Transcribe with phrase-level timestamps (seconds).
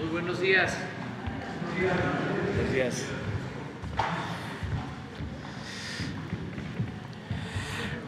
[0.00, 0.78] Muy buenos días.
[2.56, 3.04] Buenos días.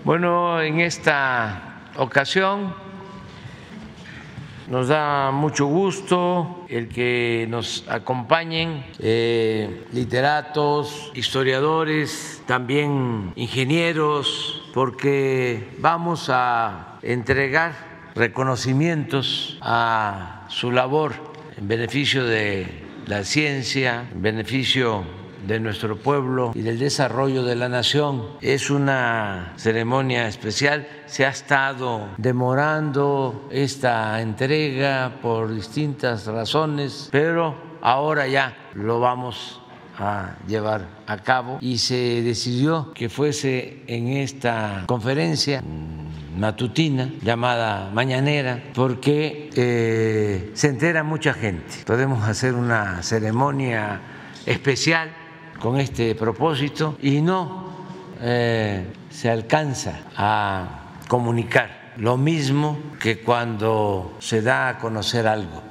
[0.03, 2.75] Bueno, en esta ocasión
[4.69, 16.31] nos da mucho gusto el que nos acompañen eh, literatos, historiadores, también ingenieros, porque vamos
[16.33, 17.75] a entregar
[18.15, 21.32] reconocimientos a su labor
[21.63, 22.67] en beneficio de
[23.07, 25.05] la ciencia, en beneficio
[25.47, 28.25] de nuestro pueblo y del desarrollo de la nación.
[28.41, 30.89] Es una ceremonia especial.
[31.07, 39.61] Se ha estado demorando esta entrega por distintas razones, pero ahora ya lo vamos
[39.97, 45.63] a llevar a cabo y se decidió que fuese en esta conferencia
[46.37, 51.85] matutina llamada mañanera porque eh, se entera mucha gente.
[51.87, 54.01] Podemos hacer una ceremonia
[54.47, 55.11] especial
[55.61, 57.73] con este propósito y no
[58.21, 65.63] eh, se alcanza a comunicar lo mismo que cuando se da a conocer algo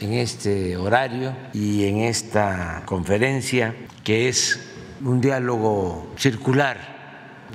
[0.00, 4.60] en este horario y en esta conferencia, que es
[5.04, 6.78] un diálogo circular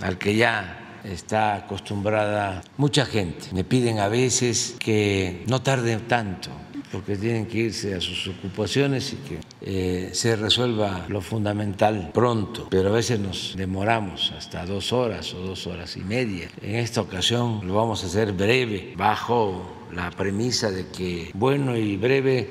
[0.01, 3.47] al que ya está acostumbrada mucha gente.
[3.53, 6.49] Me piden a veces que no tarde tanto
[6.91, 12.67] porque tienen que irse a sus ocupaciones y que eh, se resuelva lo fundamental pronto,
[12.69, 16.49] pero a veces nos demoramos hasta dos horas o dos horas y media.
[16.61, 21.97] En esta ocasión lo vamos a hacer breve, bajo la premisa de que bueno y
[21.97, 22.49] breve,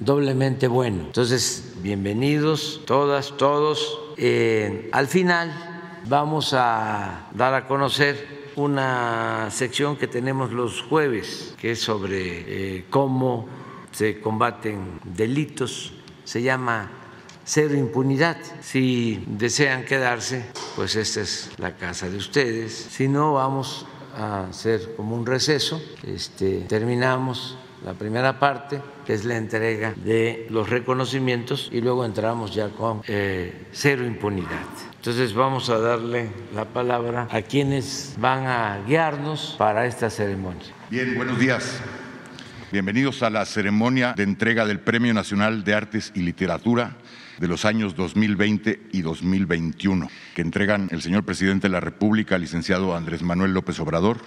[0.00, 1.02] doblemente bueno.
[1.06, 3.98] Entonces, bienvenidos todas, todos.
[4.16, 5.73] Eh, al final
[6.06, 12.84] vamos a dar a conocer una sección que tenemos los jueves, que es sobre eh,
[12.90, 13.48] cómo
[13.90, 15.92] se combaten delitos,
[16.24, 16.90] se llama
[17.44, 18.36] cero impunidad.
[18.60, 20.46] Si desean quedarse,
[20.76, 22.72] pues esta es la casa de ustedes.
[22.72, 23.86] Si no, vamos
[24.16, 25.82] a hacer como un receso.
[26.04, 32.54] Este, terminamos la primera parte, que es la entrega de los reconocimientos, y luego entramos
[32.54, 34.93] ya con eh, cero impunidad.
[35.04, 40.64] Entonces vamos a darle la palabra a quienes van a guiarnos para esta ceremonia.
[40.88, 41.78] Bien, buenos días.
[42.72, 46.96] Bienvenidos a la ceremonia de entrega del Premio Nacional de Artes y Literatura
[47.36, 52.96] de los años 2020 y 2021, que entregan el señor presidente de la República, licenciado
[52.96, 54.22] Andrés Manuel López Obrador,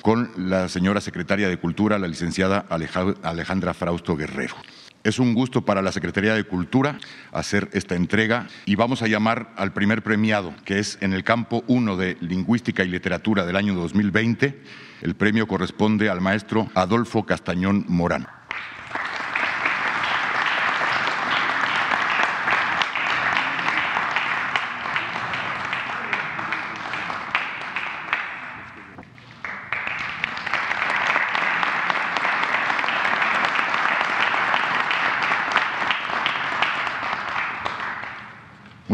[0.00, 4.54] con la señora secretaria de Cultura, la licenciada Alejandra Frausto Guerrero.
[5.04, 6.98] Es un gusto para la Secretaría de Cultura
[7.30, 11.62] hacer esta entrega y vamos a llamar al primer premiado, que es en el campo
[11.66, 14.62] 1 de Lingüística y Literatura del año 2020
[15.04, 18.26] el premio corresponde al maestro Adolfo Castañón Morán.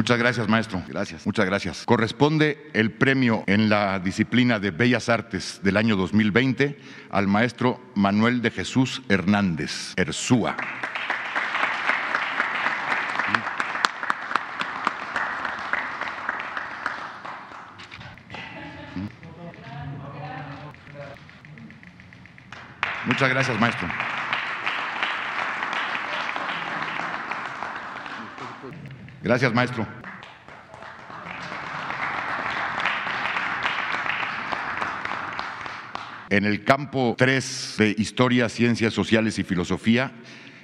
[0.01, 0.83] Muchas gracias, maestro.
[0.89, 1.27] Gracias.
[1.27, 1.85] Muchas gracias.
[1.85, 6.79] Corresponde el premio en la disciplina de Bellas Artes del año 2020
[7.11, 10.57] al maestro Manuel de Jesús Hernández, Ersúa.
[23.05, 23.87] Muchas gracias, maestro.
[29.23, 29.87] Gracias, maestro.
[36.31, 40.13] En el campo 3 de Historia, Ciencias Sociales y Filosofía,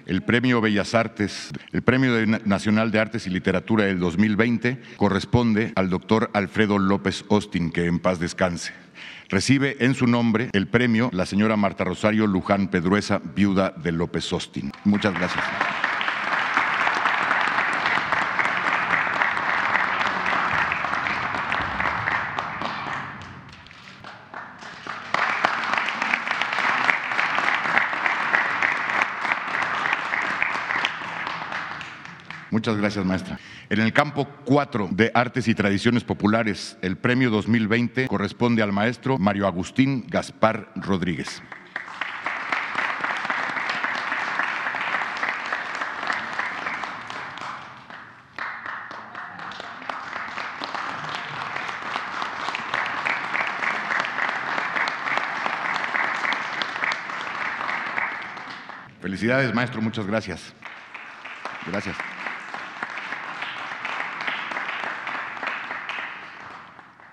[0.06, 2.12] el Premio Bellas Artes, el Premio
[2.44, 7.98] Nacional de Artes y Literatura del 2020 corresponde al doctor Alfredo López Austin, que en
[7.98, 8.72] paz descanse.
[9.28, 14.32] Recibe en su nombre el premio la señora Marta Rosario Luján Pedruesa, viuda de López
[14.32, 14.70] Austin.
[14.84, 15.44] Muchas gracias.
[32.66, 33.38] Muchas gracias, maestra.
[33.70, 39.18] En el campo 4 de Artes y Tradiciones Populares, el premio 2020 corresponde al maestro
[39.18, 41.40] Mario Agustín Gaspar Rodríguez.
[59.00, 60.52] Felicidades, maestro, muchas gracias.
[61.68, 62.05] Gracias.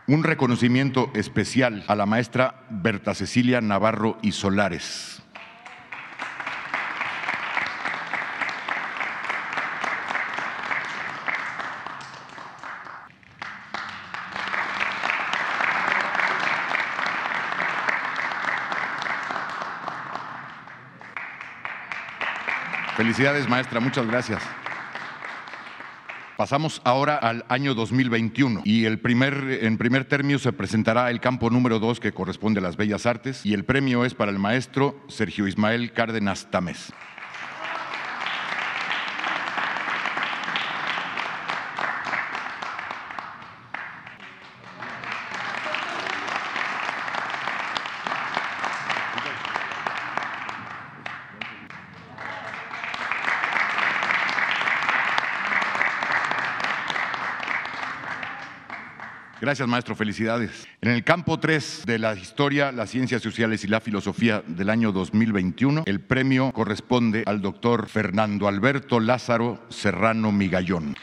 [0.05, 5.21] Un reconocimiento especial a la maestra Berta Cecilia Navarro y Solares.
[22.97, 24.43] Felicidades, maestra, muchas gracias.
[26.37, 31.51] Pasamos ahora al año 2021 y el primer, en primer término se presentará el campo
[31.51, 34.99] número 2 que corresponde a las Bellas Artes y el premio es para el maestro
[35.07, 36.91] Sergio Ismael Cárdenas Tamés.
[59.43, 59.93] Gracias, maestro.
[59.93, 60.69] Felicidades.
[60.79, 64.93] En el campo 3 de la historia, las ciencias sociales y la filosofía del año
[64.93, 70.95] 2021, el premio corresponde al doctor Fernando Alberto Lázaro Serrano Migallón.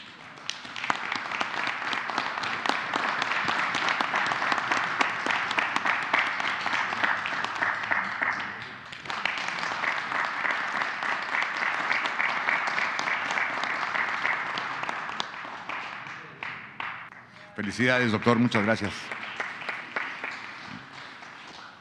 [17.81, 18.37] Felicidades, doctor.
[18.37, 18.93] Muchas gracias.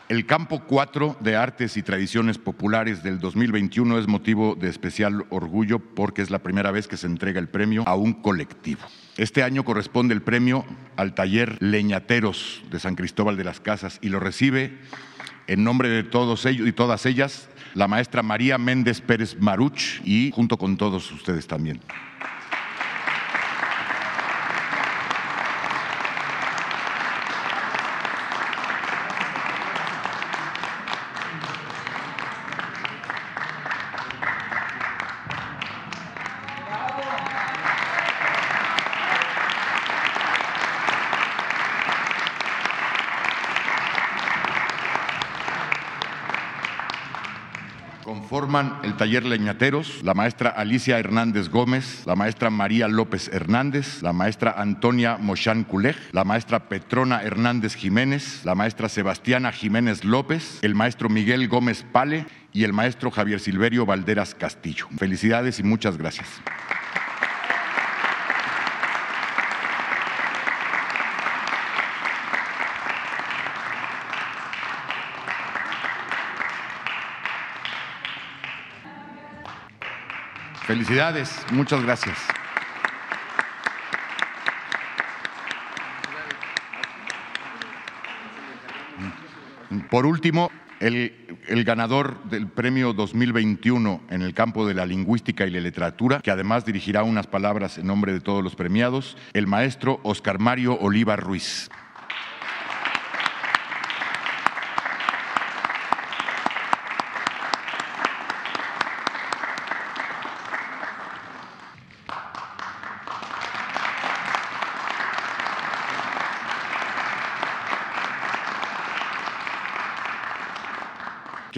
[0.09, 5.79] El campo 4 de Artes y Tradiciones Populares del 2021 es motivo de especial orgullo
[5.79, 8.81] porque es la primera vez que se entrega el premio a un colectivo.
[9.19, 10.65] Este año corresponde el premio
[10.97, 14.79] al taller Leñateros de San Cristóbal de las Casas y lo recibe
[15.49, 20.31] en nombre de todos ellos y todas ellas la maestra María Méndez Pérez Maruch y
[20.35, 21.79] junto con todos ustedes también.
[48.83, 54.55] El taller Leñateros, la maestra Alicia Hernández Gómez, la maestra María López Hernández, la maestra
[54.57, 61.09] Antonia Mochán Culej, la maestra Petrona Hernández Jiménez, la maestra Sebastiana Jiménez López, el maestro
[61.09, 64.89] Miguel Gómez Pale y el maestro Javier Silverio Valderas Castillo.
[64.99, 66.29] Felicidades y muchas gracias.
[80.71, 82.17] Felicidades, muchas gracias.
[89.91, 91.13] Por último, el,
[91.49, 96.31] el, ganador del premio 2021 en el campo de la lingüística y la literatura, que
[96.31, 101.17] además dirigirá unas palabras en nombre de todos los premiados, el maestro Oscar Mario Oliva
[101.17, 101.69] Ruiz.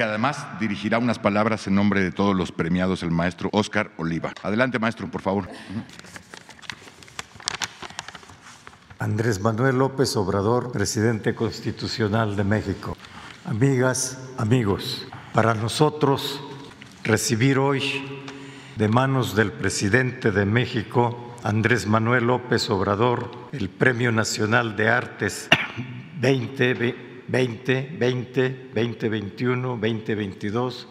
[0.03, 4.33] Además dirigirá unas palabras en nombre de todos los premiados, el maestro Oscar Oliva.
[4.43, 5.49] Adelante, maestro, por favor.
[8.99, 12.97] Andrés Manuel López Obrador, presidente constitucional de México.
[13.45, 16.41] Amigas, amigos, para nosotros
[17.03, 18.23] recibir hoy
[18.77, 25.49] de manos del presidente de México, Andrés Manuel López Obrador, el Premio Nacional de Artes
[26.21, 30.87] 2020 20, 20, 2021, 2022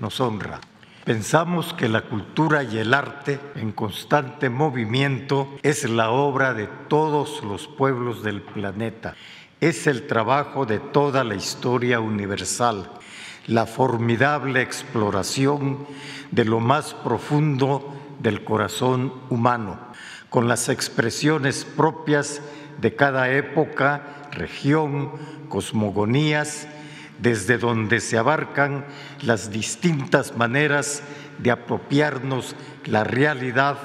[0.00, 0.60] nos honra.
[1.04, 7.44] Pensamos que la cultura y el arte en constante movimiento es la obra de todos
[7.44, 9.14] los pueblos del planeta.
[9.60, 12.90] Es el trabajo de toda la historia universal,
[13.46, 15.86] la formidable exploración
[16.32, 19.78] de lo más profundo del corazón humano,
[20.30, 22.42] con las expresiones propias
[22.80, 25.12] de cada época región,
[25.48, 26.68] cosmogonías,
[27.18, 28.84] desde donde se abarcan
[29.22, 31.02] las distintas maneras
[31.38, 32.54] de apropiarnos
[32.84, 33.78] la realidad,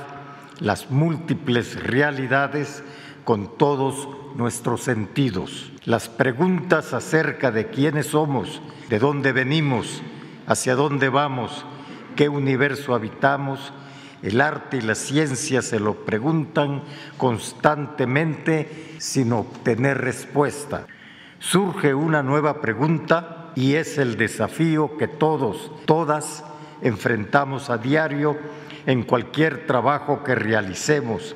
[0.60, 2.84] las múltiples realidades
[3.24, 5.72] con todos nuestros sentidos.
[5.86, 10.02] Las preguntas acerca de quiénes somos, de dónde venimos,
[10.48, 11.66] hacia dónde vamos
[12.16, 13.74] qué universo habitamos,
[14.24, 16.84] el arte y la ciencia se lo preguntan
[17.18, 20.86] constantemente sin obtener respuesta.
[21.40, 26.44] Surge una nueva pregunta y es el desafío que todos, todas
[26.82, 28.38] enfrentamos a diario
[28.86, 31.36] en cualquier trabajo que realicemos.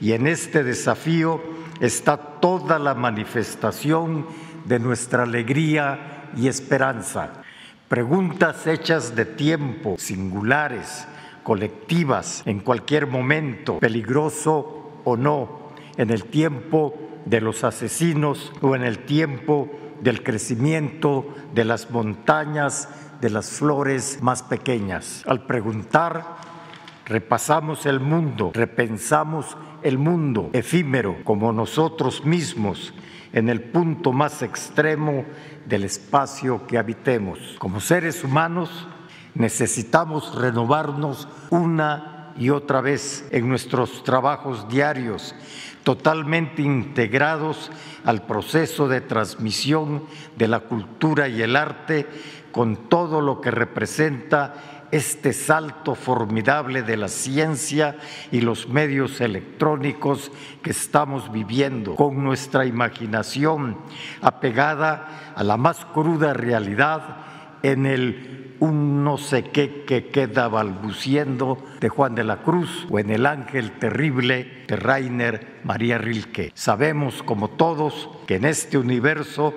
[0.00, 1.40] Y en este desafío
[1.80, 4.26] está toda la manifestación
[4.66, 7.42] de nuestra alegría y esperanza.
[7.88, 11.06] Preguntas hechas de tiempo, singulares,
[11.48, 18.82] colectivas, en cualquier momento, peligroso o no, en el tiempo de los asesinos o en
[18.82, 19.70] el tiempo
[20.02, 22.90] del crecimiento de las montañas,
[23.22, 25.24] de las flores más pequeñas.
[25.26, 26.36] Al preguntar,
[27.06, 32.92] repasamos el mundo, repensamos el mundo efímero como nosotros mismos
[33.32, 35.24] en el punto más extremo
[35.64, 37.56] del espacio que habitemos.
[37.58, 38.86] Como seres humanos
[39.34, 45.34] necesitamos renovarnos una y otra vez en nuestros trabajos diarios,
[45.82, 47.70] totalmente integrados
[48.04, 50.04] al proceso de transmisión
[50.36, 52.06] de la cultura y el arte
[52.52, 54.54] con todo lo que representa
[54.90, 57.96] este salto formidable de la ciencia
[58.32, 60.30] y los medios electrónicos
[60.62, 63.76] que estamos viviendo, con nuestra imaginación
[64.22, 67.16] apegada a la más cruda realidad
[67.62, 72.98] en el un no sé qué que queda balbuciendo de Juan de la Cruz o
[72.98, 76.52] en el ángel terrible de Rainer María Rilke.
[76.54, 79.54] Sabemos como todos que en este universo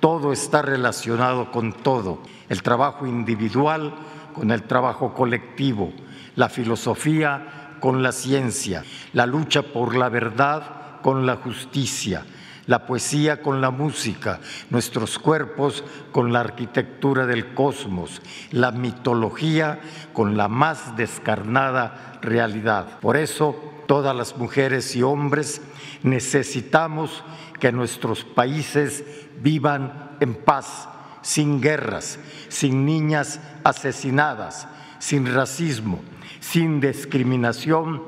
[0.00, 2.22] todo está relacionado con todo.
[2.48, 3.94] El trabajo individual
[4.34, 5.92] con el trabajo colectivo,
[6.36, 12.24] la filosofía con la ciencia, la lucha por la verdad con la justicia,
[12.66, 14.40] la poesía con la música,
[14.70, 19.80] nuestros cuerpos con la arquitectura del cosmos, la mitología
[20.12, 23.00] con la más descarnada realidad.
[23.00, 25.60] Por eso, todas las mujeres y hombres
[26.02, 27.24] necesitamos
[27.58, 29.04] que nuestros países
[29.40, 30.88] vivan en paz
[31.22, 34.66] sin guerras, sin niñas asesinadas,
[34.98, 36.00] sin racismo,
[36.40, 38.02] sin discriminación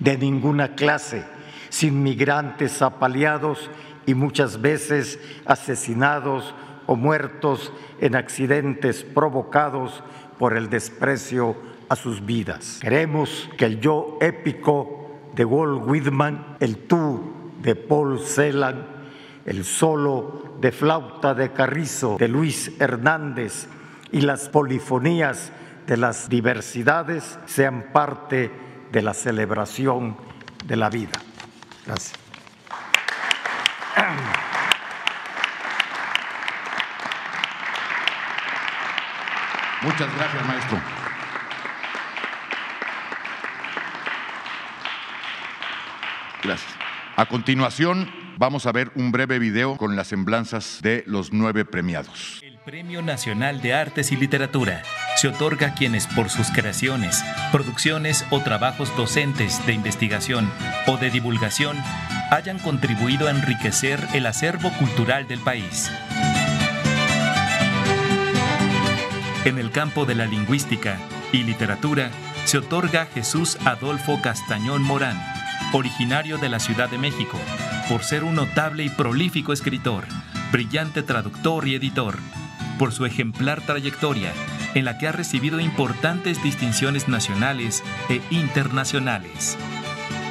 [0.00, 1.24] de ninguna clase,
[1.68, 3.70] sin migrantes apaleados
[4.06, 6.54] y muchas veces asesinados
[6.86, 10.02] o muertos en accidentes provocados
[10.38, 11.56] por el desprecio
[11.88, 12.78] a sus vidas.
[12.80, 18.86] Queremos que el yo épico de Walt Whitman, el tú de Paul Celan,
[19.44, 23.68] el solo de flauta de carrizo de Luis Hernández
[24.12, 25.52] y las polifonías
[25.86, 28.50] de las diversidades sean parte
[28.90, 30.16] de la celebración
[30.64, 31.12] de la vida.
[31.86, 32.25] Gracias.
[39.82, 40.80] Muchas gracias, maestro.
[46.42, 46.74] Gracias.
[47.16, 52.42] A continuación, Vamos a ver un breve video con las semblanzas de los nueve premiados.
[52.42, 54.82] El Premio Nacional de Artes y Literatura
[55.16, 60.50] se otorga a quienes por sus creaciones, producciones o trabajos docentes de investigación
[60.86, 61.78] o de divulgación
[62.30, 65.90] hayan contribuido a enriquecer el acervo cultural del país.
[69.46, 70.98] En el campo de la lingüística
[71.32, 72.10] y literatura
[72.44, 75.20] se otorga a Jesús Adolfo Castañón Morán,
[75.72, 77.38] originario de la Ciudad de México,
[77.88, 80.04] por ser un notable y prolífico escritor,
[80.52, 82.18] brillante traductor y editor,
[82.78, 84.32] por su ejemplar trayectoria,
[84.76, 89.56] en la que ha recibido importantes distinciones nacionales e internacionales.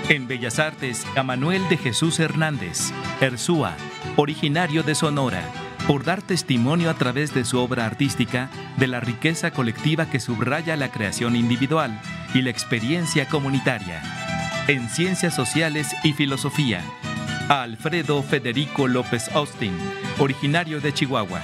[0.08, 3.76] En Bellas Artes, a Manuel de Jesús Hernández, Erzúa,
[4.18, 5.42] originario de Sonora,
[5.88, 10.78] por dar testimonio a través de su obra artística de la riqueza colectiva que subraya
[10.78, 12.00] la creación individual
[12.36, 14.04] y la experiencia comunitaria.
[14.68, 16.84] En Ciencias Sociales y Filosofía,
[17.50, 19.76] a Alfredo Federico López Austin,
[20.20, 21.42] originario de Chihuahua,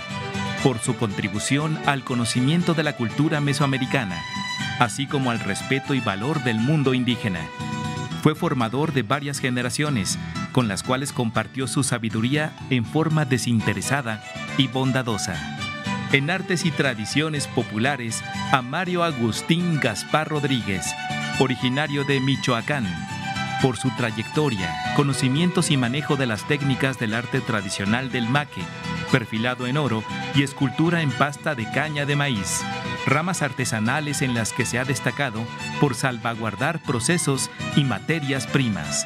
[0.63, 4.22] por su contribución al conocimiento de la cultura mesoamericana,
[4.80, 7.39] así como al respeto y valor del mundo indígena.
[8.22, 10.20] Fue formador de varias generaciones,
[10.51, 14.24] con las cuales compartió su sabiduría en forma desinteresada
[14.58, 15.36] y bondadosa.
[16.12, 20.86] En artes y tradiciones populares, a Mario Agustín Gaspar Rodríguez,
[21.39, 22.86] originario de Michoacán,
[23.62, 28.63] por su trayectoria, conocimientos y manejo de las técnicas del arte tradicional del maque,
[29.12, 30.03] perfilado en oro
[30.36, 32.62] y escultura en pasta de caña de maíz,
[33.06, 35.44] ramas artesanales en las que se ha destacado
[35.80, 39.06] por salvaguardar procesos y materias primas.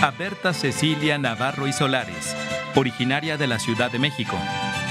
[0.00, 2.36] A Berta Cecilia Navarro y Solares,
[2.74, 4.38] originaria de la Ciudad de México,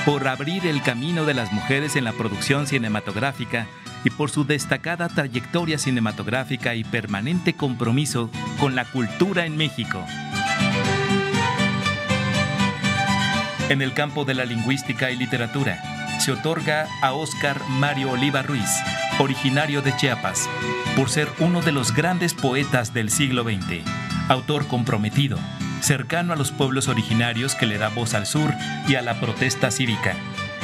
[0.05, 3.67] por abrir el camino de las mujeres en la producción cinematográfica
[4.03, 10.05] y por su destacada trayectoria cinematográfica y permanente compromiso con la cultura en México.
[13.67, 15.81] En el campo de la lingüística y literatura,
[16.19, 18.69] se otorga a Óscar Mario Oliva Ruiz,
[19.17, 20.47] originario de Chiapas,
[20.95, 23.81] por ser uno de los grandes poetas del siglo XX,
[24.29, 25.39] autor comprometido,
[25.85, 28.51] cercano a los pueblos originarios que le da voz al sur
[28.87, 30.15] y a la protesta cívica.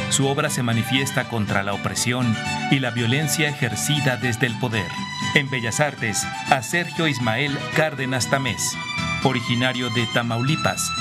[0.09, 2.35] Su obra se manifiesta contra la opresión
[2.71, 4.89] y la violencia ejercida desde el poder.
[5.35, 8.75] En Bellas Artes, a Sergio Ismael Cárdenas Tamés,
[9.23, 10.91] originario de Tamaulipas,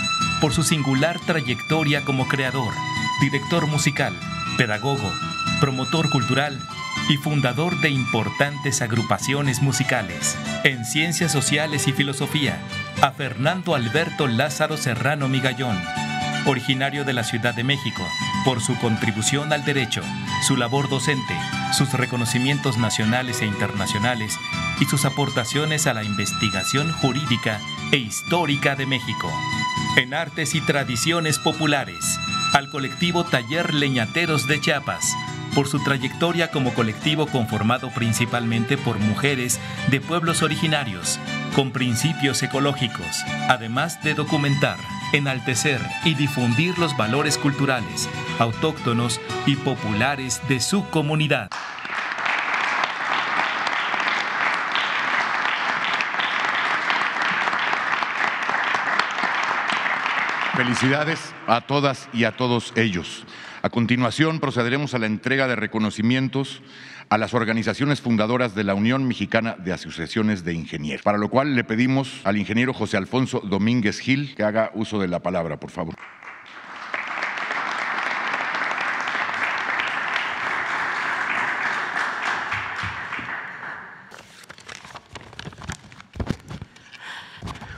[0.42, 2.74] por su singular trayectoria como creador,
[3.22, 4.14] director musical,
[4.58, 5.10] pedagogo,
[5.60, 6.60] promotor cultural
[7.08, 10.36] y fundador de importantes agrupaciones musicales.
[10.62, 12.60] En Ciencias Sociales y Filosofía,
[13.02, 15.78] a Fernando Alberto Lázaro Serrano Migallón,
[16.46, 18.06] originario de la Ciudad de México,
[18.44, 20.02] por su contribución al derecho,
[20.46, 21.34] su labor docente,
[21.76, 24.36] sus reconocimientos nacionales e internacionales
[24.80, 27.60] y sus aportaciones a la investigación jurídica
[27.92, 29.30] e histórica de México.
[29.96, 32.18] En artes y tradiciones populares,
[32.52, 35.04] al colectivo Taller Leñateros de Chiapas,
[35.54, 41.18] por su trayectoria como colectivo conformado principalmente por mujeres de pueblos originarios,
[41.54, 44.76] con principios ecológicos, además de documentar,
[45.12, 51.50] enaltecer y difundir los valores culturales, autóctonos y populares de su comunidad.
[60.54, 63.24] Felicidades a todas y a todos ellos.
[63.62, 66.62] A continuación procederemos a la entrega de reconocimientos
[67.10, 71.54] a las organizaciones fundadoras de la Unión Mexicana de Asociaciones de Ingenieros, para lo cual
[71.54, 75.70] le pedimos al ingeniero José Alfonso Domínguez Gil que haga uso de la palabra, por
[75.70, 75.96] favor.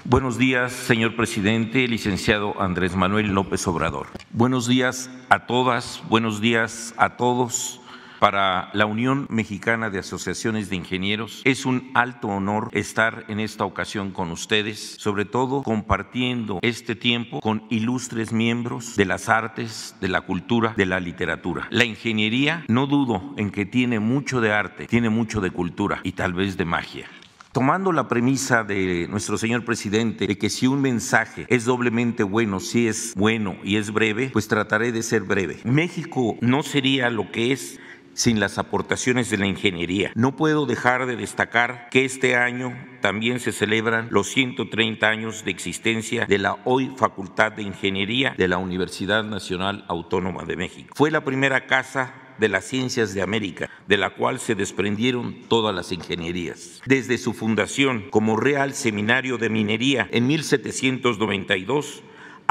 [0.04, 4.08] Buenos días, señor presidente, licenciado Andrés Manuel López Obrador.
[4.32, 7.78] Buenos días a todas, buenos días a todos.
[8.18, 13.64] Para la Unión Mexicana de Asociaciones de Ingenieros es un alto honor estar en esta
[13.64, 20.08] ocasión con ustedes, sobre todo compartiendo este tiempo con ilustres miembros de las artes, de
[20.08, 21.68] la cultura, de la literatura.
[21.70, 26.12] La ingeniería, no dudo en que tiene mucho de arte, tiene mucho de cultura y
[26.12, 27.06] tal vez de magia.
[27.52, 32.60] Tomando la premisa de nuestro señor presidente de que si un mensaje es doblemente bueno,
[32.60, 35.58] si es bueno y es breve, pues trataré de ser breve.
[35.64, 37.78] México no sería lo que es
[38.14, 40.12] sin las aportaciones de la ingeniería.
[40.14, 45.50] No puedo dejar de destacar que este año también se celebran los 130 años de
[45.50, 50.94] existencia de la hoy Facultad de Ingeniería de la Universidad Nacional Autónoma de México.
[50.96, 55.74] Fue la primera casa de las ciencias de América, de la cual se desprendieron todas
[55.74, 56.80] las ingenierías.
[56.86, 62.02] Desde su fundación como Real Seminario de Minería en 1792,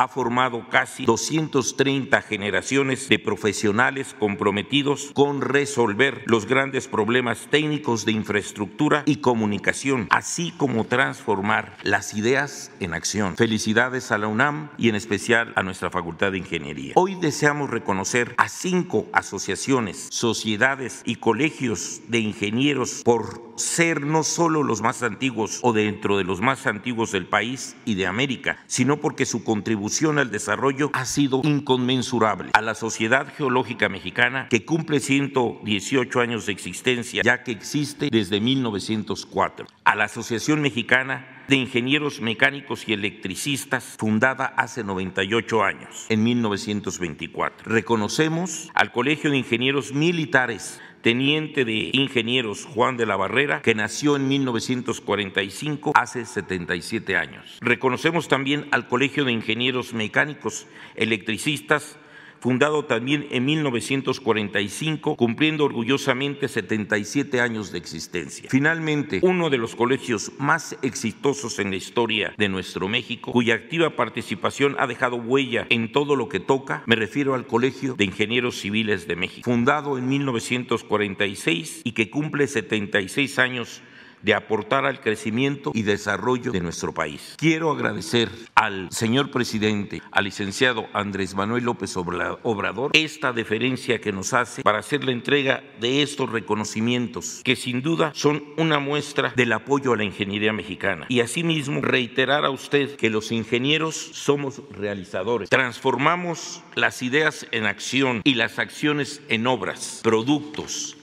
[0.02, 8.14] ha formado casi 230 generaciones de profesionales comprometidos con resolver los grandes problemas técnicos de
[8.14, 13.36] infraestructura y comunicación, así como transformar las ideas en acción.
[13.38, 16.94] Felicidades a la UNAM y en especial a nuestra Facultad de Ingeniería.
[16.96, 24.64] Hoy deseamos reconocer a cinco asociaciones, sociedades y colegios de ingenieros por ser no solo
[24.64, 28.98] los más antiguos o dentro de los más antiguos del país y de América, sino
[28.98, 32.52] porque su contribución al desarrollo ha sido inconmensurable.
[32.54, 38.40] A la Sociedad Geológica Mexicana, que cumple 118 años de existencia, ya que existe desde
[38.40, 39.68] 1904.
[39.84, 47.70] A la Asociación Mexicana de Ingenieros Mecánicos y Electricistas, fundada hace 98 años, en 1924.
[47.70, 54.16] Reconocemos al Colegio de Ingenieros Militares teniente de ingenieros Juan de la Barrera, que nació
[54.16, 57.58] en 1945, hace 77 años.
[57.62, 61.98] Reconocemos también al Colegio de Ingenieros Mecánicos Electricistas
[62.42, 68.50] fundado también en 1945, cumpliendo orgullosamente 77 años de existencia.
[68.50, 73.96] Finalmente, uno de los colegios más exitosos en la historia de nuestro México, cuya activa
[73.96, 78.60] participación ha dejado huella en todo lo que toca, me refiero al Colegio de Ingenieros
[78.60, 83.84] Civiles de México, fundado en 1946 y que cumple 76 años
[84.22, 87.36] de aportar al crecimiento y desarrollo de nuestro país.
[87.38, 94.34] Quiero agradecer al señor presidente, al licenciado Andrés Manuel López Obrador, esta deferencia que nos
[94.34, 99.54] hace para hacer la entrega de estos reconocimientos, que sin duda son una muestra del
[99.54, 101.06] apoyo a la ingeniería mexicana.
[101.10, 105.50] Y asimismo, reiterar a usted que los ingenieros somos realizadores.
[105.50, 110.98] Transformamos las ideas en acción y las acciones en obras, productos,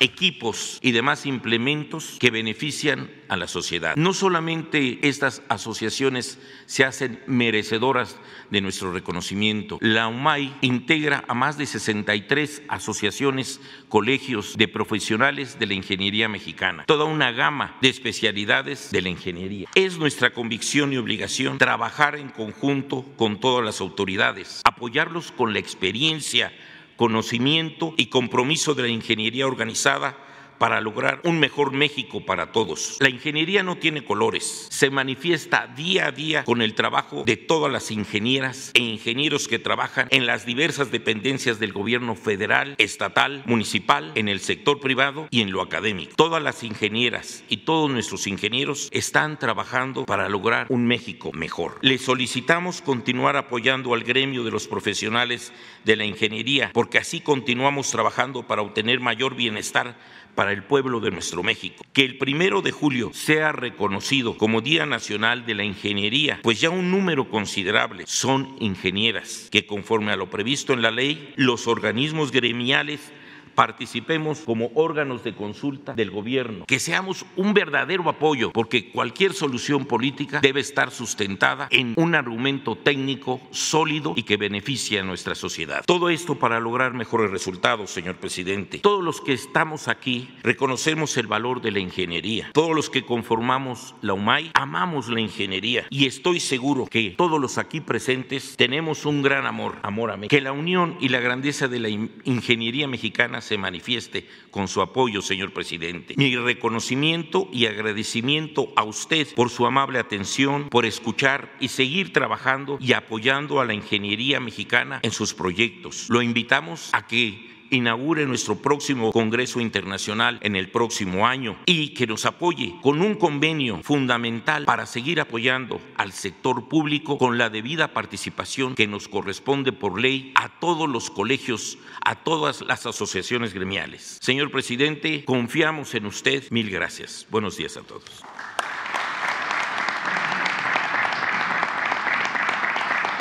[0.00, 3.96] equipos y demás implementos que benefician a la sociedad.
[3.96, 8.18] No solamente estas asociaciones se hacen merecedoras
[8.50, 15.66] de nuestro reconocimiento, la UMAI integra a más de 63 asociaciones, colegios de profesionales de
[15.66, 19.68] la ingeniería mexicana, toda una gama de especialidades de la ingeniería.
[19.74, 25.58] Es nuestra convicción y obligación trabajar en conjunto con todas las autoridades, apoyarlos con la
[25.58, 26.52] experiencia,
[26.96, 30.16] conocimiento y compromiso de la ingeniería organizada
[30.64, 32.96] para lograr un mejor México para todos.
[32.98, 37.70] La ingeniería no tiene colores, se manifiesta día a día con el trabajo de todas
[37.70, 44.10] las ingenieras e ingenieros que trabajan en las diversas dependencias del gobierno federal, estatal, municipal,
[44.14, 46.14] en el sector privado y en lo académico.
[46.16, 51.76] Todas las ingenieras y todos nuestros ingenieros están trabajando para lograr un México mejor.
[51.82, 55.52] Les solicitamos continuar apoyando al gremio de los profesionales
[55.84, 59.98] de la ingeniería, porque así continuamos trabajando para obtener mayor bienestar
[60.34, 61.84] para el pueblo de nuestro México.
[61.92, 66.70] Que el primero de julio sea reconocido como Día Nacional de la Ingeniería, pues ya
[66.70, 72.32] un número considerable son ingenieras que conforme a lo previsto en la ley, los organismos
[72.32, 73.12] gremiales
[73.54, 79.86] participemos como órganos de consulta del gobierno, que seamos un verdadero apoyo, porque cualquier solución
[79.86, 85.84] política debe estar sustentada en un argumento técnico sólido y que beneficie a nuestra sociedad.
[85.86, 88.78] Todo esto para lograr mejores resultados, señor presidente.
[88.78, 92.50] Todos los que estamos aquí reconocemos el valor de la ingeniería.
[92.52, 97.58] Todos los que conformamos la UMAI amamos la ingeniería y estoy seguro que todos los
[97.58, 100.30] aquí presentes tenemos un gran amor, amor a México.
[100.30, 105.22] Que la unión y la grandeza de la ingeniería mexicana se manifieste con su apoyo,
[105.22, 106.14] señor presidente.
[106.16, 112.78] Mi reconocimiento y agradecimiento a usted por su amable atención, por escuchar y seguir trabajando
[112.80, 116.06] y apoyando a la ingeniería mexicana en sus proyectos.
[116.08, 122.06] Lo invitamos a que inaugure nuestro próximo Congreso Internacional en el próximo año y que
[122.06, 127.88] nos apoye con un convenio fundamental para seguir apoyando al sector público con la debida
[127.88, 134.18] participación que nos corresponde por ley a todos los colegios, a todas las asociaciones gremiales.
[134.20, 136.44] Señor presidente, confiamos en usted.
[136.50, 137.26] Mil gracias.
[137.30, 138.24] Buenos días a todos.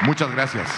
[0.04, 0.70] Muchas gracias.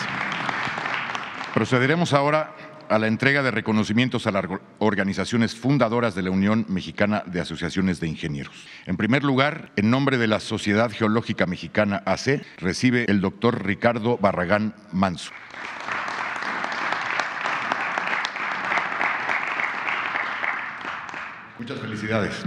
[1.53, 2.53] Procederemos ahora
[2.89, 4.45] a la entrega de reconocimientos a las
[4.79, 8.67] organizaciones fundadoras de la Unión Mexicana de Asociaciones de Ingenieros.
[8.85, 14.17] En primer lugar, en nombre de la Sociedad Geológica Mexicana AC, recibe el doctor Ricardo
[14.17, 15.31] Barragán Manso.
[21.57, 22.45] Muchas felicidades.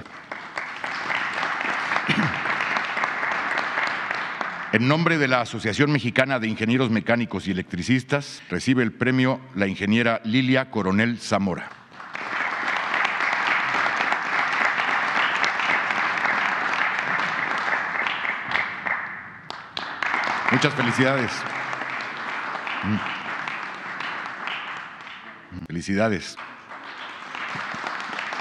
[4.70, 9.66] En nombre de la Asociación Mexicana de Ingenieros Mecánicos y Electricistas, recibe el premio la
[9.66, 11.70] ingeniera Lilia Coronel Zamora.
[20.52, 21.32] Muchas felicidades.
[25.66, 26.36] Felicidades.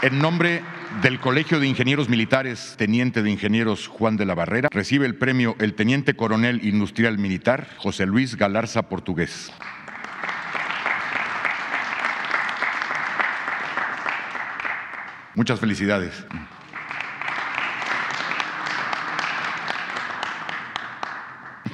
[0.01, 0.61] En nombre
[1.01, 5.55] del Colegio de Ingenieros Militares, Teniente de Ingenieros Juan de la Barrera, recibe el premio
[5.59, 9.51] el Teniente Coronel Industrial Militar José Luis Galarza Portugués.
[15.35, 16.25] Muchas felicidades.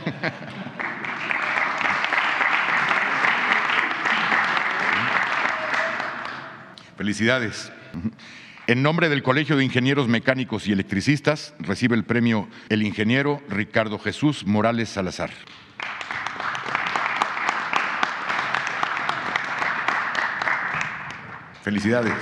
[6.98, 7.72] Felicidades.
[8.66, 14.00] En nombre del Colegio de Ingenieros Mecánicos y Electricistas, recibe el premio el ingeniero Ricardo
[14.00, 15.32] Jesús Morales Salazar.
[21.62, 22.14] Felicidades.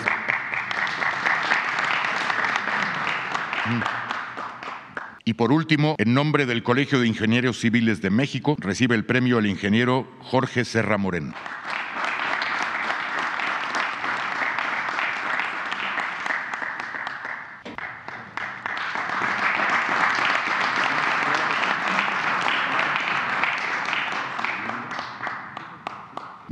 [5.23, 9.37] Y por último, en nombre del Colegio de Ingenieros Civiles de México, recibe el premio
[9.37, 11.35] el ingeniero Jorge Serra Moreno.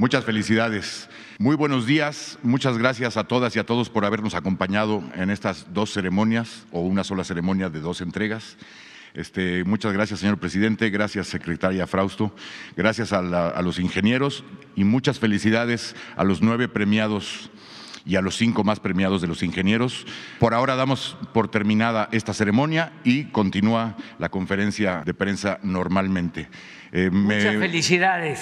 [0.09, 1.07] Muchas felicidades.
[1.37, 5.71] Muy buenos días, muchas gracias a todas y a todos por habernos acompañado en estas
[5.71, 8.57] dos ceremonias o una sola ceremonia de dos entregas.
[9.13, 12.33] Este, muchas gracias, señor presidente, gracias, secretaria Frausto,
[12.75, 13.21] gracias a,
[13.61, 14.43] los ingenieros
[14.75, 17.51] y muchas felicidades a los nueve premiados
[18.03, 20.07] y a los cinco más premiados de los ingenieros.
[20.39, 26.49] Por ahora damos por terminada esta ceremonia y continúa la conferencia de prensa normalmente.
[26.91, 28.41] Eh, Muchas felicidades.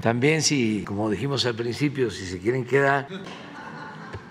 [0.00, 3.08] También si, como dijimos al principio, si se quieren quedar,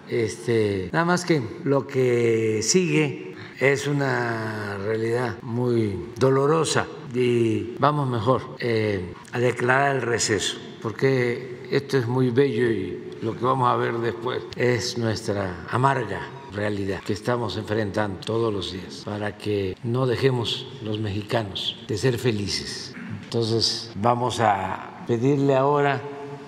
[0.08, 8.56] este, nada más que lo que sigue es una realidad muy dolorosa y vamos mejor
[8.60, 13.76] eh, a declarar el receso, porque esto es muy bello y lo que vamos a
[13.76, 16.22] ver después es nuestra amarga
[16.54, 22.18] realidad que estamos enfrentando todos los días para que no dejemos los mexicanos de ser
[22.18, 22.96] felices.
[23.24, 26.00] Entonces vamos a pedirle ahora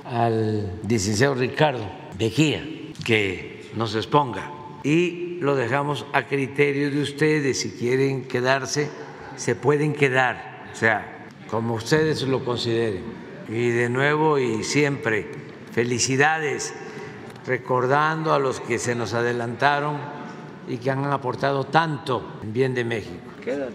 [0.05, 1.83] al licenciado Ricardo
[2.19, 2.63] Mejía
[3.03, 4.51] que nos exponga
[4.83, 7.59] y lo dejamos a criterio de ustedes.
[7.61, 8.87] Si quieren quedarse,
[9.35, 13.01] se pueden quedar, o sea, como ustedes lo consideren.
[13.49, 15.31] Y de nuevo y siempre,
[15.71, 16.75] felicidades,
[17.47, 19.97] recordando a los que se nos adelantaron
[20.67, 23.23] y que han aportado tanto en bien de México.
[23.43, 23.73] Quédate.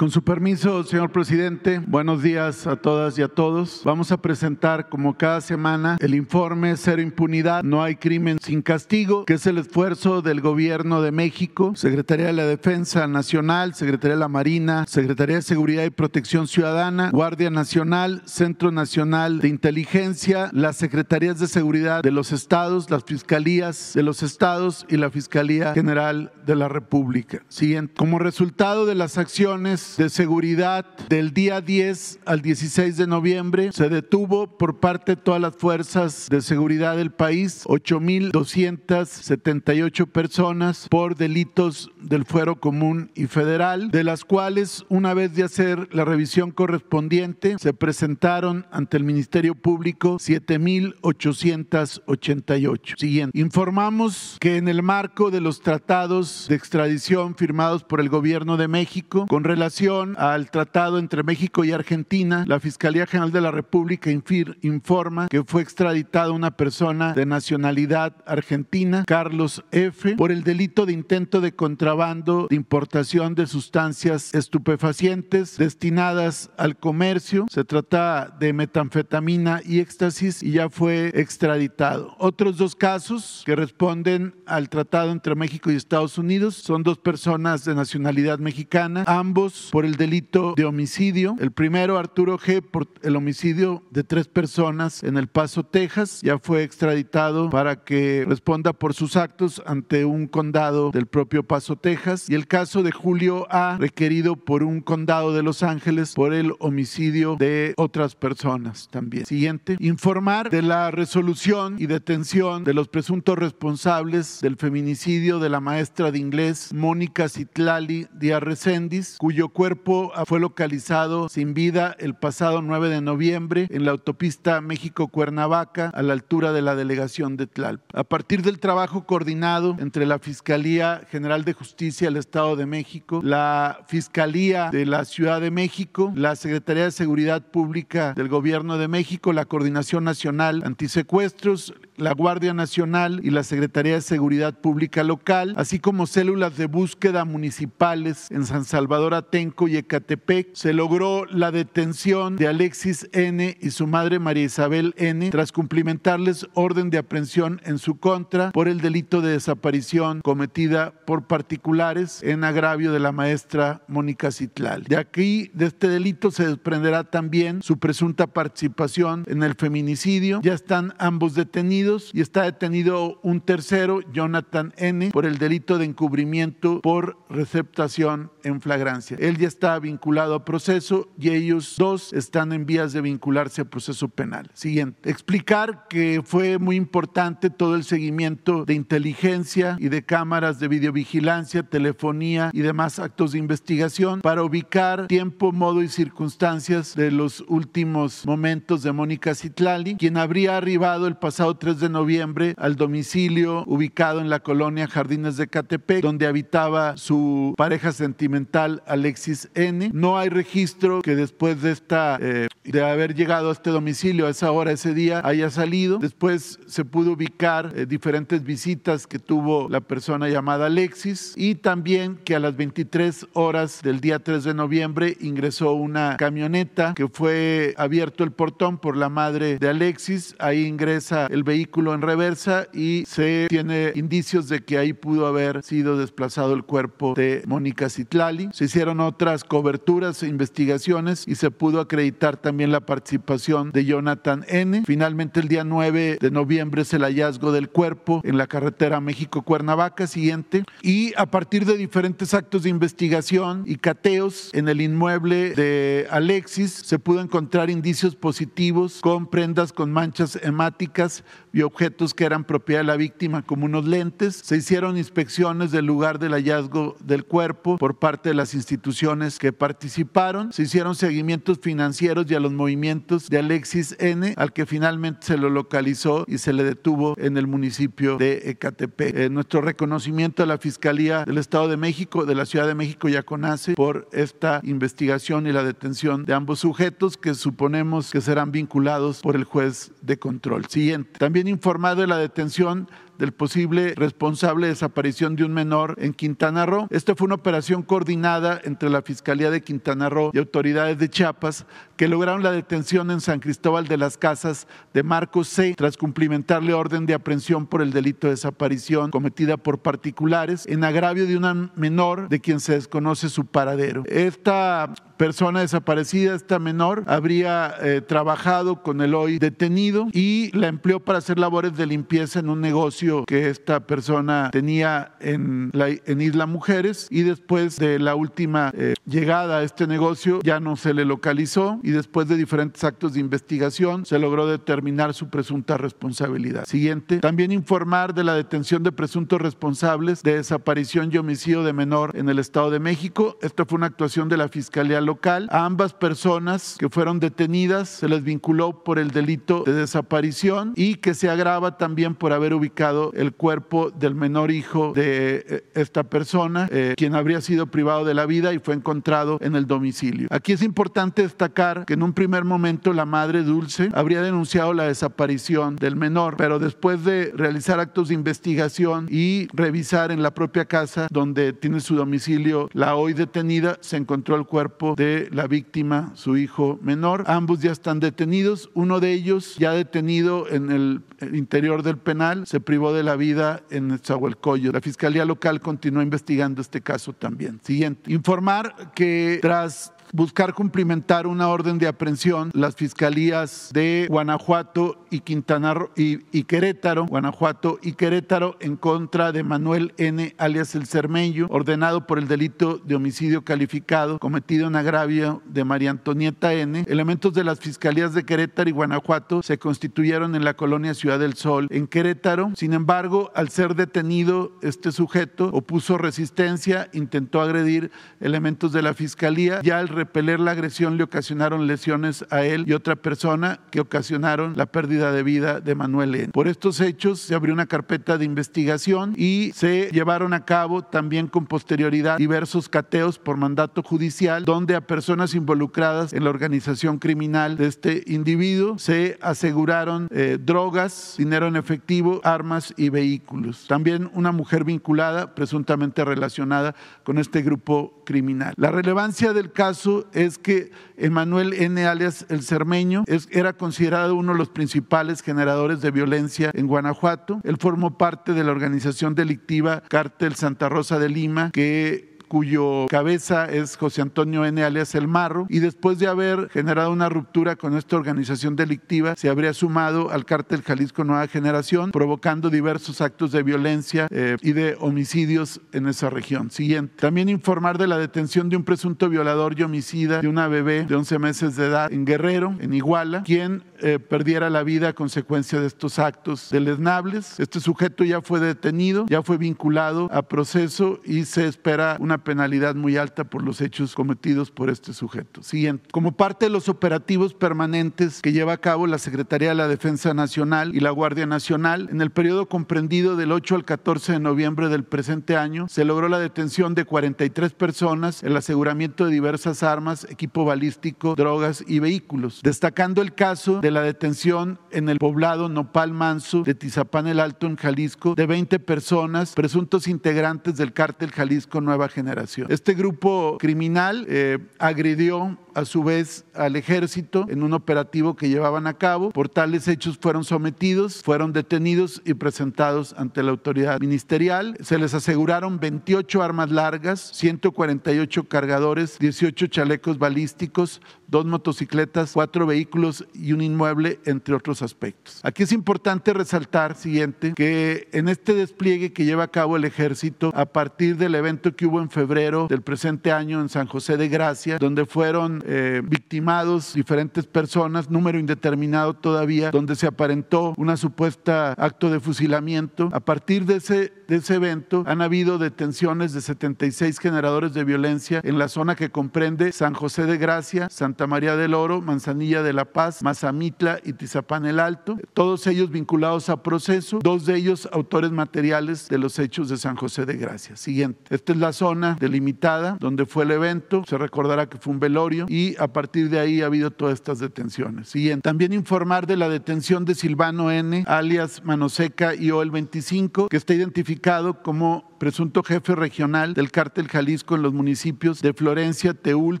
[0.00, 3.82] Con su permiso, señor presidente, buenos días a todas y a todos.
[3.84, 9.26] Vamos a presentar, como cada semana, el informe Cero Impunidad, No hay crimen sin castigo,
[9.26, 14.20] que es el esfuerzo del Gobierno de México, Secretaría de la Defensa Nacional, Secretaría de
[14.20, 20.76] la Marina, Secretaría de Seguridad y Protección Ciudadana, Guardia Nacional, Centro Nacional de Inteligencia, las
[20.76, 26.32] Secretarías de Seguridad de los estados, las fiscalías de los estados y la Fiscalía General
[26.46, 27.42] de la República.
[27.48, 27.92] Siguiente.
[27.98, 33.88] Como resultado de las acciones de seguridad del día 10 al 16 de noviembre se
[33.88, 41.90] detuvo por parte de todas las fuerzas de seguridad del país 8.278 personas por delitos
[42.00, 47.56] del fuero común y federal, de las cuales una vez de hacer la revisión correspondiente
[47.58, 52.98] se presentaron ante el Ministerio Público 7.888.
[52.98, 53.38] Siguiente.
[53.38, 58.68] Informamos que en el marco de los tratados de extradición firmados por el gobierno de
[58.68, 64.10] México con relación al tratado entre México y Argentina, la Fiscalía General de la República
[64.10, 70.92] informa que fue extraditada una persona de nacionalidad argentina, Carlos F., por el delito de
[70.92, 77.46] intento de contrabando de importación de sustancias estupefacientes destinadas al comercio.
[77.50, 82.14] Se trata de metanfetamina y éxtasis y ya fue extraditado.
[82.18, 87.64] Otros dos casos que responden al tratado entre México y Estados Unidos son dos personas
[87.64, 91.36] de nacionalidad mexicana, ambos por el delito de homicidio.
[91.40, 96.20] El primero, Arturo G., por el homicidio de tres personas en El Paso, Texas.
[96.22, 101.76] Ya fue extraditado para que responda por sus actos ante un condado del propio Paso,
[101.76, 102.28] Texas.
[102.28, 106.52] Y el caso de Julio A., requerido por un condado de Los Ángeles por el
[106.58, 109.26] homicidio de otras personas también.
[109.26, 109.76] Siguiente.
[109.80, 116.10] Informar de la resolución y detención de los presuntos responsables del feminicidio de la maestra
[116.10, 122.88] de inglés Mónica Citlali Díaz Recendis, cuyo cuerpo fue localizado sin vida el pasado 9
[122.88, 127.84] de noviembre en la autopista México-Cuernavaca a la altura de la delegación de Tlalpa.
[127.92, 133.20] A partir del trabajo coordinado entre la Fiscalía General de Justicia del Estado de México,
[133.22, 138.88] la Fiscalía de la Ciudad de México, la Secretaría de Seguridad Pública del Gobierno de
[138.88, 145.54] México, la Coordinación Nacional Antisecuestros, la Guardia Nacional y la Secretaría de Seguridad Pública Local,
[145.56, 151.50] así como células de búsqueda municipales en San Salvador Atenco, y Ecatepec, se logró la
[151.50, 153.56] detención de Alexis N.
[153.60, 155.30] y su madre María Isabel N.
[155.30, 161.26] tras cumplimentarles orden de aprehensión en su contra por el delito de desaparición cometida por
[161.26, 164.84] particulares en agravio de la maestra Mónica Citlal.
[164.84, 170.40] De aquí, de este delito, se desprenderá también su presunta participación en el feminicidio.
[170.42, 175.86] Ya están ambos detenidos y está detenido un tercero, Jonathan N., por el delito de
[175.86, 179.16] encubrimiento por receptación en flagrancia.
[179.20, 183.64] Él ya está vinculado a proceso y ellos dos están en vías de vincularse a
[183.64, 184.50] proceso penal.
[184.54, 185.10] Siguiente.
[185.10, 191.62] Explicar que fue muy importante todo el seguimiento de inteligencia y de cámaras de videovigilancia,
[191.62, 198.24] telefonía y demás actos de investigación para ubicar tiempo, modo y circunstancias de los últimos
[198.26, 204.20] momentos de Mónica Citlali, quien habría arribado el pasado 3 de noviembre al domicilio ubicado
[204.20, 209.90] en la colonia Jardines de Catepec, donde habitaba su pareja sentimental Alexis N.
[209.94, 214.30] No hay registro que después de esta eh, de haber llegado a este domicilio a
[214.30, 215.98] esa hora, ese día, haya salido.
[215.98, 222.16] Después se pudo ubicar eh, diferentes visitas que tuvo la persona llamada Alexis y también
[222.16, 227.74] que a las 23 horas del día 3 de noviembre ingresó una camioneta que fue
[227.76, 230.34] abierto el portón por la madre de Alexis.
[230.38, 235.62] Ahí ingresa el vehículo en reversa y se tiene indicios de que ahí pudo haber
[235.62, 238.50] sido desplazado el cuerpo de Mónica Citlali.
[238.52, 244.44] Se hicieron otras coberturas e investigaciones y se pudo acreditar también la participación de Jonathan
[244.48, 244.82] N.
[244.86, 250.06] Finalmente el día 9 de noviembre es el hallazgo del cuerpo en la carretera México-Cuernavaca
[250.06, 256.06] siguiente y a partir de diferentes actos de investigación y cateos en el inmueble de
[256.10, 262.44] Alexis se pudo encontrar indicios positivos con prendas con manchas hemáticas y objetos que eran
[262.44, 264.36] propiedad de la víctima como unos lentes.
[264.36, 269.52] Se hicieron inspecciones del lugar del hallazgo del cuerpo por parte de las instituciones que
[269.52, 270.52] participaron.
[270.52, 275.36] Se hicieron seguimientos financieros y a los movimientos de Alexis N, al que finalmente se
[275.36, 279.16] lo localizó y se le detuvo en el municipio de Ecatepec.
[279.16, 283.08] Eh, nuestro reconocimiento a la Fiscalía del Estado de México, de la Ciudad de México
[283.08, 288.52] ya conoce por esta investigación y la detención de ambos sujetos que suponemos que serán
[288.52, 290.66] vinculados por el juez de control.
[290.66, 291.18] Siguiente.
[291.18, 292.88] También informado de la detención
[293.20, 296.88] del posible responsable de desaparición de un menor en Quintana Roo.
[296.90, 301.66] Esta fue una operación coordinada entre la Fiscalía de Quintana Roo y autoridades de Chiapas
[301.96, 305.74] que lograron la detención en San Cristóbal de las Casas de Marcos C.
[305.76, 311.26] tras cumplimentarle orden de aprehensión por el delito de desaparición cometida por particulares en agravio
[311.26, 314.02] de una menor de quien se desconoce su paradero.
[314.06, 321.00] Esta persona desaparecida, esta menor, habría eh, trabajado con el hoy detenido y la empleó
[321.00, 326.20] para hacer labores de limpieza en un negocio que esta persona tenía en, la, en
[326.20, 330.94] Isla Mujeres y después de la última eh, llegada a este negocio ya no se
[330.94, 336.64] le localizó y después de diferentes actos de investigación se logró determinar su presunta responsabilidad.
[336.66, 342.16] Siguiente, también informar de la detención de presuntos responsables de desaparición y homicidio de menor
[342.16, 343.38] en el Estado de México.
[343.42, 345.48] Esta fue una actuación de la Fiscalía Local.
[345.50, 350.96] A ambas personas que fueron detenidas se les vinculó por el delito de desaparición y
[350.96, 356.04] que se agrava también por haber ubicado el cuerpo del menor hijo de eh, esta
[356.04, 360.28] persona, eh, quien habría sido privado de la vida y fue encontrado en el domicilio.
[360.30, 364.84] Aquí es importante destacar que en un primer momento la madre Dulce habría denunciado la
[364.84, 370.64] desaparición del menor, pero después de realizar actos de investigación y revisar en la propia
[370.64, 376.12] casa donde tiene su domicilio la hoy detenida, se encontró el cuerpo de la víctima,
[376.14, 377.24] su hijo menor.
[377.26, 378.70] Ambos ya están detenidos.
[378.74, 383.62] Uno de ellos ya detenido en el interior del penal, se privó de la vida
[383.70, 384.72] en Zahualcoyo.
[384.72, 387.60] La Fiscalía Local continúa investigando este caso también.
[387.62, 388.10] Siguiente.
[388.10, 395.74] Informar que tras buscar cumplimentar una orden de aprehensión las fiscalías de Guanajuato y Quintana
[395.74, 400.34] Roo y, Querétaro, Guanajuato y Querétaro en contra de Manuel N.
[400.38, 405.90] alias El Cermeño, ordenado por el delito de homicidio calificado cometido en agravio de María
[405.90, 406.84] Antonieta N.
[406.88, 411.34] Elementos de las fiscalías de Querétaro y Guanajuato se constituyeron en la colonia Ciudad del
[411.34, 412.52] Sol en Querétaro.
[412.56, 419.60] Sin embargo, al ser detenido este sujeto opuso resistencia, intentó agredir elementos de la fiscalía.
[419.62, 424.54] Ya al repeler la agresión le ocasionaron lesiones a él y otra persona que ocasionaron
[424.56, 426.28] la pérdida de vida de Manuel N.
[426.32, 431.26] Por estos hechos se abrió una carpeta de investigación y se llevaron a cabo también
[431.26, 437.58] con posterioridad diversos cateos por mandato judicial donde a personas involucradas en la organización criminal
[437.58, 443.66] de este individuo se aseguraron eh, drogas, dinero en efectivo, armas y vehículos.
[443.68, 448.54] También una mujer vinculada, presuntamente relacionada con este grupo criminal.
[448.56, 451.86] La relevancia del caso es que Emanuel N.
[451.86, 457.40] alias El Cermeño era considerado uno de los principales generadores de violencia en Guanajuato.
[457.44, 463.46] Él formó parte de la organización delictiva Cártel Santa Rosa de Lima, que cuyo cabeza
[463.46, 464.62] es José Antonio N.
[464.62, 469.28] alias El Marro, y después de haber generado una ruptura con esta organización delictiva, se
[469.28, 474.76] habría sumado al cártel Jalisco Nueva Generación, provocando diversos actos de violencia eh, y de
[474.78, 476.52] homicidios en esa región.
[476.52, 476.94] Siguiente.
[477.00, 480.94] También informar de la detención de un presunto violador y homicida de una bebé de
[480.94, 485.60] 11 meses de edad en Guerrero, en Iguala, quien eh, perdiera la vida a consecuencia
[485.60, 487.40] de estos actos deleznables.
[487.40, 492.74] Este sujeto ya fue detenido, ya fue vinculado a proceso y se espera una penalidad
[492.74, 495.42] muy alta por los hechos cometidos por este sujeto.
[495.42, 495.88] Siguiente.
[495.92, 500.14] Como parte de los operativos permanentes que lleva a cabo la Secretaría de la Defensa
[500.14, 504.68] Nacional y la Guardia Nacional, en el periodo comprendido del 8 al 14 de noviembre
[504.68, 510.06] del presente año, se logró la detención de 43 personas, el aseguramiento de diversas armas,
[510.10, 515.92] equipo balístico, drogas y vehículos, destacando el caso de la detención en el poblado Nopal
[515.92, 521.60] Manso de Tizapán el Alto en Jalisco de 20 personas, presuntos integrantes del cártel Jalisco
[521.60, 522.09] Nueva Generación.
[522.48, 528.66] Este grupo criminal eh, agredió a su vez al ejército en un operativo que llevaban
[528.66, 529.10] a cabo.
[529.10, 534.56] Por tales hechos fueron sometidos, fueron detenidos y presentados ante la autoridad ministerial.
[534.60, 540.80] Se les aseguraron 28 armas largas, 148 cargadores, 18 chalecos balísticos,
[541.10, 545.20] dos motocicletas, cuatro vehículos y un inmueble, entre otros aspectos.
[545.22, 550.32] Aquí es importante resaltar, siguiente, que en este despliegue que lleva a cabo el ejército
[550.34, 554.08] a partir del evento que hubo en febrero del presente año en San José de
[554.08, 561.54] Gracia, donde fueron eh, victimados diferentes personas, número indeterminado todavía, donde se aparentó una supuesta
[561.54, 562.88] acto de fusilamiento.
[562.92, 568.20] A partir de ese, de ese evento han habido detenciones de 76 generadores de violencia
[568.22, 572.52] en la zona que comprende San José de Gracia, Santa María del Oro, Manzanilla de
[572.52, 577.68] la Paz, Mazamitla y Tizapán el Alto, todos ellos vinculados a proceso, dos de ellos
[577.72, 580.54] autores materiales de los hechos de San José de Gracia.
[580.54, 581.12] Siguiente.
[581.12, 585.26] Esta es la zona delimitada donde fue el evento, se recordará que fue un velorio
[585.30, 587.88] y a partir de ahí ha habido todas estas detenciones.
[587.88, 588.22] Siguiente.
[588.22, 593.54] También informar de la detención de Silvano N, alias Manoseca y el 25, que está
[593.54, 599.40] identificado como presunto jefe regional del cártel Jalisco en los municipios de Florencia, Teúl,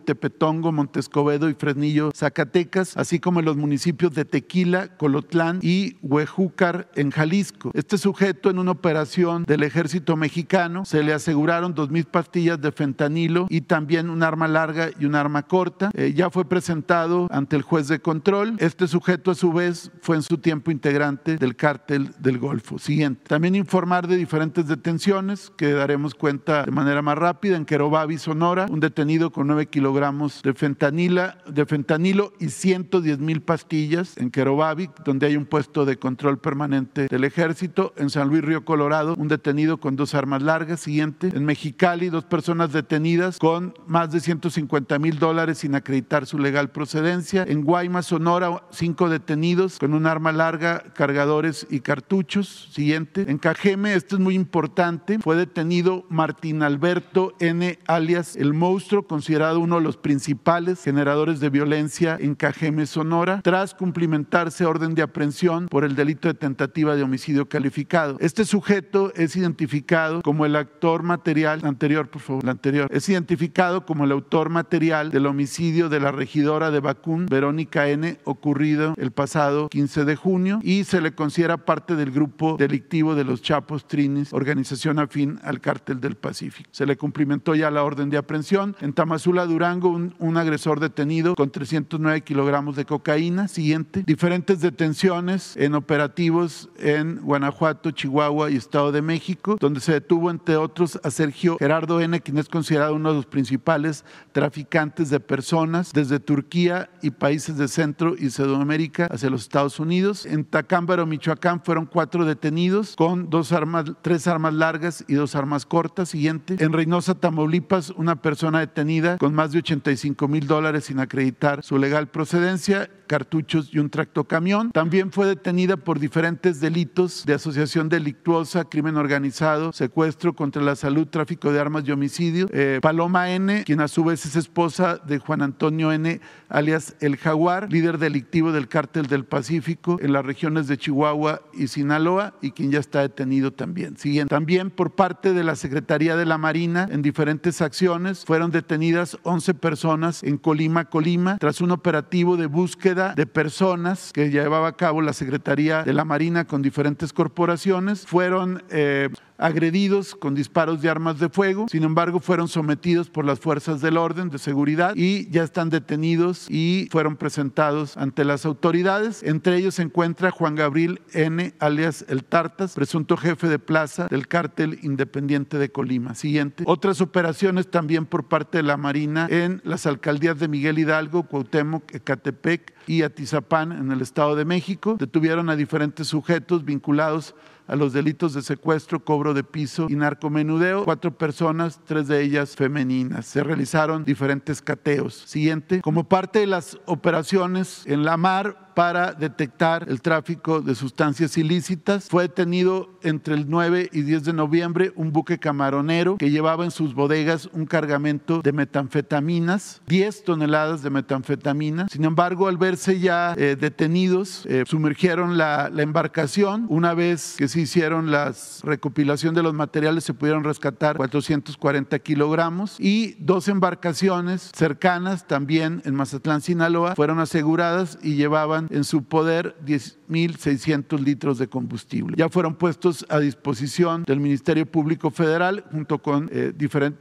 [0.00, 6.90] Tepetongo, Montescobedo y Fresnillo, Zacatecas, así como en los municipios de Tequila, Colotlán y Huejúcar
[6.94, 7.72] en Jalisco.
[7.74, 12.72] Este sujeto en una operación del ejército mexicano se le aseguraron dos mil pastillas de
[12.72, 15.90] fentanilo y también un arma larga y un arma corta.
[15.92, 18.56] Eh, ya fue presentado ante el juez de control.
[18.60, 22.78] Este sujeto a su vez fue en su tiempo integrante del cártel del Golfo.
[22.78, 23.24] Siguiente.
[23.28, 27.56] También informar de diferentes detenciones que daremos cuenta de manera más rápida.
[27.56, 33.42] En Querobabi, Sonora, un detenido con 9 kilogramos de, fentanila, de fentanilo y 110 mil
[33.42, 34.16] pastillas.
[34.16, 37.92] En Querobabi, donde hay un puesto de control permanente del ejército.
[37.96, 40.80] En San Luis Río Colorado, un detenido con dos armas largas.
[40.80, 41.30] Siguiente.
[41.34, 46.70] En Mexicali, dos personas detenidas con más de 150 mil dólares sin acreditar su legal
[46.70, 47.44] procedencia.
[47.46, 52.68] En Guaymas, Sonora, cinco detenidos con un arma larga, cargadores y cartuchos.
[52.72, 53.24] Siguiente.
[53.28, 59.58] En Cajeme, esto es muy importante, fue detenido Martín Alberto N., alias El Monstruo, considerado
[59.58, 65.66] uno de los principales generadores de violencia en Cajeme, Sonora, tras cumplimentarse orden de aprehensión
[65.68, 68.16] por el delito de tentativa de homicidio calificado.
[68.20, 73.86] Este sujeto es identificado como el actor material, anterior, por favor, la anterior, es identificado
[73.86, 79.10] como el autor material del homicidio de la regidora de Bacún, Verónica N., ocurrido el
[79.10, 83.88] pasado 15 de junio, y se le considera parte del grupo delictivo de los Chapos
[83.88, 86.68] Trinis, organización afín al cártel del Pacífico.
[86.72, 88.76] Se le cumplimentó ya la orden de aprehensión.
[88.80, 93.48] En Tamazula, Durango, un, agresor detenido con 309 kilogramos de cocaína.
[93.48, 94.02] Siguiente.
[94.06, 100.56] Diferentes detenciones en operativos en Guanajuato, Chihuahua y Estado de México, donde se detuvo, entre
[100.56, 105.92] otros, a Sergio Gerardo N., quien es considerado uno de los principales traficantes de personas
[105.92, 110.26] desde Turquía y países de Centro y Sudamérica hacia los Estados Unidos.
[110.26, 116.08] En Tacámbaro, Michoacán, fueron cuatro detenidos con dos armas, tres armas largas y armas cortas.
[116.10, 116.56] Siguiente.
[116.58, 121.78] En Reynosa, Tamaulipas, una persona detenida con más de 85 mil dólares sin acreditar su
[121.78, 124.70] legal procedencia cartuchos y un tractocamión.
[124.70, 131.08] También fue detenida por diferentes delitos de asociación delictuosa, crimen organizado, secuestro contra la salud,
[131.08, 132.46] tráfico de armas y homicidio.
[132.52, 137.16] Eh, Paloma N., quien a su vez es esposa de Juan Antonio N., alias El
[137.16, 142.52] Jaguar, líder delictivo del cártel del Pacífico en las regiones de Chihuahua y Sinaloa, y
[142.52, 143.96] quien ya está detenido también.
[143.96, 144.32] Siguiente.
[144.32, 149.54] También por parte de la Secretaría de la Marina, en diferentes acciones, fueron detenidas 11
[149.54, 155.00] personas en Colima, Colima, tras un operativo de búsqueda de personas que llevaba a cabo
[155.00, 158.06] la Secretaría de la Marina con diferentes corporaciones.
[158.06, 159.08] Fueron eh,
[159.40, 163.96] agredidos con disparos de armas de fuego, sin embargo fueron sometidos por las fuerzas del
[163.96, 169.22] orden de seguridad y ya están detenidos y fueron presentados ante las autoridades.
[169.22, 174.28] Entre ellos se encuentra Juan Gabriel N., alias El Tartas, presunto jefe de plaza del
[174.28, 176.14] cártel independiente de Colima.
[176.14, 176.64] Siguiente.
[176.66, 181.94] Otras operaciones también por parte de la Marina en las alcaldías de Miguel Hidalgo, Cuauhtémoc,
[181.94, 184.96] Ecatepec y Atizapán en el Estado de México.
[184.98, 187.34] Detuvieron a diferentes sujetos vinculados
[187.70, 190.84] a los delitos de secuestro, cobro de piso y narcomenudeo.
[190.84, 193.26] Cuatro personas, tres de ellas femeninas.
[193.26, 195.14] Se realizaron diferentes cateos.
[195.14, 195.80] Siguiente.
[195.80, 202.08] Como parte de las operaciones en la mar, para detectar el tráfico de sustancias ilícitas.
[202.08, 206.70] Fue detenido entre el 9 y 10 de noviembre un buque camaronero que llevaba en
[206.70, 211.88] sus bodegas un cargamento de metanfetaminas, 10 toneladas de metanfetamina.
[211.90, 216.64] Sin embargo, al verse ya eh, detenidos, eh, sumergieron la, la, embarcación.
[216.70, 222.76] Una vez que se hicieron la recopilación de los materiales, se pudieron rescatar 440 kilogramos
[222.80, 229.56] y dos embarcaciones cercanas, también en Mazatlán, Sinaloa, fueron aseguradas y llevaban en su poder
[229.66, 232.14] 10.600 litros de combustible.
[232.16, 236.52] Ya fueron puestos a disposición del Ministerio Público Federal junto con eh,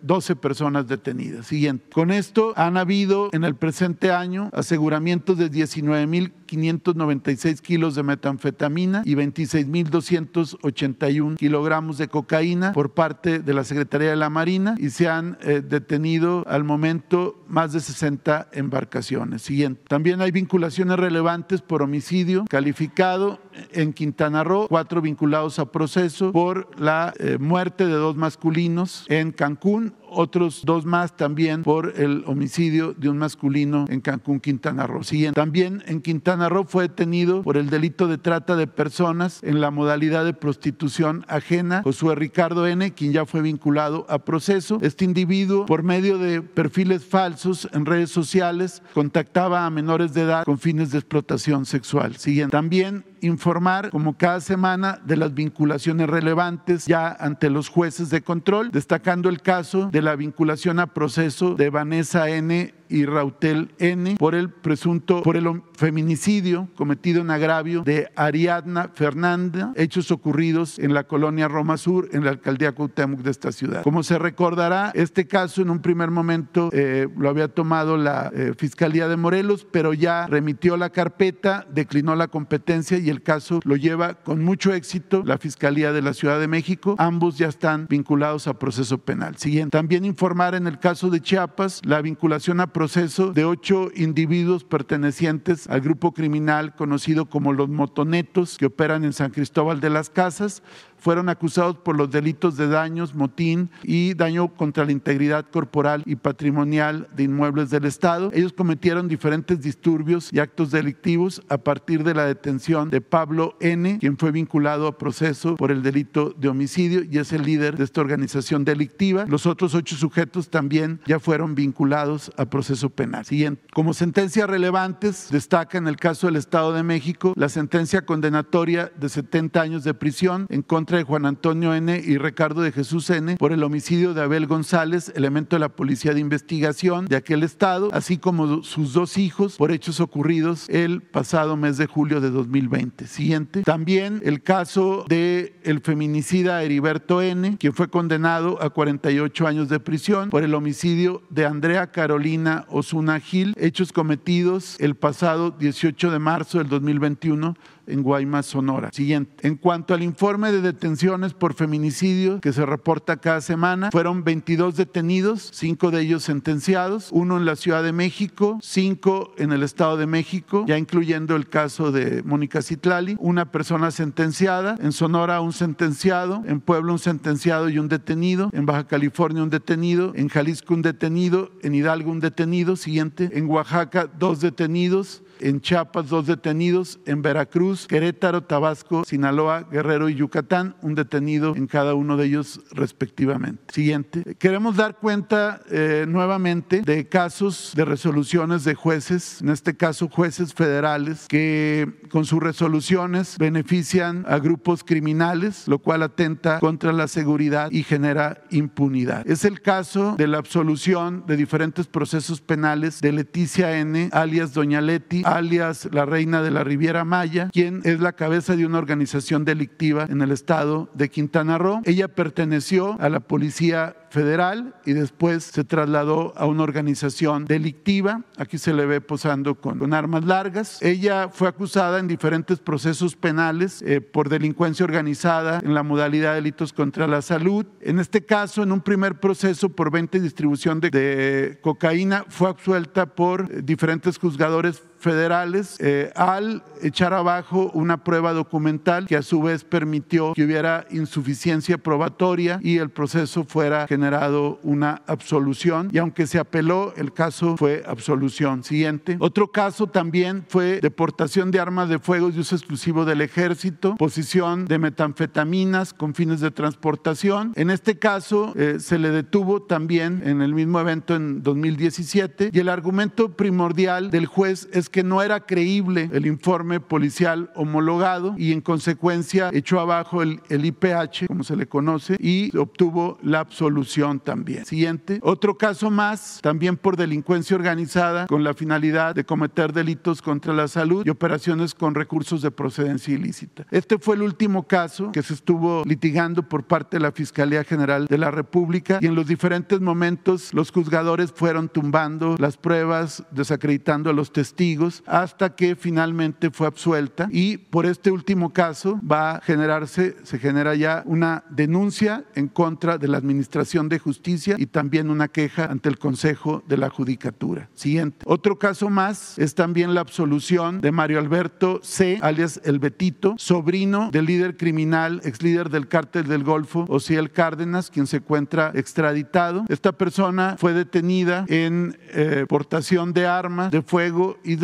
[0.01, 1.47] 12 personas detenidas.
[1.47, 1.85] Siguiente.
[1.91, 9.15] Con esto han habido en el presente año aseguramientos de 19.596 kilos de metanfetamina y
[9.15, 15.37] 26.281 kilogramos de cocaína por parte de la Secretaría de la Marina y se han
[15.41, 19.41] eh, detenido al momento más de 60 embarcaciones.
[19.41, 19.81] Siguiente.
[19.87, 23.39] También hay vinculaciones relevantes por homicidio calificado
[23.71, 29.31] en Quintana Roo, cuatro vinculados a proceso por la eh, muerte de dos masculinos en
[29.31, 35.03] Cancún, otros dos más también por el homicidio de un masculino en Cancún, Quintana Roo.
[35.03, 35.39] Siguiente.
[35.39, 39.71] También en Quintana Roo fue detenido por el delito de trata de personas en la
[39.71, 44.79] modalidad de prostitución ajena Josué Ricardo N., quien ya fue vinculado a proceso.
[44.81, 50.43] Este individuo, por medio de perfiles falsos en redes sociales, contactaba a menores de edad
[50.45, 52.15] con fines de explotación sexual.
[52.17, 52.51] Siguiente.
[52.51, 58.71] También informar como cada semana de las vinculaciones relevantes ya ante los jueces de control,
[58.71, 62.73] destacando el caso de la vinculación a proceso de Vanessa N.
[62.89, 64.15] y Rautel N.
[64.17, 70.93] por el presunto, por el feminicidio cometido en agravio de Ariadna Fernanda, hechos ocurridos en
[70.93, 73.81] la colonia Roma Sur, en la alcaldía Cuauhtémoc de esta ciudad.
[73.81, 78.53] Como se recordará, este caso en un primer momento eh, lo había tomado la eh,
[78.57, 83.77] Fiscalía de Morelos, pero ya remitió la carpeta, declinó la competencia y el caso lo
[83.77, 86.95] lleva con mucho éxito la Fiscalía de la Ciudad de México.
[86.97, 89.37] Ambos ya están vinculados a proceso penal.
[89.37, 89.77] Siguiente.
[89.77, 95.68] También informar en el caso de Chiapas la vinculación a proceso de ocho individuos pertenecientes
[95.69, 100.63] al grupo criminal conocido como los motonetos que operan en San Cristóbal de las Casas
[100.99, 106.15] fueron acusados por los delitos de daños, motín y daño contra la integridad corporal y
[106.15, 108.31] patrimonial de inmuebles del Estado.
[108.33, 113.97] Ellos cometieron diferentes disturbios y actos delictivos a partir de la detención de Pablo N.,
[113.99, 117.83] quien fue vinculado a proceso por el delito de homicidio y es el líder de
[117.83, 119.25] esta organización delictiva.
[119.27, 123.25] Los otros ocho sujetos también ya fueron vinculados a proceso penal.
[123.25, 123.63] Siguiente.
[123.73, 129.09] Como sentencias relevantes, destaca en el caso del Estado de México la sentencia condenatoria de
[129.09, 132.01] 70 años de prisión en contra de Juan Antonio N.
[132.03, 133.37] y Ricardo de Jesús N.
[133.37, 137.89] por el homicidio de Abel González, elemento de la Policía de Investigación de aquel estado,
[137.93, 143.07] así como sus dos hijos por hechos ocurridos el pasado mes de julio de 2020.
[143.07, 143.63] Siguiente.
[143.63, 149.79] También el caso de el feminicida Heriberto N., quien fue condenado a 48 años de
[149.79, 156.19] prisión por el homicidio de Andrea Carolina Osuna Gil, hechos cometidos el pasado 18 de
[156.19, 157.55] marzo del 2021
[157.89, 158.89] en Guaymas, Sonora.
[158.93, 159.47] Siguiente.
[159.47, 164.75] En cuanto al informe de detenciones por feminicidio que se reporta cada semana, fueron 22
[164.75, 169.97] detenidos, cinco de ellos sentenciados, uno en la Ciudad de México, cinco en el Estado
[169.97, 175.53] de México, ya incluyendo el caso de Mónica Citlali, una persona sentenciada, en Sonora un
[175.53, 180.73] sentenciado, en Puebla un sentenciado y un detenido, en Baja California un detenido, en Jalisco
[180.73, 186.99] un detenido, en Hidalgo un detenido, siguiente, en Oaxaca dos detenidos, en Chiapas dos detenidos,
[187.05, 192.61] en Veracruz, Querétaro, Tabasco, Sinaloa, Guerrero y Yucatán, un detenido en cada uno de ellos
[192.71, 193.73] respectivamente.
[193.73, 194.35] Siguiente.
[194.37, 200.53] Queremos dar cuenta eh, nuevamente de casos de resoluciones de jueces, en este caso jueces
[200.53, 207.71] federales, que con sus resoluciones benefician a grupos criminales, lo cual atenta contra la seguridad
[207.71, 209.29] y genera impunidad.
[209.29, 214.81] Es el caso de la absolución de diferentes procesos penales de Leticia N., alias Doña
[214.81, 219.45] Leti, alias la reina de la Riviera Maya, quien es la cabeza de una organización
[219.45, 221.81] delictiva en el estado de Quintana Roo.
[221.85, 228.23] Ella perteneció a la policía federal y después se trasladó a una organización delictiva.
[228.37, 230.81] Aquí se le ve posando con, armas largas.
[230.81, 236.35] Ella fue acusada en diferentes procesos penales eh, por delincuencia organizada en la modalidad de
[236.35, 237.65] delitos contra la salud.
[237.81, 243.07] En este caso, en un primer proceso por venta y distribución de cocaína, fue absuelta
[243.07, 249.63] por diferentes juzgadores federales eh, al echar abajo una prueba documental que a su vez
[249.63, 256.39] permitió que hubiera insuficiencia probatoria y el proceso fuera generado una absolución y aunque se
[256.39, 258.63] apeló el caso fue absolución.
[258.63, 259.17] Siguiente.
[259.19, 264.65] Otro caso también fue deportación de armas de fuego de uso exclusivo del ejército, posición
[264.65, 267.53] de metanfetaminas con fines de transportación.
[267.55, 272.59] En este caso eh, se le detuvo también en el mismo evento en 2017 y
[272.59, 278.51] el argumento primordial del juez es que no era creíble el informe policial homologado y
[278.51, 284.19] en consecuencia echó abajo el, el IPH, como se le conoce, y obtuvo la absolución
[284.19, 284.65] también.
[284.65, 285.19] Siguiente.
[285.21, 290.67] Otro caso más, también por delincuencia organizada con la finalidad de cometer delitos contra la
[290.67, 293.65] salud y operaciones con recursos de procedencia ilícita.
[293.71, 298.05] Este fue el último caso que se estuvo litigando por parte de la Fiscalía General
[298.07, 304.09] de la República y en los diferentes momentos los juzgadores fueron tumbando las pruebas, desacreditando
[304.09, 309.41] a los testigos hasta que finalmente fue absuelta y por este último caso va a
[309.41, 315.09] generarse, se genera ya una denuncia en contra de la Administración de Justicia y también
[315.09, 317.69] una queja ante el Consejo de la Judicatura.
[317.73, 318.25] Siguiente.
[318.25, 324.09] Otro caso más es también la absolución de Mario Alberto C., alias El Betito, sobrino
[324.11, 329.65] del líder criminal, ex líder del cártel del Golfo, Ociel Cárdenas, quien se encuentra extraditado.
[329.67, 334.59] Esta persona fue detenida en eh, portación de armas de fuego y.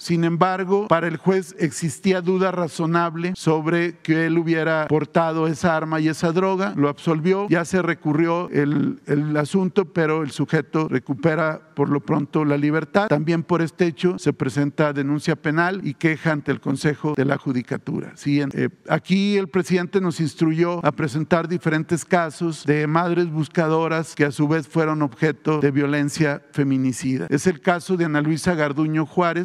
[0.00, 6.00] Sin embargo, para el juez existía duda razonable sobre que él hubiera portado esa arma
[6.00, 6.72] y esa droga.
[6.76, 12.44] Lo absolvió, ya se recurrió el, el asunto, pero el sujeto recupera por lo pronto
[12.44, 13.08] la libertad.
[13.08, 17.36] También por este hecho se presenta denuncia penal y queja ante el Consejo de la
[17.36, 18.16] Judicatura.
[18.16, 18.64] Siguiente.
[18.64, 24.30] Eh, aquí el presidente nos instruyó a presentar diferentes casos de madres buscadoras que a
[24.30, 27.26] su vez fueron objeto de violencia feminicida.
[27.30, 29.39] Es el caso de Ana Luisa Garduño Juárez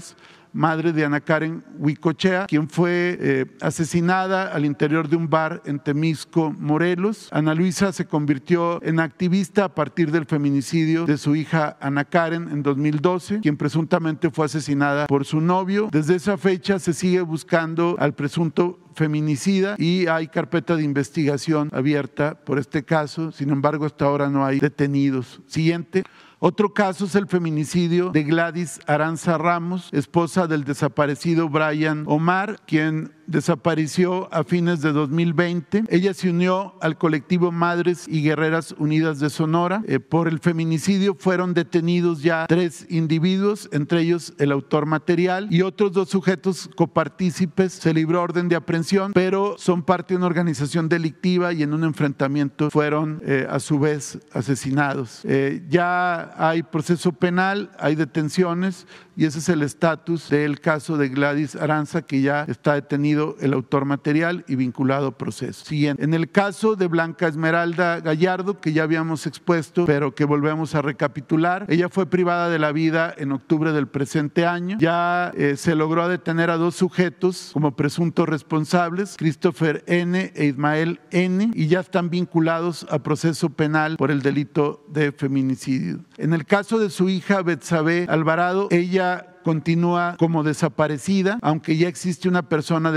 [0.56, 5.80] madre de Ana Karen Huicochea, quien fue eh, asesinada al interior de un bar en
[5.80, 7.28] Temisco, Morelos.
[7.32, 12.50] Ana Luisa se convirtió en activista a partir del feminicidio de su hija Ana Karen
[12.52, 15.90] en 2012, quien presuntamente fue asesinada por su novio.
[15.92, 22.40] Desde esa fecha se sigue buscando al presunto feminicida y hay carpeta de investigación abierta
[22.46, 23.34] por este caso.
[23.34, 25.42] Sin embargo, hasta ahora no hay detenidos.
[25.48, 26.04] Siguiente.
[26.40, 33.14] Otro caso es el feminicidio de Gladys Aranza Ramos, esposa del desaparecido Brian Omar, quien
[33.28, 35.84] desapareció a fines de 2020.
[35.90, 39.84] Ella se unió al colectivo Madres y Guerreras Unidas de Sonora.
[39.88, 45.62] Eh, por el feminicidio fueron detenidos ya tres individuos, entre ellos el autor material y
[45.62, 47.74] otros dos sujetos copartícipes.
[47.74, 51.84] Se libró orden de aprehensión, pero son parte de una organización delictiva y en un
[51.84, 55.22] enfrentamiento fueron eh, a su vez asesinados.
[55.24, 58.88] Eh, ya hay proceso penal, hay detenciones
[59.18, 63.54] y ese es el estatus del caso de Gladys Aranza que ya está detenido el
[63.54, 65.66] autor material y vinculado proceso.
[65.66, 66.04] Siguiente.
[66.04, 70.82] En el caso de Blanca Esmeralda Gallardo, que ya habíamos expuesto, pero que volvemos a
[70.82, 74.78] recapitular, ella fue privada de la vida en octubre del presente año.
[74.80, 80.32] Ya eh, se logró detener a dos sujetos como presuntos responsables, Christopher N.
[80.36, 86.00] e Ismael N., y ya están vinculados a proceso penal por el delito de feminicidio.
[86.18, 89.05] En el caso de su hija Betsabe Alvarado, ella
[89.46, 92.92] continúa como desaparecida, aunque ya existe una persona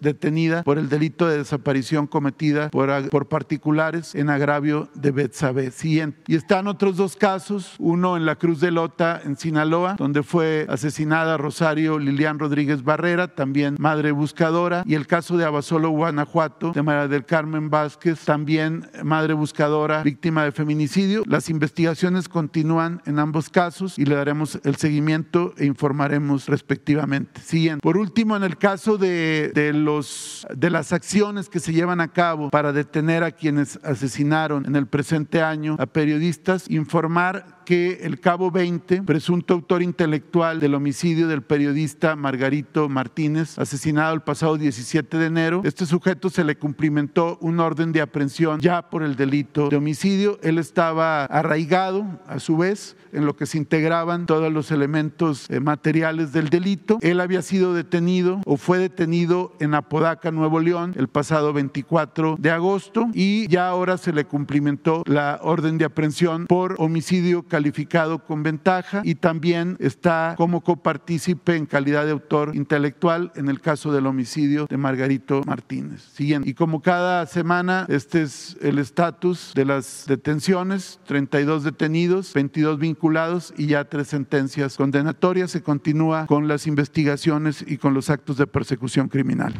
[0.00, 5.70] detenida por el delito de desaparición cometida por, por particulares en agravio de Betsabe.
[5.70, 6.22] Siguiente.
[6.28, 10.64] Y están otros dos casos, uno en la Cruz de Lota, en Sinaloa, donde fue
[10.70, 16.82] asesinada Rosario Lilian Rodríguez Barrera, también madre buscadora, y el caso de Abasolo, Guanajuato, de
[16.82, 21.22] María del Carmen Vázquez, también madre buscadora, víctima de feminicidio.
[21.26, 27.40] Las investigaciones continúan en ambos casos y le daremos el seguimiento e información informaremos respectivamente.
[27.40, 27.82] Siguiente.
[27.82, 32.12] Por último, en el caso de, de, los, de las acciones que se llevan a
[32.12, 38.20] cabo para detener a quienes asesinaron en el presente año a periodistas, informar que el
[38.20, 45.18] cabo 20, presunto autor intelectual del homicidio del periodista Margarito Martínez, asesinado el pasado 17
[45.18, 49.68] de enero, este sujeto se le cumplimentó un orden de aprehensión ya por el delito
[49.68, 50.38] de homicidio.
[50.42, 55.60] Él estaba arraigado, a su vez, en lo que se integraban todos los elementos eh,
[55.60, 56.98] materiales del delito.
[57.02, 62.50] Él había sido detenido o fue detenido en Apodaca, Nuevo León, el pasado 24 de
[62.50, 68.42] agosto y ya ahora se le cumplimentó la orden de aprehensión por homicidio calificado con
[68.42, 74.06] ventaja y también está como copartícipe en calidad de autor intelectual en el caso del
[74.06, 76.00] homicidio de Margarito Martínez.
[76.00, 76.48] Siguiente.
[76.48, 83.52] Y como cada semana, este es el estatus de las detenciones, 32 detenidos, 22 vinculados
[83.58, 85.50] y ya tres sentencias condenatorias.
[85.50, 89.52] Se continúa con las investigaciones y con los actos de persecución criminal.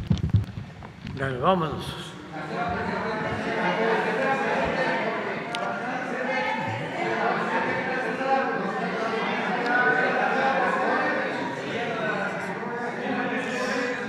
[1.15, 1.85] Dale, vámonos.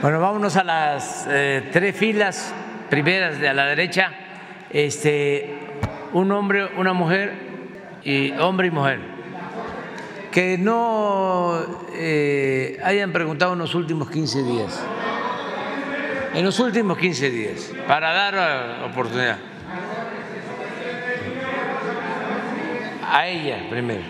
[0.05, 2.53] Bueno, vámonos a las eh, tres filas
[2.91, 4.13] primeras de a la derecha.
[4.69, 5.49] Este,
[6.13, 7.33] un hombre, una mujer
[8.05, 9.01] y hombre y mujer.
[10.31, 11.59] Que no
[11.95, 14.85] eh, hayan preguntado en los últimos 15 días.
[16.35, 19.39] En los últimos 15 días, para dar eh, oportunidad.
[23.11, 24.05] A ella primero.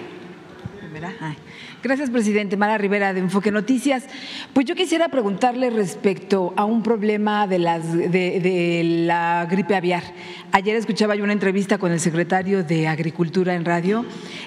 [1.84, 2.56] Gracias, presidente.
[2.56, 4.04] Mara Rivera de Enfoque Noticias.
[4.54, 10.02] Pues yo quisiera preguntarle respecto a un problema de, las, de, de la gripe aviar.
[10.52, 14.04] Ayer escuchaba yo una entrevista con el secretario de Agricultura en radio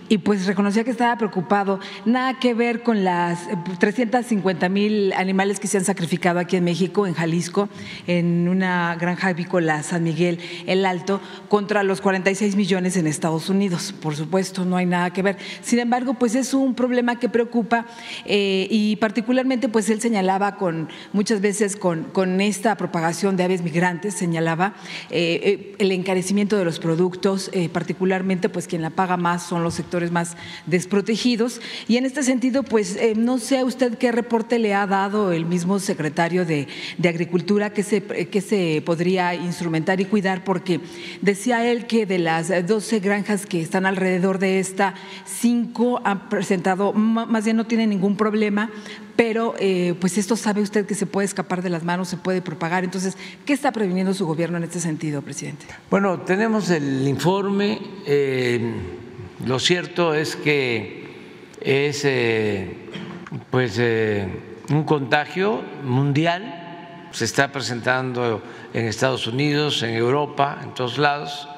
[0.08, 1.80] y pues reconocía que estaba preocupado.
[2.06, 3.48] Nada que ver con las
[3.80, 7.68] 350 mil animales que se han sacrificado aquí en México, en Jalisco,
[8.08, 11.20] en una granja avícola San Miguel el Alto,
[11.50, 13.94] contra los 46 millones en Estados Unidos.
[14.00, 15.38] Por supuesto, no hay nada que ver.
[15.62, 17.86] Sin embargo, pues es un problema que preocupa
[18.26, 23.62] eh, y particularmente pues él señalaba con muchas veces con, con esta propagación de aves
[23.62, 24.74] migrantes, señalaba
[25.10, 29.64] eh, eh, el encarecimiento de los productos, eh, particularmente pues quien la paga más son
[29.64, 31.62] los sectores más desprotegidos.
[31.88, 35.32] Y en este sentido, pues eh, no sé a usted qué reporte le ha dado
[35.32, 36.68] el mismo secretario de,
[36.98, 40.80] de Agricultura que se, que se podría instrumentar y cuidar, porque
[41.22, 44.96] decía él que de las 12 granjas que están alrededor de esta,
[45.26, 48.72] cinco han presentado, más bien no tienen ningún problema,
[49.18, 52.42] pero eh, pues esto sabe usted que se puede escapar de las manos, se puede
[52.42, 52.84] propagar.
[52.84, 55.66] Entonces, ¿qué está previniendo su gobierno en este sentido, presidente?
[55.90, 57.82] Bueno, tenemos el informe.
[58.06, 58.74] Eh,
[59.46, 61.08] lo cierto es que
[61.60, 62.78] es eh,
[63.50, 63.82] pues
[64.70, 67.10] un contagio mundial.
[67.12, 71.50] Se está presentando en Estados Unidos, en Europa, en todos lados.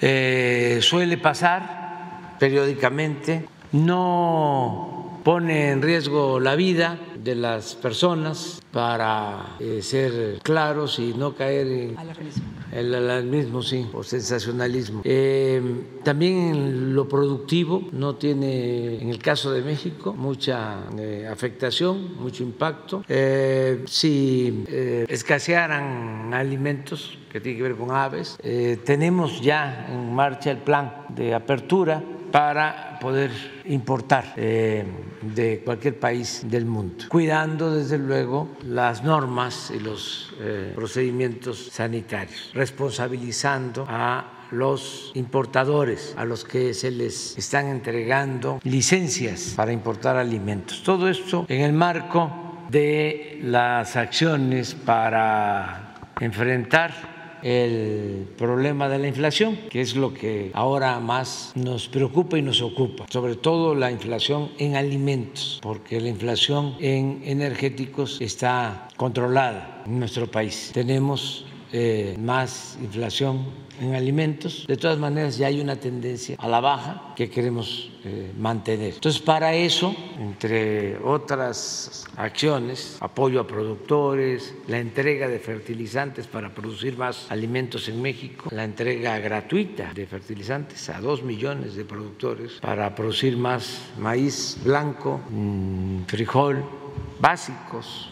[0.00, 3.46] Suele pasar periódicamente.
[3.70, 4.97] No
[5.28, 11.66] pone en riesgo la vida de las personas para eh, ser claros y no caer
[11.66, 11.96] en
[12.72, 15.02] el alarmismo, sí, o sensacionalismo.
[15.04, 15.60] Eh,
[16.02, 22.42] también en lo productivo no tiene, en el caso de México, mucha eh, afectación, mucho
[22.42, 23.04] impacto.
[23.84, 28.38] Si escasearan alimentos que tiene que ver con aves,
[28.86, 33.30] tenemos ya en marcha el plan de apertura para poder
[33.66, 34.84] importar eh,
[35.22, 42.50] de cualquier país del mundo, cuidando desde luego las normas y los eh, procedimientos sanitarios,
[42.54, 50.82] responsabilizando a los importadores a los que se les están entregando licencias para importar alimentos.
[50.82, 59.58] Todo esto en el marco de las acciones para enfrentar el problema de la inflación,
[59.70, 64.50] que es lo que ahora más nos preocupa y nos ocupa, sobre todo la inflación
[64.58, 70.70] en alimentos, porque la inflación en energéticos está controlada en nuestro país.
[70.72, 73.46] Tenemos eh, más inflación
[73.80, 74.64] en alimentos.
[74.66, 78.94] De todas maneras, ya hay una tendencia a la baja que queremos eh, mantener.
[78.94, 86.96] Entonces, para eso, entre otras acciones, apoyo a productores, la entrega de fertilizantes para producir
[86.96, 92.94] más alimentos en México, la entrega gratuita de fertilizantes a dos millones de productores para
[92.94, 96.64] producir más maíz blanco, mm, frijol,
[97.20, 98.08] básicos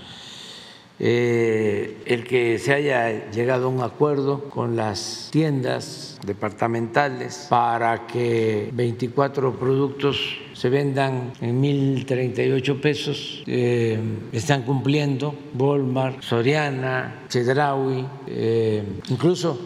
[0.98, 8.70] eh, el que se haya llegado a un acuerdo con las tiendas departamentales para que
[8.72, 13.98] 24 productos se vendan en 1.038 pesos, eh,
[14.32, 19.58] están cumpliendo Walmart, Soriana, Chedraui, eh, incluso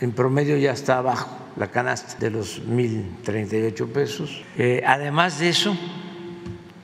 [0.00, 4.42] en promedio ya está abajo la canasta de los 1.038 pesos.
[4.56, 5.76] Eh, además de eso,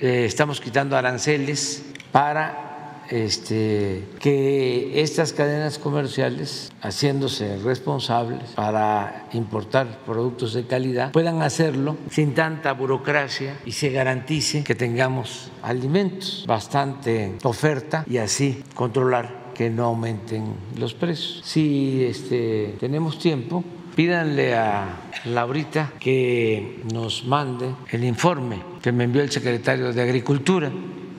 [0.01, 2.63] estamos quitando aranceles para
[3.11, 12.34] este, que estas cadenas comerciales, haciéndose responsables para importar productos de calidad, puedan hacerlo sin
[12.34, 19.84] tanta burocracia y se garantice que tengamos alimentos, bastante oferta y así controlar que no
[19.84, 21.40] aumenten los precios.
[21.44, 29.22] Si este, tenemos tiempo, pídanle a Laurita que nos mande el informe que me envió
[29.22, 30.70] el secretario de Agricultura,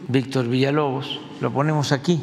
[0.08, 2.22] Víctor Villalobos, lo ponemos aquí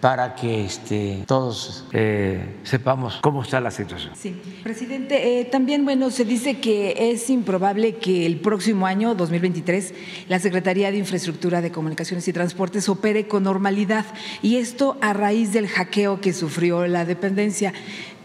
[0.00, 4.14] para que este, todos eh, sepamos cómo está la situación.
[4.16, 9.94] Sí, presidente, eh, también bueno, se dice que es improbable que el próximo año, 2023,
[10.28, 14.06] la Secretaría de Infraestructura de Comunicaciones y Transportes opere con normalidad
[14.42, 17.74] y esto a raíz del hackeo que sufrió la dependencia.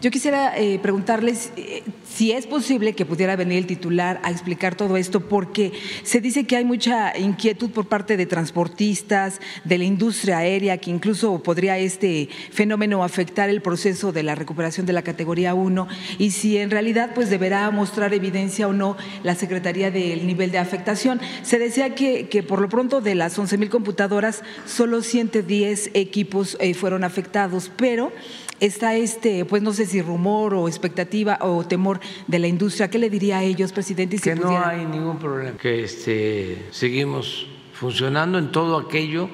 [0.02, 4.74] Yo quisiera eh, preguntarles eh, si es posible que pudiera venir el titular a explicar
[4.74, 5.72] todo esto, porque
[6.02, 10.90] se dice que hay mucha inquietud por parte de transportistas, de la industria aérea, que
[10.90, 15.88] incluso podría este fenómeno afectar el proceso de la recuperación de la categoría 1,
[16.18, 20.58] y si en realidad pues deberá mostrar evidencia o no la Secretaría del nivel de
[20.58, 21.20] afectación.
[21.42, 26.58] Se decía que, que por lo pronto de las 11 mil computadoras, solo 110 equipos
[26.60, 28.12] eh, fueron afectados, pero
[28.60, 32.88] está este, pues no sé si rumor o expectativa o temor de la industria.
[32.88, 34.18] ¿Qué le diría a ellos, presidente?
[34.18, 39.28] que no hay ningún problema, que este, seguimos funcionando en todo aquello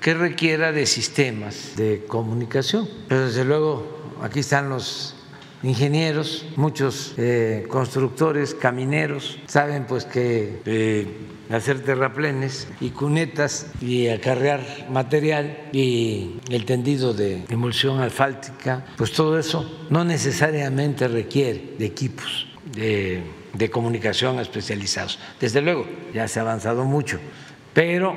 [0.00, 2.88] que requiera de sistemas de comunicación.
[3.08, 5.14] Pero desde luego aquí están los
[5.62, 11.06] ingenieros, muchos eh, constructores, camineros, saben pues que eh,
[11.50, 19.38] hacer terraplenes y cunetas y acarrear material y el tendido de emulsión asfáltica, pues todo
[19.38, 23.22] eso no necesariamente requiere de equipos de,
[23.54, 25.18] de comunicación especializados.
[25.40, 27.18] Desde luego, ya se ha avanzado mucho,
[27.72, 28.14] pero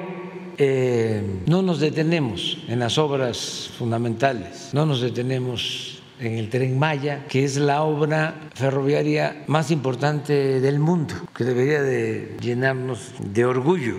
[0.57, 7.25] eh, no nos detenemos en las obras fundamentales, no nos detenemos en el tren Maya,
[7.27, 13.95] que es la obra ferroviaria más importante del mundo, que debería de llenarnos de orgullo,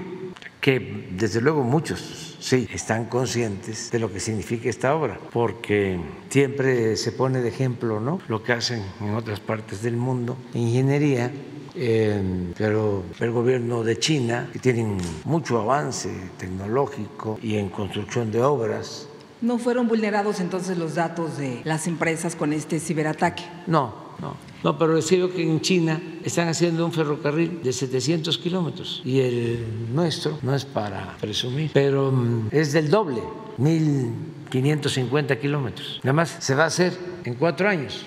[0.61, 5.99] que desde luego muchos sí están conscientes de lo que significa esta obra, porque
[6.29, 8.21] siempre se pone de ejemplo ¿no?
[8.29, 11.33] lo que hacen en otras partes del mundo, ingeniería,
[11.75, 18.43] eh, pero el gobierno de China, que tienen mucho avance tecnológico y en construcción de
[18.43, 19.09] obras,
[19.43, 23.43] ¿No fueron vulnerados entonces los datos de las empresas con este ciberataque?
[23.67, 24.37] No, no.
[24.63, 29.93] No, pero decía que en China están haciendo un ferrocarril de 700 kilómetros y el
[29.93, 33.21] nuestro no es para presumir, pero mm, es del doble,
[33.59, 35.99] 1.550 kilómetros.
[36.05, 38.07] Nada más se va a hacer en cuatro años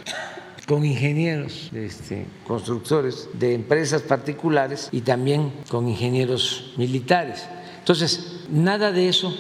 [0.66, 7.46] con ingenieros, este, constructores de empresas particulares y también con ingenieros militares.
[7.80, 9.36] Entonces, nada de eso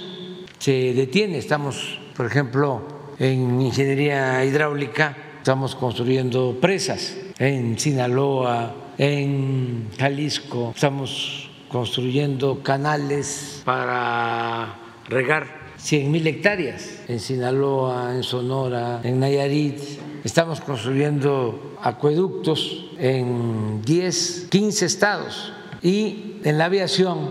[0.66, 1.38] se detiene.
[1.38, 2.82] Estamos, por ejemplo,
[3.20, 14.76] en ingeniería hidráulica, estamos construyendo presas en Sinaloa, en Jalisco, estamos construyendo canales para
[15.07, 19.78] regar 100 mil hectáreas en Sinaloa, en Sonora, en Nayarit.
[20.24, 25.53] Estamos construyendo acueductos en 10, 15 estados.
[25.84, 27.30] Y en la aviación,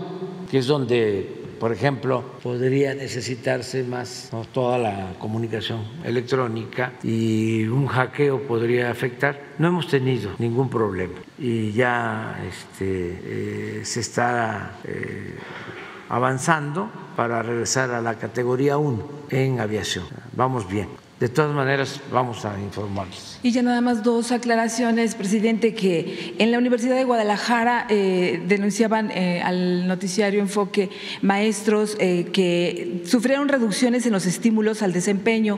[0.49, 8.41] que es donde por ejemplo, podría necesitarse más toda la comunicación electrónica y un hackeo
[8.43, 9.41] podría afectar.
[9.57, 15.35] No hemos tenido ningún problema y ya este, eh, se está eh,
[16.09, 20.05] avanzando para regresar a la categoría 1 en aviación.
[20.33, 21.04] Vamos bien.
[21.19, 23.39] De todas maneras, vamos a informarles.
[23.41, 29.11] Y ya nada más dos aclaraciones, presidente, que en la Universidad de Guadalajara eh, denunciaban
[29.11, 30.89] eh, al noticiario Enfoque
[31.21, 35.57] maestros eh, que sufrieron reducciones en los estímulos al desempeño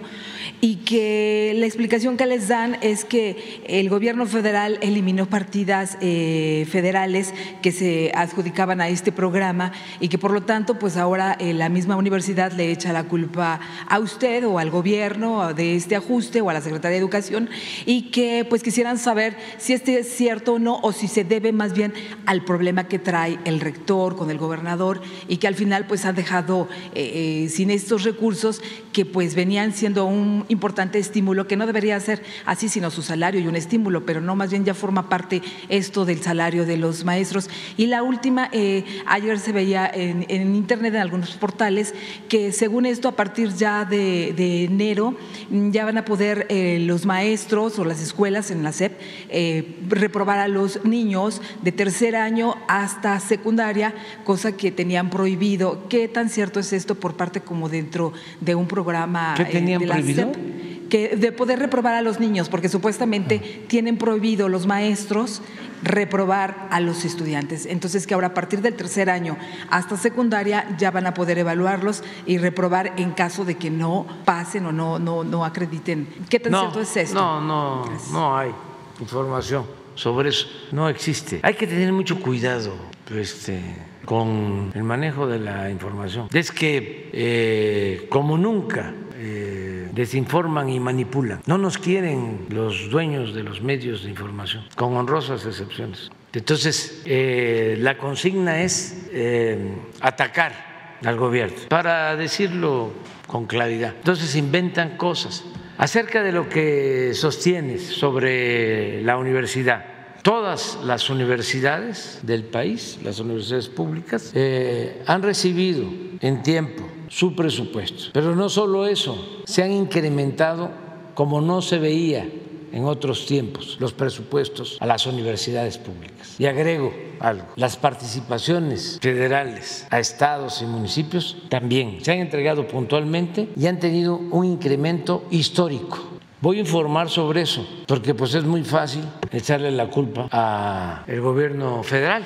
[0.61, 7.33] y que la explicación que les dan es que el gobierno federal eliminó partidas federales
[7.61, 11.95] que se adjudicaban a este programa y que por lo tanto, pues ahora la misma
[11.95, 16.53] universidad le echa la culpa a usted o al gobierno de este ajuste o a
[16.53, 17.49] la Secretaría de Educación
[17.85, 21.51] y que pues quisieran saber si este es cierto o no o si se debe
[21.51, 21.93] más bien
[22.25, 26.13] al problema que trae el rector con el gobernador y que al final pues ha
[26.13, 28.61] dejado eh, eh, sin estos recursos
[28.93, 33.39] que pues venían siendo un importante estímulo que no debería ser así sino su salario
[33.39, 37.03] y un estímulo pero no más bien ya forma parte esto del salario de los
[37.03, 37.49] maestros.
[37.77, 41.93] Y la última eh, ayer se veía en, internet en algunos portales
[42.29, 45.15] que según esto a partir ya de enero
[45.49, 50.39] ya van a poder eh, los maestros o las escuelas en la SEP eh, reprobar
[50.39, 55.87] a los niños de tercer año hasta secundaria, cosa que tenían prohibido.
[55.89, 59.87] ¿Qué tan cierto es esto por parte como dentro de un programa ¿Qué tenían de
[59.87, 60.33] la prohibido?
[60.33, 60.56] SEP?
[60.89, 63.65] Que de poder reprobar a los niños, porque supuestamente Ah.
[63.67, 65.41] tienen prohibido los maestros
[65.83, 67.65] reprobar a los estudiantes.
[67.65, 69.37] Entonces que ahora a partir del tercer año
[69.69, 74.65] hasta secundaria ya van a poder evaluarlos y reprobar en caso de que no pasen
[74.65, 76.07] o no, no, no acrediten.
[76.29, 77.15] ¿Qué tan cierto es esto?
[77.15, 78.51] No, no, no hay
[78.99, 79.65] información
[79.95, 80.47] sobre eso.
[80.71, 81.39] No existe.
[81.43, 82.73] Hay que tener mucho cuidado
[83.15, 83.59] este,
[84.05, 86.27] con el manejo de la información.
[86.33, 91.41] Es que, eh, como nunca, eh, desinforman y manipulan.
[91.47, 96.11] No nos quieren los dueños de los medios de información, con honrosas excepciones.
[96.33, 102.91] Entonces, eh, la consigna es eh, atacar al gobierno, para decirlo
[103.25, 103.95] con claridad.
[103.97, 105.43] Entonces inventan cosas
[105.77, 109.85] acerca de lo que sostienes sobre la universidad.
[110.21, 115.85] Todas las universidades del país, las universidades públicas, eh, han recibido
[116.19, 118.11] en tiempo su presupuesto.
[118.13, 120.69] Pero no solo eso, se han incrementado
[121.13, 122.27] como no se veía
[122.71, 126.35] en otros tiempos los presupuestos a las universidades públicas.
[126.39, 133.49] Y agrego algo, las participaciones federales a estados y municipios también se han entregado puntualmente
[133.55, 135.97] y han tenido un incremento histórico.
[136.39, 141.81] Voy a informar sobre eso, porque pues es muy fácil echarle la culpa al gobierno
[141.81, 142.23] federal,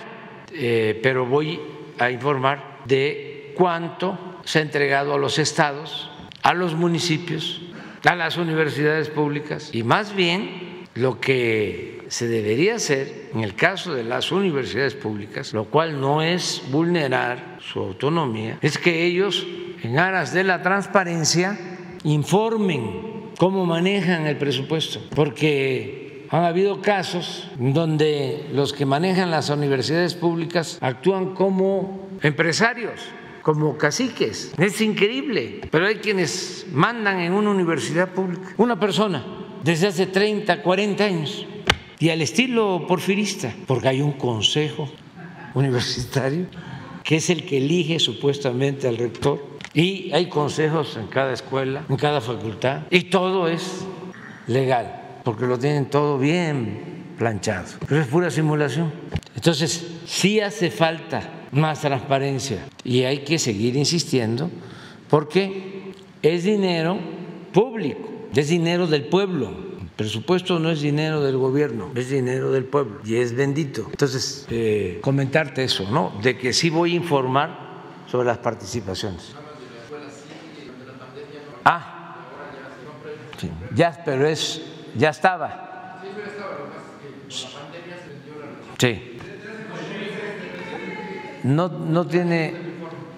[0.53, 1.57] eh, pero voy
[1.97, 4.17] a informar de cuánto
[4.51, 6.09] se ha entregado a los estados,
[6.43, 7.61] a los municipios,
[8.03, 13.93] a las universidades públicas y más bien lo que se debería hacer en el caso
[13.93, 19.47] de las universidades públicas, lo cual no es vulnerar su autonomía, es que ellos,
[19.83, 21.57] en aras de la transparencia,
[22.03, 30.13] informen cómo manejan el presupuesto, porque han habido casos donde los que manejan las universidades
[30.13, 32.99] públicas actúan como empresarios
[33.41, 34.53] como caciques.
[34.57, 39.25] Es increíble, pero hay quienes mandan en una universidad pública, una persona
[39.63, 41.45] desde hace 30, 40 años,
[41.99, 44.89] y al estilo porfirista, porque hay un consejo
[45.53, 46.47] universitario
[47.03, 51.95] que es el que elige supuestamente al rector, y hay consejos en cada escuela, en
[51.95, 53.85] cada facultad, y todo es
[54.47, 56.90] legal, porque lo tienen todo bien
[57.21, 58.91] planchado, pero es pura simulación.
[59.35, 64.49] Entonces, sí hace falta más transparencia y hay que seguir insistiendo
[65.07, 65.93] porque
[66.23, 66.97] es dinero
[67.53, 69.51] público, es dinero del pueblo.
[69.79, 73.85] El presupuesto no es dinero del gobierno, es dinero del pueblo y es bendito.
[73.91, 76.13] Entonces, eh, comentarte eso, ¿no?
[76.23, 77.55] De que sí voy a informar
[78.09, 79.35] sobre las participaciones.
[81.63, 82.15] Ah,
[83.37, 84.59] sí, ya, pero es,
[84.95, 85.70] ya estaba.
[88.81, 89.11] Sí
[91.43, 92.53] no, no tiene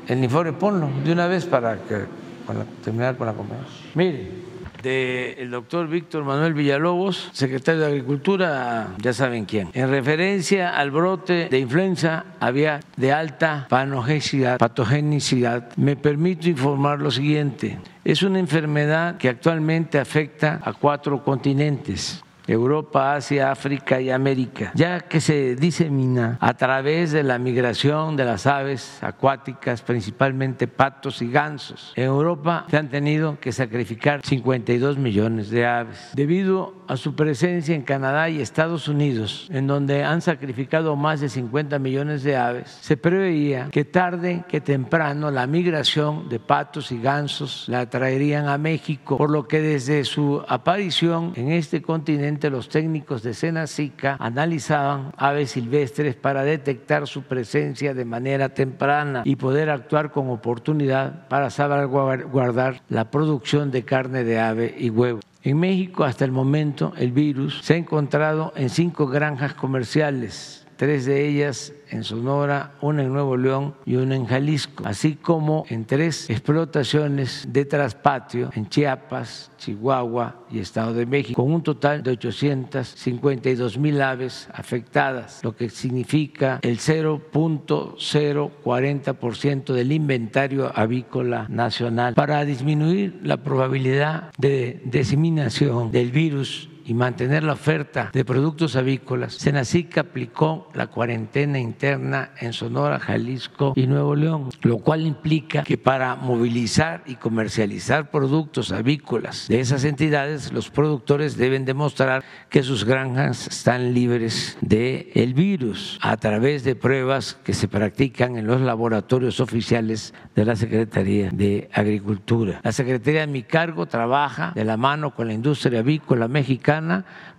[0.08, 2.06] el informe, ponlo de una vez para que,
[2.46, 3.66] para terminar con la compañía.
[3.96, 10.92] Mire, del doctor Víctor Manuel Villalobos, secretario de Agricultura, ya saben quién, en referencia al
[10.92, 17.80] brote de influenza aviar de alta patogenicidad, me permito informar lo siguiente.
[18.04, 25.02] Es una enfermedad que actualmente afecta a cuatro continentes Europa, Asia, África y América, ya
[25.02, 31.32] que se disemina a través de la migración de las aves acuáticas, principalmente patos y
[31.32, 31.94] gansos.
[31.96, 37.76] En Europa se han tenido que sacrificar 52 millones de aves debido a su presencia
[37.76, 42.78] en Canadá y Estados Unidos, en donde han sacrificado más de 50 millones de aves.
[42.82, 48.58] Se preveía que tarde que temprano la migración de patos y gansos la traerían a
[48.58, 55.12] México, por lo que desde su aparición en este continente los técnicos de Senacica analizaban
[55.18, 61.50] aves silvestres para detectar su presencia de manera temprana y poder actuar con oportunidad para
[61.50, 65.20] salvaguardar la producción de carne de ave y huevo.
[65.44, 71.06] En México hasta el momento el virus se ha encontrado en cinco granjas comerciales, tres
[71.06, 75.86] de ellas en Sonora, una en Nuevo León y una en Jalisco, así como en
[75.86, 82.12] tres explotaciones de traspatio en Chiapas, Chihuahua y Estado de México, con un total de
[82.12, 92.16] 852 mil aves afectadas, lo que significa el 0.040% del inventario avícola nacional.
[92.16, 99.34] Para disminuir la probabilidad de diseminación del virus y mantener la oferta de productos avícolas,
[99.36, 105.78] Senacica aplicó la cuarentena interna en Sonora, Jalisco y Nuevo León, lo cual implica que
[105.78, 112.86] para movilizar y comercializar productos avícolas de esas entidades, los productores deben demostrar que sus
[112.86, 118.62] granjas están libres del el virus a través de pruebas que se practican en los
[118.62, 122.60] laboratorios oficiales de la Secretaría de Agricultura.
[122.64, 126.73] La Secretaría de mi cargo trabaja de la mano con la industria avícola mexicana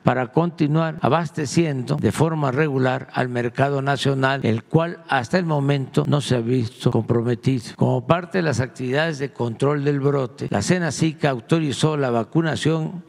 [0.03, 6.21] para continuar abasteciendo de forma regular al mercado nacional, el cual hasta el momento no
[6.21, 7.75] se ha visto comprometido.
[7.77, 13.05] Como parte de las actividades de control del brote, la SICA autorizó la vacunación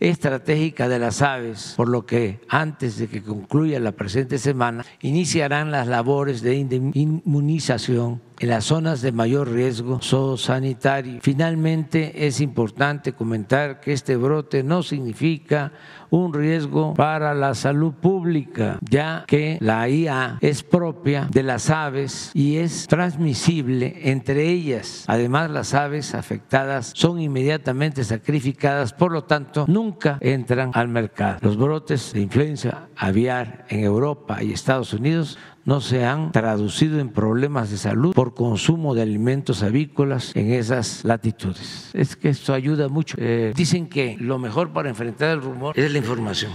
[0.00, 5.70] estratégica de las aves, por lo que antes de que concluya la presente semana iniciarán
[5.70, 11.20] las labores de inmunización en las zonas de mayor riesgo zoosanitario.
[11.22, 15.72] Finalmente, es importante comentar que este brote no significa
[16.10, 22.30] un riesgo para la salud pública, ya que la IA es propia de las aves
[22.34, 25.04] y es transmisible entre ellas.
[25.06, 31.38] Además, las aves afectadas son inmediatamente sacrificadas, por lo tanto, nunca entran al mercado.
[31.42, 35.38] Los brotes de influenza aviar en Europa y Estados Unidos
[35.68, 41.04] no se han traducido en problemas de salud por consumo de alimentos avícolas en esas
[41.04, 41.90] latitudes.
[41.92, 43.18] Es que esto ayuda mucho.
[43.20, 46.52] Eh, dicen que lo mejor para enfrentar el rumor es la información.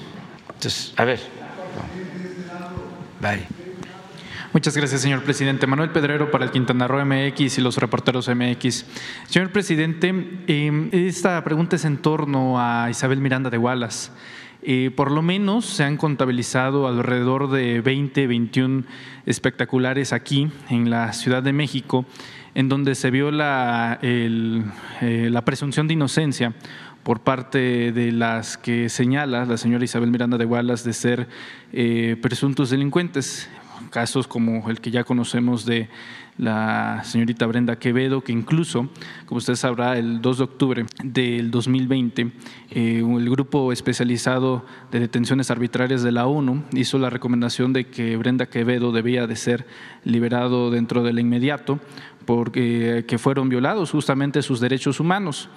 [0.47, 1.20] Entonces, a ver.
[3.22, 3.45] Bye.
[4.51, 5.68] Muchas gracias, señor presidente.
[5.68, 8.84] Manuel Pedrero para el Quintana Roo MX y los reporteros MX.
[9.28, 10.07] Señor presidente,
[10.47, 14.09] em, esta pregunta es en torno a Isabel Miranda de Wallace.
[14.95, 18.84] Por lo menos se han contabilizado alrededor de 20, 21
[19.26, 22.05] espectaculares aquí en la Ciudad de México,
[22.55, 26.53] en donde se viola eh, la presunción de inocencia
[27.03, 31.28] por parte de las que señala la señora Isabel Miranda de Wallace de ser
[31.74, 33.49] eh, presuntos delincuentes,
[33.89, 35.89] casos como el que ya conocemos de
[36.38, 38.89] la señorita Brenda Quevedo, que incluso,
[39.25, 42.31] como usted sabrá, el 2 de octubre del 2020,
[42.71, 48.17] eh, el grupo especializado de detenciones arbitrarias de la ONU hizo la recomendación de que
[48.17, 49.67] Brenda Quevedo debía de ser
[50.03, 51.79] liberado dentro del inmediato
[52.25, 55.49] porque que fueron violados justamente sus derechos humanos.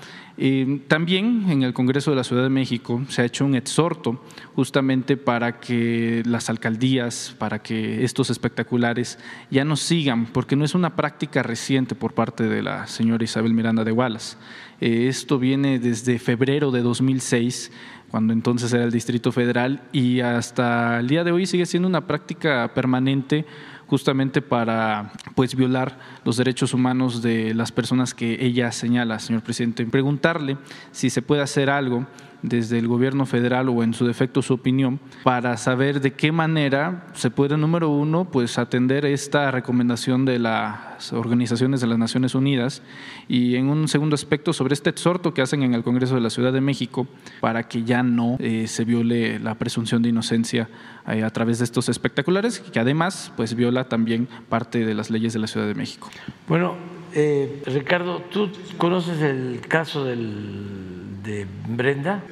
[0.88, 4.22] También en el Congreso de la Ciudad de México se ha hecho un exhorto
[4.54, 9.18] justamente para que las alcaldías, para que estos espectaculares
[9.50, 13.54] ya no sigan, porque no es una práctica reciente por parte de la señora Isabel
[13.54, 14.36] Miranda de Wallace.
[14.80, 17.72] Eh, esto viene desde febrero de 2006
[18.10, 22.06] cuando entonces era el Distrito Federal, y hasta el día de hoy sigue siendo una
[22.06, 23.44] práctica permanente
[23.86, 29.84] justamente para pues violar los derechos humanos de las personas que ella señala, señor presidente.
[29.86, 30.56] Preguntarle
[30.90, 32.06] si se puede hacer algo
[32.42, 37.06] desde el gobierno federal o en su defecto su opinión para saber de qué manera
[37.14, 42.82] se puede, número uno, pues atender esta recomendación de las organizaciones de las Naciones Unidas
[43.28, 46.30] y en un segundo aspecto sobre este exhorto que hacen en el Congreso de la
[46.30, 47.06] Ciudad de México
[47.40, 50.68] para que ya no eh, se viole la presunción de inocencia
[51.08, 55.32] eh, a través de estos espectaculares que además pues viola también parte de las leyes
[55.32, 56.10] de la Ciudad de México.
[56.48, 56.74] Bueno,
[57.14, 62.22] eh, Ricardo, ¿tú conoces el caso del de Brenda,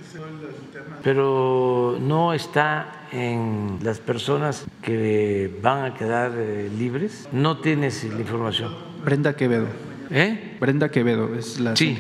[1.02, 7.28] pero no está en las personas que van a quedar eh, libres.
[7.32, 8.74] No tienes la información.
[9.04, 9.66] Brenda Quevedo.
[10.10, 10.56] ¿Eh?
[10.60, 11.76] Brenda Quevedo es la.
[11.76, 11.98] Sí,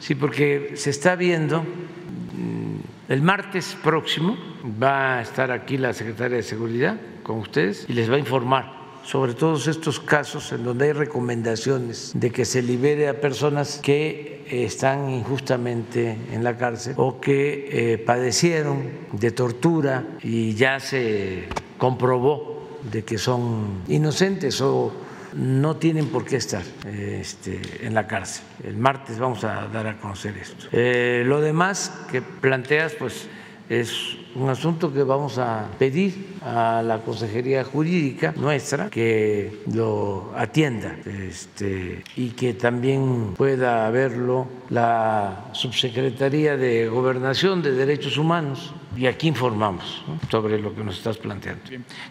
[0.00, 1.60] sí, porque se está viendo.
[1.62, 4.36] Mm, el martes próximo
[4.82, 8.77] va a estar aquí la secretaria de Seguridad con ustedes y les va a informar
[9.08, 14.44] sobre todos estos casos en donde hay recomendaciones de que se libere a personas que
[14.50, 18.82] están injustamente en la cárcel o que eh, padecieron
[19.12, 21.48] de tortura y ya se
[21.78, 24.92] comprobó de que son inocentes o
[25.32, 28.44] no tienen por qué estar este, en la cárcel.
[28.62, 30.66] El martes vamos a dar a conocer esto.
[30.70, 33.26] Eh, lo demás que planteas, pues
[33.70, 40.96] es un asunto que vamos a pedir a la Consejería Jurídica nuestra que lo atienda
[41.06, 49.28] este, y que también pueda verlo la Subsecretaría de Gobernación de Derechos Humanos y aquí
[49.28, 51.62] informamos sobre lo que nos estás planteando.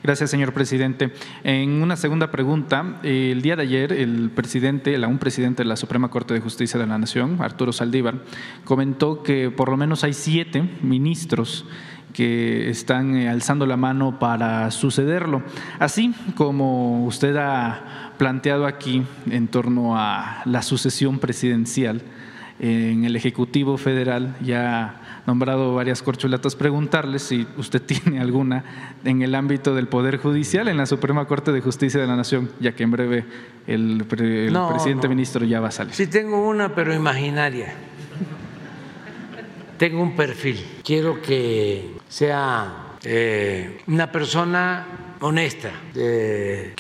[0.04, 1.12] Gracias, señor presidente.
[1.44, 5.76] En una segunda pregunta, el día de ayer el presidente, el aún presidente de la
[5.76, 8.24] Suprema Corte de Justicia de la Nación, Arturo Saldívar,
[8.64, 11.66] comentó que por lo menos hay siete ministros
[12.18, 15.44] que están eh, alzando la mano para sucederlo.
[15.78, 22.02] Así como usted ha planteado aquí en torno a la sucesión presidencial,
[22.60, 28.64] en el Ejecutivo Federal ya nombrado varias corchulatas, preguntarles si usted tiene alguna
[29.04, 32.50] en el ámbito del Poder Judicial en la Suprema Corte de Justicia de la Nación,
[32.60, 33.26] ya que en breve
[33.68, 35.94] el, presidente ministro ya va a salir.
[35.94, 37.76] Sí, tengo una, pero imaginaria.
[39.78, 40.66] Tengo un perfil.
[40.84, 46.76] Quiero que sea eh, una persona honesta, que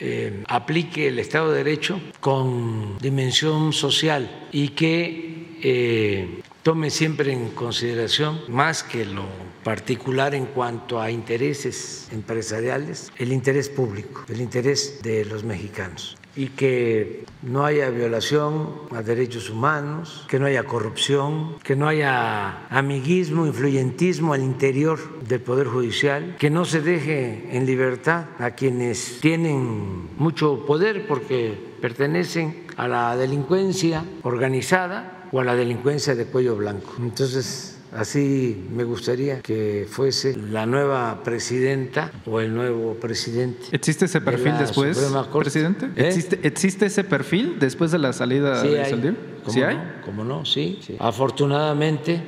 [0.00, 7.50] eh, aplique el Estado de Derecho con dimensión social y que eh, tome siempre en
[7.50, 9.26] consideración, más que lo
[9.62, 16.48] particular en cuanto a intereses empresariales, el interés público, el interés de los mexicanos y
[16.48, 23.46] que no haya violación a derechos humanos, que no haya corrupción, que no haya amiguismo,
[23.46, 30.08] influyentismo al interior del Poder Judicial, que no se deje en libertad a quienes tienen
[30.16, 36.94] mucho poder porque pertenecen a la delincuencia organizada o a la delincuencia de cuello blanco.
[36.98, 43.66] Entonces, Así me gustaría que fuese la nueva presidenta o el nuevo presidente.
[43.72, 45.86] ¿Existe ese perfil después, presidente?
[45.96, 46.06] ¿Eh?
[46.08, 49.16] ¿Existe, ¿Existe, ese perfil después de la salida de Saldívar?
[49.48, 49.78] ¿Sí hay?
[50.04, 50.44] ¿Cómo no?
[50.44, 50.96] Sí, sí.
[51.00, 52.22] Afortunadamente,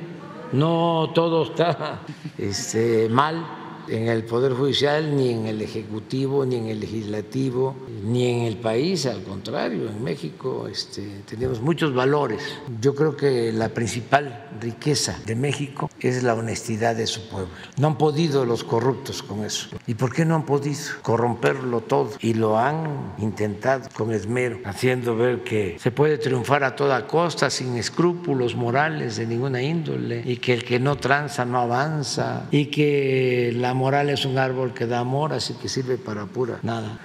[0.51, 2.01] no todo está
[2.37, 8.27] este, mal en el Poder Judicial, ni en el Ejecutivo, ni en el Legislativo, ni
[8.27, 12.41] en el país, al contrario, en México este, tenemos muchos valores.
[12.81, 17.49] Yo creo que la principal riqueza de México es la honestidad de su pueblo.
[17.77, 19.69] No han podido los corruptos con eso.
[19.87, 20.63] ¿Y por qué no han podido
[21.01, 22.11] corromperlo todo?
[22.21, 27.49] Y lo han intentado con esmero, haciendo ver que se puede triunfar a toda costa,
[27.49, 32.67] sin escrúpulos morales de ninguna índole, y que el que no tranza no avanza, y
[32.67, 36.99] que la moral es un árbol que da amor, así que sirve para pura nada.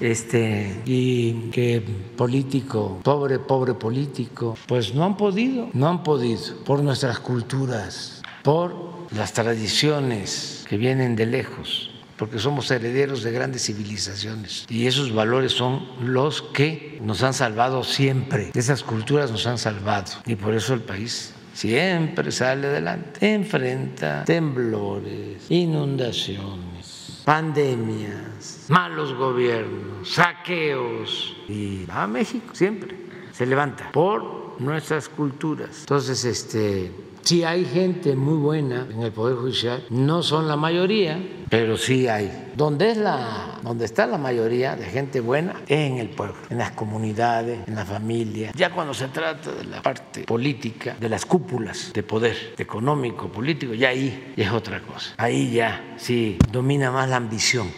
[0.00, 1.82] Este, y que
[2.16, 8.74] político, pobre, pobre político, pues no han podido, no han podido, por nuestras culturas, por
[9.12, 15.52] las tradiciones que vienen de lejos porque somos herederos de grandes civilizaciones y esos valores
[15.52, 20.74] son los que nos han salvado siempre, esas culturas nos han salvado y por eso
[20.74, 23.32] el país siempre sale adelante.
[23.34, 32.96] Enfrenta temblores, inundaciones, pandemias, malos gobiernos, saqueos y va a México siempre.
[33.32, 35.80] Se levanta por nuestras culturas.
[35.80, 36.92] Entonces, este
[37.24, 41.18] Sí hay gente muy buena en el Poder Judicial, no son la mayoría,
[41.48, 42.50] pero sí hay.
[42.54, 46.58] Donde, es la, donde está la mayoría de gente buena es en el pueblo, en
[46.58, 48.52] las comunidades, en la familia.
[48.54, 53.72] Ya cuando se trata de la parte política, de las cúpulas de poder económico, político,
[53.72, 55.14] ya ahí es otra cosa.
[55.16, 57.68] Ahí ya sí domina más la ambición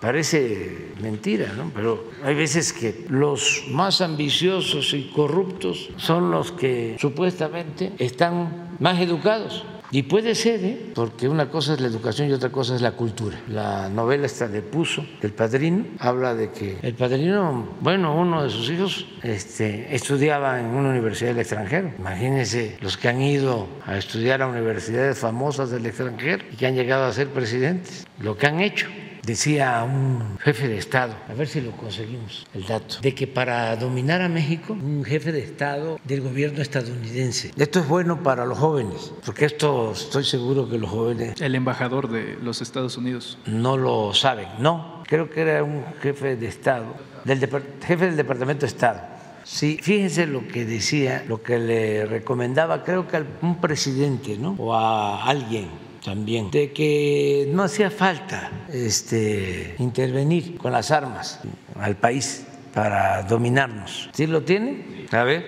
[0.00, 1.70] Parece mentira, ¿no?
[1.74, 9.00] Pero hay veces que los más ambiciosos y corruptos son los que supuestamente están más
[9.00, 9.64] educados.
[9.90, 10.90] Y puede ser, ¿eh?
[10.94, 13.40] porque una cosa es la educación y otra cosa es la cultura.
[13.48, 18.50] La novela esta de Puso, El Padrino, habla de que el padrino, bueno, uno de
[18.50, 21.92] sus hijos este, estudiaba en una universidad del extranjero.
[21.98, 26.74] Imagínense los que han ido a estudiar a universidades famosas del extranjero y que han
[26.74, 28.88] llegado a ser presidentes, lo que han hecho
[29.26, 33.74] decía un jefe de Estado, a ver si lo conseguimos, el dato, de que para
[33.76, 37.50] dominar a México, un jefe de Estado del gobierno estadounidense.
[37.56, 41.40] Esto es bueno para los jóvenes, porque esto estoy seguro que los jóvenes...
[41.40, 43.38] El embajador de los Estados Unidos.
[43.46, 46.94] No lo saben, no, creo que era un jefe de Estado,
[47.24, 49.00] del jefe del Departamento de Estado.
[49.42, 54.56] Sí, fíjense lo que decía, lo que le recomendaba, creo que a un presidente, ¿no?
[54.58, 61.40] O a alguien también, de que no hacía falta este, intervenir con las armas
[61.80, 64.08] al país para dominarnos.
[64.12, 65.06] ¿Sí lo tiene?
[65.10, 65.44] A ver,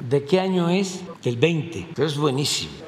[0.00, 1.02] ¿de qué año es?
[1.22, 1.90] El 20.
[1.94, 2.85] Pero es buenísimo.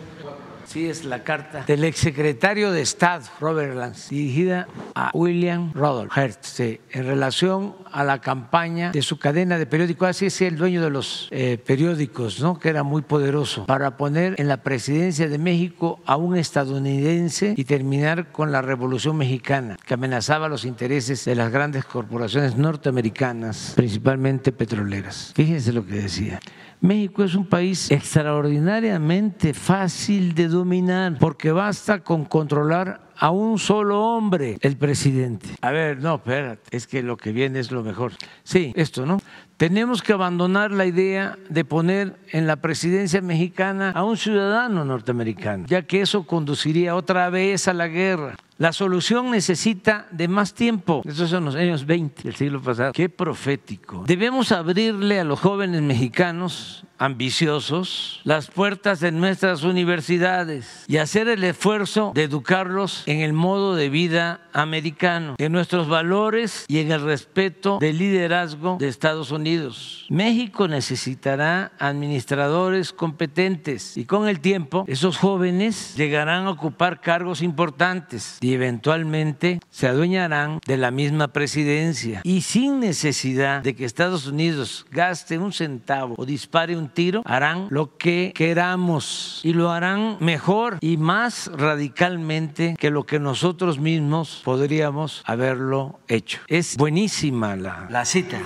[0.69, 6.61] Sí, es la carta del exsecretario de Estado, Robert Lance, dirigida a William Rudolph Hertz,
[6.61, 10.09] en relación a la campaña de su cadena de periódicos.
[10.09, 12.59] Así es el dueño de los eh, periódicos, ¿no?
[12.59, 17.65] que era muy poderoso, para poner en la presidencia de México a un estadounidense y
[17.65, 24.53] terminar con la revolución mexicana, que amenazaba los intereses de las grandes corporaciones norteamericanas, principalmente
[24.53, 25.33] petroleras.
[25.35, 26.41] Fíjense lo que decía.
[26.81, 34.01] México es un país extraordinariamente fácil de dominar porque basta con controlar a un solo
[34.01, 35.49] hombre, el presidente.
[35.61, 38.13] A ver, no, espérate, es que lo que viene es lo mejor.
[38.45, 39.21] Sí, esto, ¿no?
[39.57, 45.67] Tenemos que abandonar la idea de poner en la presidencia mexicana a un ciudadano norteamericano,
[45.67, 48.37] ya que eso conduciría otra vez a la guerra.
[48.59, 51.03] La solución necesita de más tiempo.
[51.05, 52.91] Esos son los años 20 del siglo pasado.
[52.93, 54.03] Qué profético.
[54.05, 61.45] Debemos abrirle a los jóvenes mexicanos ambiciosos las puertas de nuestras universidades y hacer el
[61.45, 67.03] esfuerzo de educarlos en el modo de vida americano, en nuestros valores y en el
[67.03, 70.07] respeto del liderazgo de Estados Unidos.
[70.11, 78.39] México necesitará administradores competentes y con el tiempo esos jóvenes llegarán a ocupar cargos importantes
[78.49, 84.87] y eventualmente se adueñarán de la misma presidencia y sin necesidad de que Estados Unidos
[84.91, 90.79] gaste un centavo o dispare un tiro, harán lo que queramos y lo harán mejor
[90.81, 96.41] y más radicalmente que lo que nosotros mismos podríamos haberlo hecho.
[96.49, 98.39] Es buenísima la, la cita.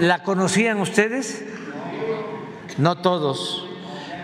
[0.00, 1.44] ¿La conocían ustedes?
[2.78, 3.68] No todos.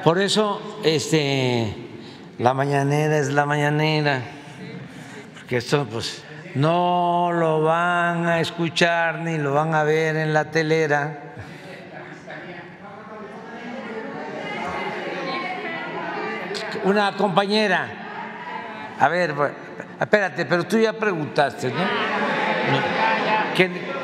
[0.04, 1.74] Por eso, este,
[2.38, 4.37] la mañanera es la mañanera,
[5.48, 6.22] porque esto, pues,
[6.56, 11.20] no lo van a escuchar ni lo van a ver en la telera.
[16.84, 17.88] Una compañera,
[19.00, 19.34] a ver,
[19.98, 21.80] espérate, pero tú ya preguntaste, ¿no?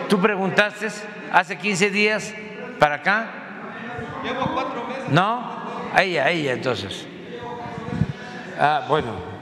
[0.08, 0.88] ¿Tú preguntaste
[1.30, 2.32] hace 15 días
[2.78, 3.26] para acá?
[4.22, 5.10] Llevo cuatro meses.
[5.10, 5.62] ¿No?
[5.92, 7.06] A ella, a ella entonces.
[8.58, 9.33] Ah, bueno.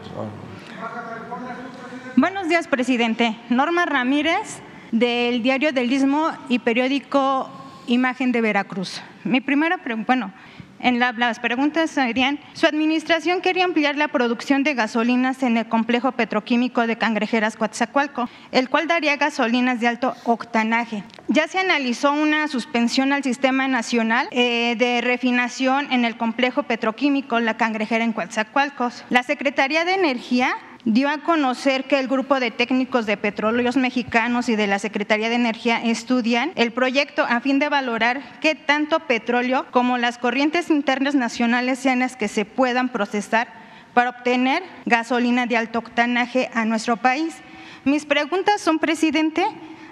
[2.22, 3.36] Buenos días, presidente.
[3.50, 4.60] Norma Ramírez,
[4.92, 7.50] del Diario del Istmo y periódico
[7.88, 9.02] Imagen de Veracruz.
[9.24, 10.32] Mi primera pregunta, bueno,
[10.78, 16.12] en las preguntas serían, su administración quería ampliar la producción de gasolinas en el complejo
[16.12, 21.02] petroquímico de Cangrejeras Coatzacoalco, el cual daría gasolinas de alto octanaje.
[21.26, 27.40] Ya se analizó una suspensión al sistema nacional eh, de refinación en el complejo petroquímico
[27.40, 29.04] La Cangrejera en Coatzacoalcos.
[29.10, 34.48] La Secretaría de Energía dio a conocer que el grupo de técnicos de petróleos mexicanos
[34.48, 39.00] y de la Secretaría de Energía estudian el proyecto a fin de valorar qué tanto
[39.00, 43.48] petróleo como las corrientes internas nacionales sean las que se puedan procesar
[43.94, 47.36] para obtener gasolina de alto octanaje a nuestro país.
[47.84, 49.44] Mis preguntas son, presidente,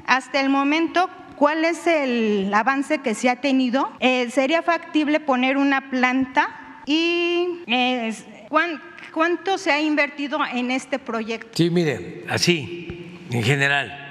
[0.06, 3.92] hasta el momento, ¿cuál es el avance que se ha tenido?
[4.00, 6.48] Eh, ¿Sería factible poner una planta?
[6.86, 8.12] ¿Y eh,
[9.12, 11.51] ¿Cuánto se ha invertido en este proyecto?
[11.55, 14.07] Sí, mire, así, en general.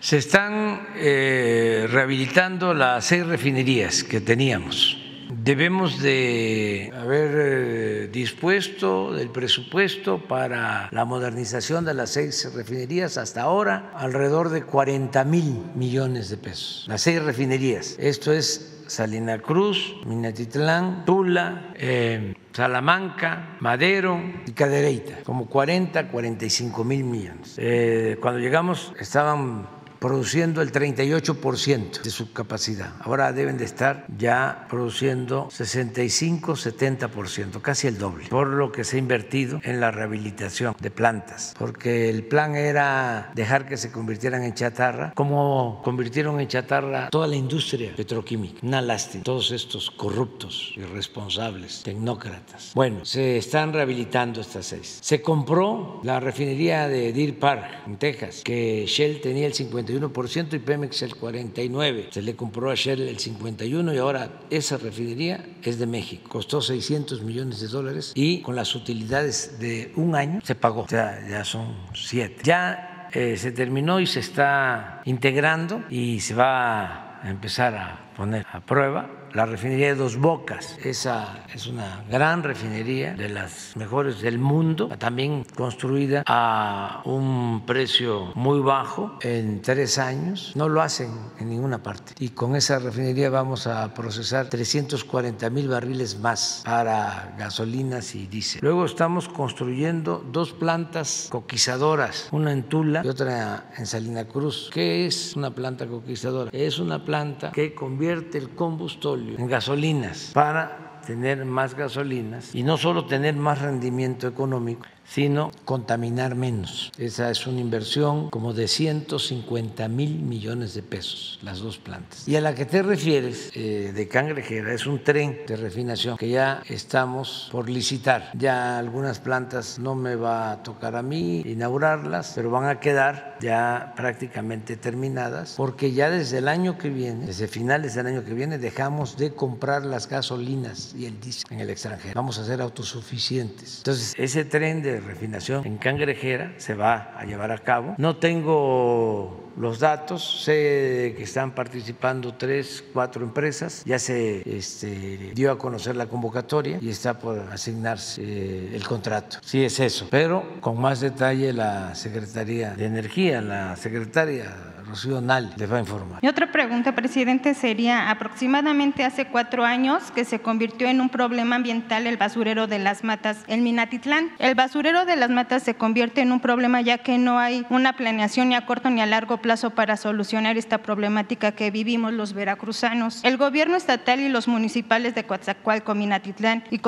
[0.00, 4.98] Se están eh, rehabilitando las seis refinerías que teníamos.
[5.30, 13.42] Debemos de haber eh, dispuesto del presupuesto para la modernización de las seis refinerías hasta
[13.42, 16.84] ahora alrededor de 40 mil millones de pesos.
[16.86, 17.96] Las seis refinerías.
[17.98, 27.02] Esto es Salina Cruz, Minatitlán, Tula, eh, Salamanca, Madero y Cadereyta, como 40, 45 mil
[27.02, 27.54] millones.
[27.56, 29.66] Eh, cuando llegamos estaban
[30.02, 32.90] produciendo el 38% de su capacidad.
[33.02, 38.96] Ahora deben de estar ya produciendo 65, 70%, casi el doble, por lo que se
[38.96, 44.42] ha invertido en la rehabilitación de plantas, porque el plan era dejar que se convirtieran
[44.42, 48.58] en chatarra, como convirtieron en chatarra toda la industria petroquímica.
[48.62, 52.72] Una lástima, todos estos corruptos, irresponsables, tecnócratas.
[52.74, 54.98] Bueno, se están rehabilitando estas seis.
[55.00, 60.58] Se compró la refinería de Deer Park, en Texas, que Shell tenía el 50 y
[60.58, 62.10] Pemex el 49%.
[62.10, 66.28] Se le compró a Shell el 51% y ahora esa refinería es de México.
[66.28, 70.82] Costó 600 millones de dólares y con las utilidades de un año se pagó.
[70.82, 72.42] O sea, ya son siete.
[72.44, 78.46] Ya eh, se terminó y se está integrando y se va a empezar a poner
[78.52, 80.78] a prueba la refinería de Dos Bocas.
[80.84, 88.32] Esa es una gran refinería de las mejores del mundo, también construida a un precio
[88.34, 90.52] muy bajo en tres años.
[90.54, 92.14] No lo hacen en ninguna parte.
[92.18, 98.60] Y con esa refinería vamos a procesar 340 mil barriles más para gasolinas y diésel.
[98.62, 104.70] Luego estamos construyendo dos plantas coquizadoras, una en Tula y otra en Salina Cruz.
[104.72, 106.50] ¿Qué es una planta coquizadora?
[106.52, 112.76] Es una planta que convierte el combustible en gasolinas para tener más gasolinas y no
[112.76, 116.92] solo tener más rendimiento económico, sino contaminar menos.
[116.98, 122.26] Esa es una inversión como de 150 mil millones de pesos, las dos plantas.
[122.26, 126.28] Y a la que te refieres, eh, de Cangrejera, es un tren de refinación que
[126.28, 128.30] ya estamos por licitar.
[128.34, 133.38] Ya algunas plantas no me va a tocar a mí inaugurarlas, pero van a quedar
[133.40, 138.34] ya prácticamente terminadas, porque ya desde el año que viene, desde finales del año que
[138.34, 142.14] viene, dejamos de comprar las gasolinas y el diésel en el extranjero.
[142.14, 143.78] Vamos a ser autosuficientes.
[143.78, 147.94] Entonces, ese tren de de refinación en Cangrejera se va a llevar a cabo.
[147.98, 155.50] No tengo los datos, sé que están participando tres, cuatro empresas, ya se este, dio
[155.50, 159.38] a conocer la convocatoria y está por asignarse eh, el contrato.
[159.42, 164.54] Sí es eso, pero con más detalle la Secretaría de Energía, la secretaria
[164.92, 166.18] Rocío Nal les va a informar.
[166.20, 171.56] Y otra pregunta, presidente, sería aproximadamente hace cuatro años que se convirtió en un problema
[171.56, 174.28] ambiental el basurero de las matas en Minatitlán.
[174.38, 177.94] El basurero de las matas se convierte en un problema ya que no hay una
[177.94, 182.34] planeación ni a corto ni a largo plazo para solucionar esta problemática que vivimos los
[182.34, 183.24] veracruzanos.
[183.24, 186.80] El gobierno estatal y los municipales de Coatzacoalco, Minatitlán y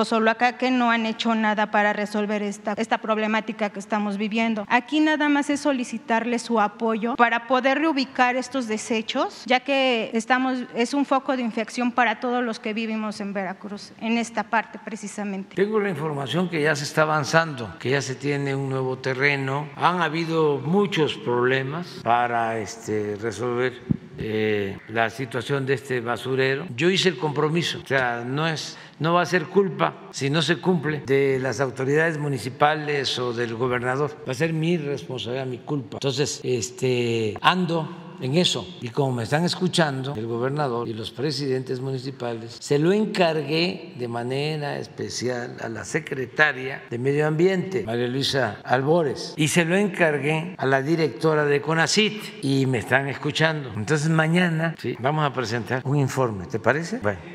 [0.58, 4.66] que no han hecho nada para resolver esta, esta problemática que estamos viviendo.
[4.68, 10.58] Aquí nada más es solicitarle su apoyo para poder ubicar estos desechos, ya que estamos,
[10.74, 14.80] es un foco de infección para todos los que vivimos en Veracruz, en esta parte
[14.84, 15.54] precisamente.
[15.54, 19.68] Tengo la información que ya se está avanzando, que ya se tiene un nuevo terreno.
[19.76, 23.80] Han habido muchos problemas para este, resolver
[24.18, 26.66] eh, la situación de este basurero.
[26.76, 30.40] Yo hice el compromiso, o sea, no es no va a ser culpa si no
[30.40, 35.58] se cumple de las autoridades municipales o del gobernador, va a ser mi responsabilidad, mi
[35.58, 35.96] culpa.
[35.96, 38.66] Entonces, este ando en eso.
[38.80, 44.08] Y como me están escuchando el gobernador y los presidentes municipales, se lo encargué de
[44.08, 50.54] manera especial a la secretaria de Medio Ambiente, María Luisa Albores, y se lo encargué
[50.58, 53.72] a la directora de CONACIT y me están escuchando.
[53.76, 56.98] Entonces mañana sí, vamos a presentar un informe, ¿te parece?
[56.98, 57.33] Bueno.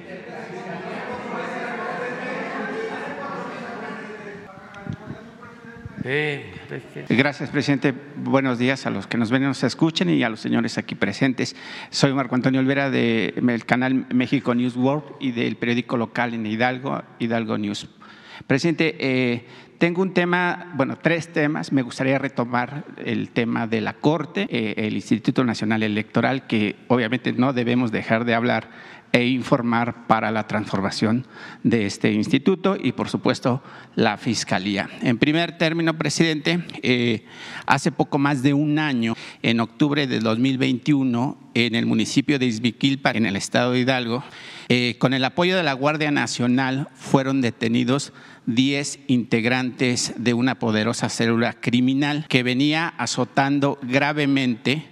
[7.09, 7.93] Gracias, presidente.
[8.17, 10.95] Buenos días a los que nos ven y nos escuchen y a los señores aquí
[10.95, 11.55] presentes.
[11.89, 17.03] Soy Marco Antonio Olvera del canal México News World y del periódico local en Hidalgo,
[17.19, 17.89] Hidalgo News.
[18.47, 19.45] Presidente, eh,
[19.77, 21.71] tengo un tema, bueno, tres temas.
[21.71, 27.33] Me gustaría retomar el tema de la Corte, eh, el Instituto Nacional Electoral, que obviamente
[27.33, 28.69] no debemos dejar de hablar
[29.11, 31.25] e informar para la transformación
[31.63, 33.63] de este instituto y, por supuesto,
[33.95, 34.89] la Fiscalía.
[35.01, 37.25] En primer término, presidente, eh,
[37.65, 43.11] hace poco más de un año, en octubre de 2021, en el municipio de Izmiquilpa,
[43.11, 44.23] en el estado de Hidalgo,
[44.69, 48.13] eh, con el apoyo de la Guardia Nacional, fueron detenidos
[48.45, 54.85] 10 integrantes de una poderosa célula criminal que venía azotando gravemente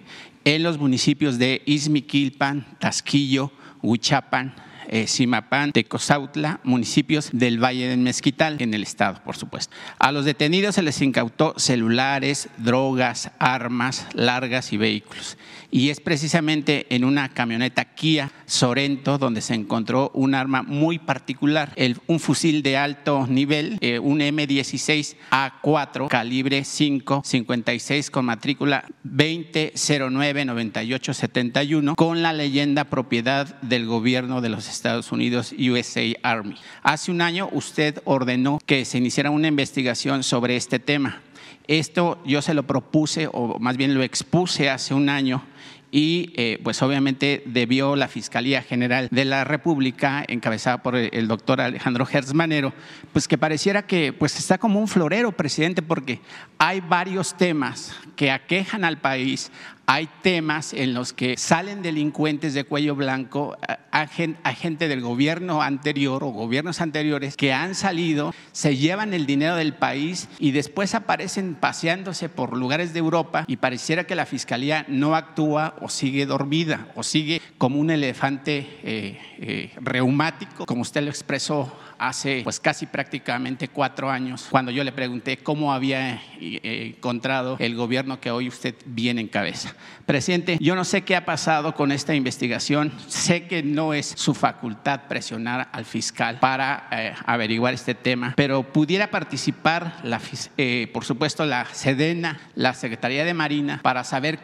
[0.46, 4.54] en los municipios de Izmiquilpan, Tasquillo, Huichapan,
[4.90, 9.76] eh, Simapán, Tecozautla, municipios del Valle del Mezquital, en el estado, por supuesto.
[10.00, 15.38] A los detenidos se les incautó celulares, drogas, armas largas y vehículos.
[15.78, 21.76] Y es precisamente en una camioneta Kia Sorento donde se encontró un arma muy particular,
[22.08, 32.24] un fusil de alto nivel, eh, un M16A4 calibre 5, 56 con matrícula 20099871 con
[32.24, 36.56] la leyenda propiedad del gobierno de los Estados Unidos, USA Army.
[36.82, 41.22] Hace un año usted ordenó que se iniciara una investigación sobre este tema.
[41.68, 45.44] Esto yo se lo propuse, o más bien lo expuse hace un año
[45.92, 51.62] y eh, pues obviamente debió la Fiscalía General de la República, encabezada por el doctor
[51.62, 52.74] Alejandro Gersmanero,
[53.14, 56.20] pues que pareciera que pues está como un florero, presidente, porque
[56.58, 59.52] hay varios temas que aquejan al país,
[59.90, 63.58] hay temas en los que salen delincuentes de cuello blanco,
[64.06, 69.74] gente del gobierno anterior o gobiernos anteriores que han salido, se llevan el dinero del
[69.74, 75.16] país y después aparecen paseándose por lugares de Europa y pareciera que la fiscalía no
[75.16, 81.10] actúa o sigue dormida o sigue como un elefante eh, eh, reumático, como usted lo
[81.10, 87.58] expresó hace pues casi prácticamente cuatro años, cuando yo le pregunté cómo había eh, encontrado
[87.60, 89.76] el gobierno que hoy usted viene en cabeza.
[90.06, 94.34] Presidente, yo no sé qué ha pasado con esta investigación, sé que no es su
[94.34, 100.22] facultad presionar al fiscal para eh, averiguar este tema, pero pudiera participar, la,
[100.58, 104.40] eh, por supuesto, la Sedena, la Secretaría de Marina, para saber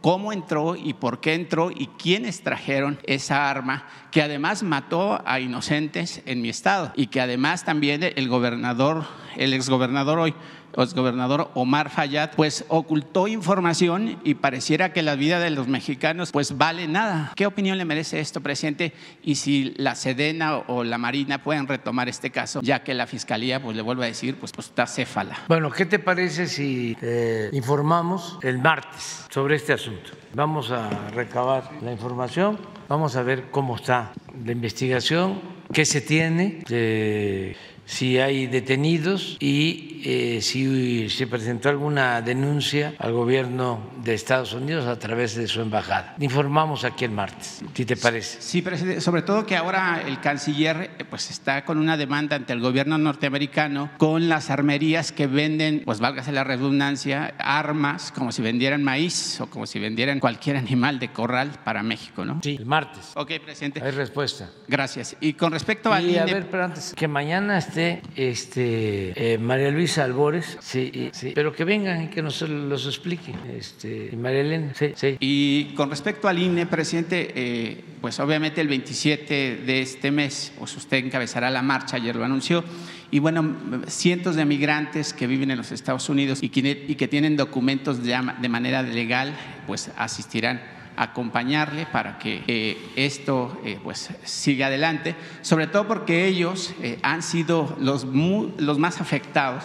[0.00, 5.40] cómo entró y por qué entró y quiénes trajeron esa arma que además mató a
[5.40, 9.04] inocentes en mi estado y que además también el gobernador,
[9.36, 10.34] el exgobernador hoy,
[10.76, 16.56] gobernador Omar Fayad, pues ocultó información y pareciera que la vida de los mexicanos pues
[16.56, 17.32] vale nada.
[17.34, 18.92] ¿Qué opinión le merece esto, presidente?
[19.22, 23.62] Y si la Sedena o la Marina pueden retomar este caso, ya que la Fiscalía,
[23.62, 25.38] pues le vuelvo a decir, pues, pues está céfala.
[25.48, 30.10] Bueno, ¿qué te parece si eh, informamos el martes sobre este asunto?
[30.34, 32.58] Vamos a recabar la información,
[32.88, 34.12] vamos a ver cómo está
[34.44, 35.40] la investigación,
[35.72, 36.62] qué se tiene.
[36.68, 37.56] Eh,
[37.86, 44.86] si hay detenidos y eh, si se presentó alguna denuncia al gobierno de Estados Unidos
[44.86, 46.14] a través de su embajada.
[46.20, 48.40] Informamos aquí el martes, si te parece.
[48.40, 52.52] Sí, presidente, sobre todo que ahora el canciller eh, pues está con una demanda ante
[52.52, 58.42] el gobierno norteamericano con las armerías que venden, pues válgase la redundancia, armas como si
[58.42, 62.40] vendieran maíz o como si vendieran cualquier animal de corral para México, ¿no?
[62.42, 63.12] Sí, el martes.
[63.14, 63.82] Ok, presidente.
[63.82, 64.50] Hay respuesta.
[64.68, 65.16] Gracias.
[65.20, 70.04] Y con respecto al Y a ver, pero antes, que mañana este, eh, María Luisa
[70.04, 74.92] Albores, sí, sí, pero que vengan y que nos los explique, este, María Elena, sí,
[74.94, 75.16] sí.
[75.20, 80.76] Y con respecto al INE, presidente, eh, pues obviamente el 27 de este mes, pues
[80.76, 82.64] usted encabezará la marcha, ayer lo anunció,
[83.10, 88.02] y bueno, cientos de migrantes que viven en los Estados Unidos y que, tienen documentos
[88.02, 89.34] de manera legal,
[89.66, 96.74] pues asistirán acompañarle para que eh, esto eh, pues siga adelante, sobre todo porque ellos
[96.82, 99.64] eh, han sido los, los más afectados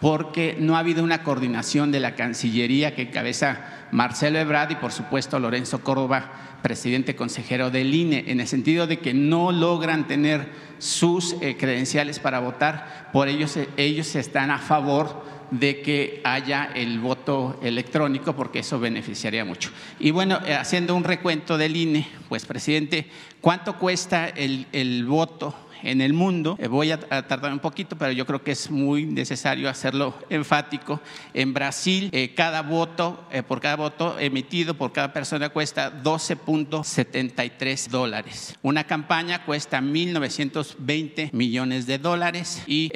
[0.00, 4.90] porque no ha habido una coordinación de la Cancillería que encabeza Marcelo Ebrard y por
[4.90, 10.48] supuesto Lorenzo Córdoba, presidente consejero del INE, en el sentido de que no logran tener
[10.78, 17.60] sus credenciales para votar, por ellos ellos están a favor de que haya el voto
[17.62, 19.70] electrónico porque eso beneficiaría mucho.
[20.00, 23.06] Y bueno, eh, haciendo un recuento del INE, pues presidente,
[23.40, 26.56] ¿cuánto cuesta el, el voto en el mundo.
[26.58, 31.00] Eh, Voy a, tardar un poquito, pero yo creo que es muy necesario hacerlo enfático.
[31.34, 37.88] En Brasil, eh, cada voto, eh, por cada voto emitido por cada persona cuesta 12.73
[37.88, 38.56] dólares.
[38.62, 42.90] Una campaña cuesta 1.920 millones de dólares y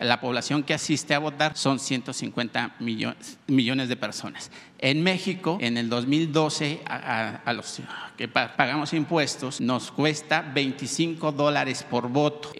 [0.00, 4.50] la población que asiste a votar son 150 millones, millones de personas.
[4.80, 7.80] En México, en el 2012, a, a- a los
[8.16, 12.52] que pa- pagamos impuestos, nos cuesta 25 dólares por voto.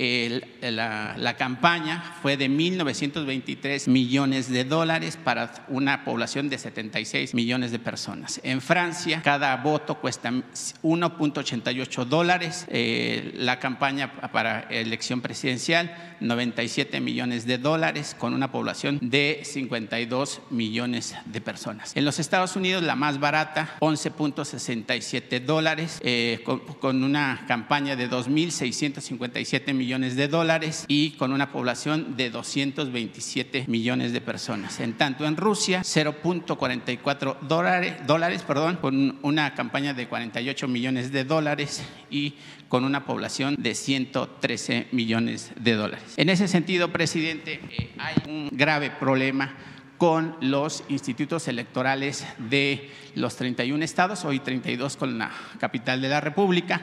[0.60, 7.78] La, campaña fue de 1.923 millones de dólares para una población de 76 millones de
[7.78, 8.40] personas.
[8.42, 12.66] En Francia, cada voto cuesta 1.88 dólares.
[12.68, 20.40] Eh, la campaña para elección presidencial, 97 millones de dólares, con una población de 52
[20.50, 21.92] millones de personas.
[22.08, 26.42] Los Estados Unidos, la más barata, 11.67 dólares, eh,
[26.80, 34.14] con, una campaña de 2.657 millones de dólares y con una población de 227 millones
[34.14, 34.80] de personas.
[34.80, 41.24] En tanto, en Rusia, 0.44 dólares, dólares perdón, con una campaña de 48 millones de
[41.24, 42.36] dólares y
[42.68, 46.14] con una población de 113 millones de dólares.
[46.16, 49.54] En ese sentido, presidente, eh, hay un grave problema
[49.98, 56.20] con los institutos electorales de los 31 estados, hoy 32 con la capital de la
[56.20, 56.80] República,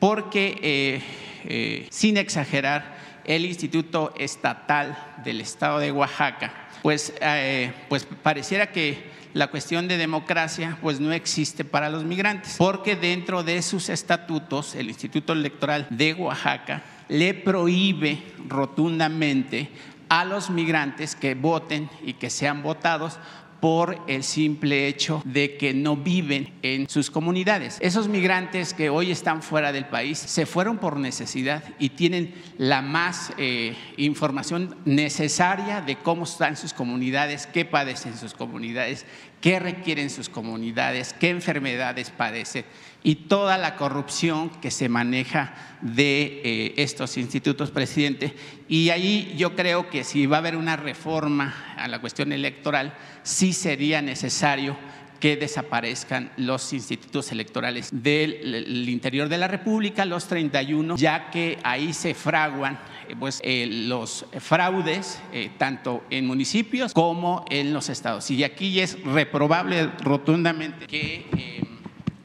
[0.00, 1.02] porque, eh,
[1.44, 9.10] eh, sin exagerar, el Instituto Estatal del Estado de Oaxaca, pues, eh, pues pareciera que
[9.34, 14.74] la cuestión de democracia pues no existe para los migrantes, porque dentro de sus estatutos
[14.74, 19.68] el Instituto Electoral de Oaxaca le prohíbe rotundamente
[20.08, 23.18] a los migrantes que voten y que sean votados
[23.60, 27.78] por el simple hecho de que no viven en sus comunidades.
[27.80, 32.82] Esos migrantes que hoy están fuera del país se fueron por necesidad y tienen la
[32.82, 39.06] más eh, información necesaria de cómo están sus comunidades, qué padecen sus comunidades,
[39.40, 42.64] qué requieren sus comunidades, qué enfermedades padecen
[43.02, 48.34] y toda la corrupción que se maneja de eh, estos institutos, presidente.
[48.68, 52.94] Y ahí yo creo que si va a haber una reforma a la cuestión electoral,
[53.22, 54.76] sí sería necesario
[55.20, 61.58] que desaparezcan los institutos electorales del el interior de la República, los 31, ya que
[61.64, 62.78] ahí se fraguan
[63.08, 68.30] eh, pues, eh, los fraudes, eh, tanto en municipios como en los estados.
[68.30, 71.26] Y aquí es reprobable rotundamente que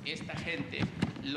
[0.06, 0.80] esta gente,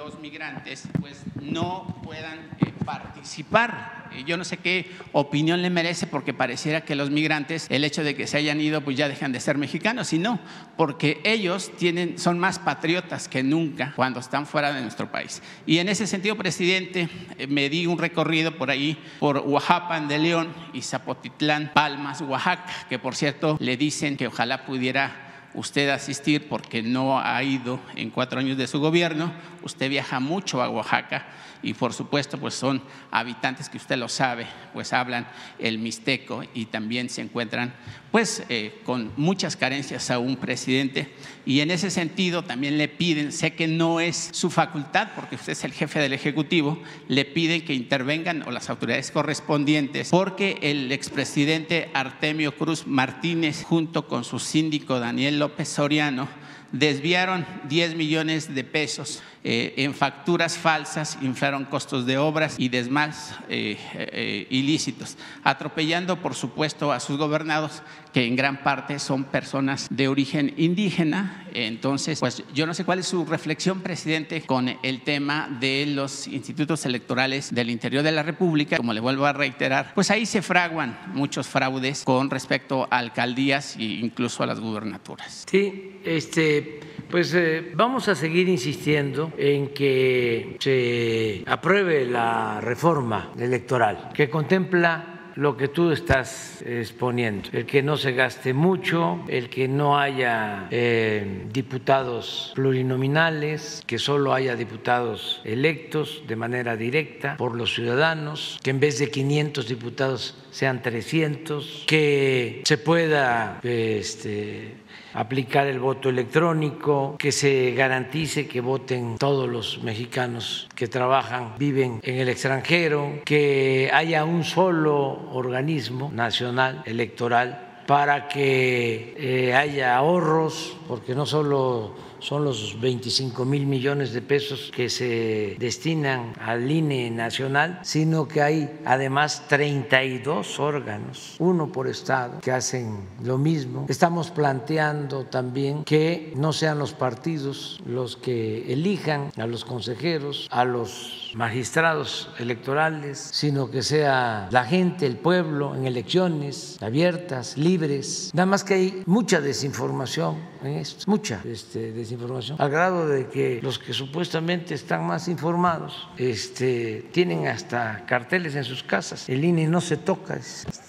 [0.07, 4.09] los migrantes, pues no puedan eh, participar.
[4.13, 8.05] Eh, Yo no sé qué opinión le merece porque pareciera que los migrantes, el hecho
[8.05, 10.39] de que se hayan ido, pues ya dejan de ser mexicanos, y no,
[10.77, 15.43] porque ellos tienen, son más patriotas que nunca cuando están fuera de nuestro país.
[15.67, 20.19] Y en ese sentido, presidente, eh, me di un recorrido por ahí, por Oaxaca de
[20.19, 25.26] León y Zapotitlán, Palmas, Oaxaca, que por cierto le dicen que ojalá pudiera
[25.57, 29.33] usted asistir porque no ha ido en cuatro años de su gobierno.
[29.63, 31.27] Usted viaja mucho a Oaxaca
[31.63, 35.27] y por supuesto pues son habitantes que usted lo sabe, pues hablan
[35.59, 37.75] el mixteco y también se encuentran
[38.11, 41.13] pues eh, con muchas carencias a un presidente.
[41.45, 45.53] Y en ese sentido también le piden, sé que no es su facultad porque usted
[45.53, 50.91] es el jefe del Ejecutivo, le piden que intervengan o las autoridades correspondientes porque el
[50.93, 56.29] expresidente Artemio Cruz Martínez junto con su síndico Daniel López Soriano
[56.73, 63.35] desviaron 10 millones de pesos eh, en facturas falsas, inflaron costos de obras y demás
[63.49, 67.83] eh, eh, ilícitos, atropellando por supuesto a sus gobernados,
[68.13, 71.47] que en gran parte son personas de origen indígena.
[71.53, 76.27] Entonces, pues yo no sé cuál es su reflexión, presidente, con el tema de los
[76.27, 78.77] institutos electorales del interior de la República.
[78.79, 83.77] Como le vuelvo a reiterar, pues ahí se fraguan muchos fraudes con respecto a alcaldías
[83.77, 85.45] e incluso a las gubernaturas.
[85.49, 86.81] Sí, este,
[87.11, 87.37] pues
[87.75, 95.69] vamos a seguir insistiendo en que se apruebe la reforma electoral que contempla lo que
[95.69, 102.53] tú estás exponiendo, el que no se gaste mucho, el que no haya eh, diputados
[102.55, 108.99] plurinominales, que solo haya diputados electos de manera directa por los ciudadanos, que en vez
[108.99, 114.73] de 500 diputados sean 300, que se pueda este,
[115.17, 122.01] aplicar el voto electrónico, que se garantice que voten todos los mexicanos que trabajan, viven
[122.03, 130.77] en el extranjero, que haya un solo organismo nacional electoral para que eh, haya ahorros,
[130.87, 137.11] porque no solo son los 25 mil millones de pesos que se destinan al INE
[137.11, 143.87] nacional, sino que hay además 32 órganos, uno por estado, que hacen lo mismo.
[143.89, 150.65] Estamos planteando también que no sean los partidos los que elijan a los consejeros, a
[150.65, 158.31] los magistrados electorales, sino que sea la gente, el pueblo, en elecciones abiertas, libres.
[158.35, 162.16] Nada más que hay mucha desinformación en esto, mucha este, desinformación,
[162.59, 168.65] al grado de que los que supuestamente están más informados este, tienen hasta carteles en
[168.65, 169.29] sus casas.
[169.29, 170.39] El INE no se toca.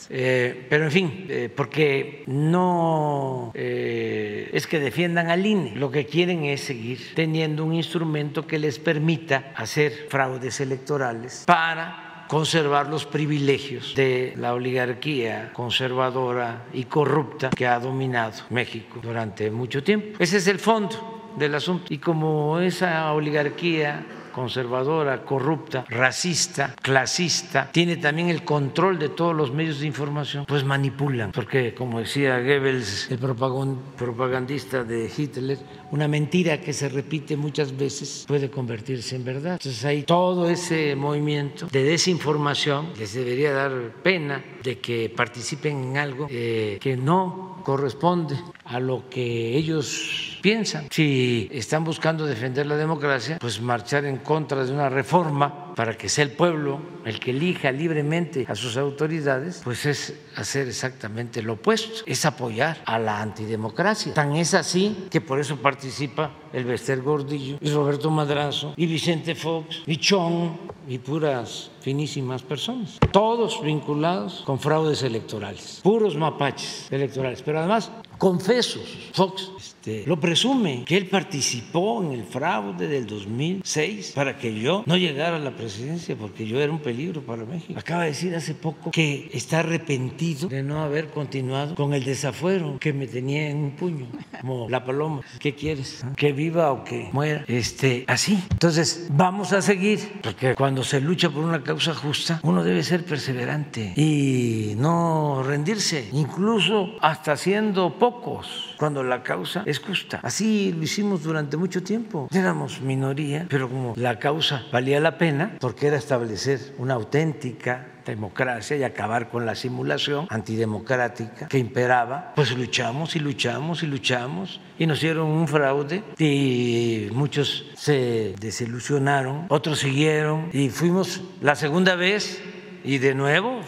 [0.10, 6.06] Eh, pero en fin, eh, porque no eh, es que defiendan al INE, lo que
[6.06, 13.06] quieren es seguir teniendo un instrumento que les permita hacer fraudes electorales para conservar los
[13.06, 20.18] privilegios de la oligarquía conservadora y corrupta que ha dominado México durante mucho tiempo.
[20.20, 21.86] Ese es el fondo del asunto.
[21.94, 24.06] Y como esa oligarquía
[24.38, 30.64] conservadora, corrupta, racista, clasista, tiene también el control de todos los medios de información, pues
[30.64, 35.58] manipulan, porque como decía Goebbels, el propagandista de Hitler,
[35.90, 39.54] una mentira que se repite muchas veces puede convertirse en verdad.
[39.54, 43.72] Entonces hay todo ese movimiento de desinformación, les debería dar
[44.04, 48.38] pena de que participen en algo eh, que no corresponde
[48.68, 50.88] a lo que ellos piensan.
[50.92, 56.10] Si están buscando defender la democracia, pues marchar en contra de una reforma para que
[56.10, 61.54] sea el pueblo el que elija libremente a sus autoridades, pues es hacer exactamente lo
[61.54, 64.14] opuesto, es apoyar a la antidemocracia.
[64.14, 69.36] Tan es así que por eso participa el Bester Gordillo y Roberto Madrazo y Vicente
[69.36, 70.52] Fox y Chong
[70.88, 78.84] y puras finísimas personas, todos vinculados con fraudes electorales, puros mapaches electorales, pero además confesos.
[79.14, 79.52] Fox
[79.88, 84.98] este, lo presume, que él participó en el fraude del 2006 para que yo no
[84.98, 87.80] llegara a la presidencia porque yo era un peligro para México.
[87.80, 92.78] Acaba de decir hace poco que está arrepentido de no haber continuado con el desafuero
[92.80, 94.08] que me tenía en un puño,
[94.42, 95.22] como la paloma.
[95.40, 96.04] ¿Qué quieres?
[96.18, 97.46] ¿Que viva o que muera?
[97.48, 98.44] Este, así.
[98.52, 103.06] Entonces, vamos a seguir, porque cuando se lucha por una causa justa, uno debe ser
[103.06, 110.22] perseverante y no rendirse, incluso hasta siendo pocos, cuando la causa es justa.
[110.24, 112.30] Así lo hicimos durante mucho tiempo.
[112.32, 118.78] Éramos minoría, pero como la causa valía la pena, porque era establecer una auténtica democracia
[118.78, 124.86] y acabar con la simulación antidemocrática que imperaba, pues luchamos y luchamos y luchamos y
[124.86, 132.42] nos dieron un fraude y muchos se desilusionaron, otros siguieron y fuimos la segunda vez
[132.86, 133.60] y de nuevo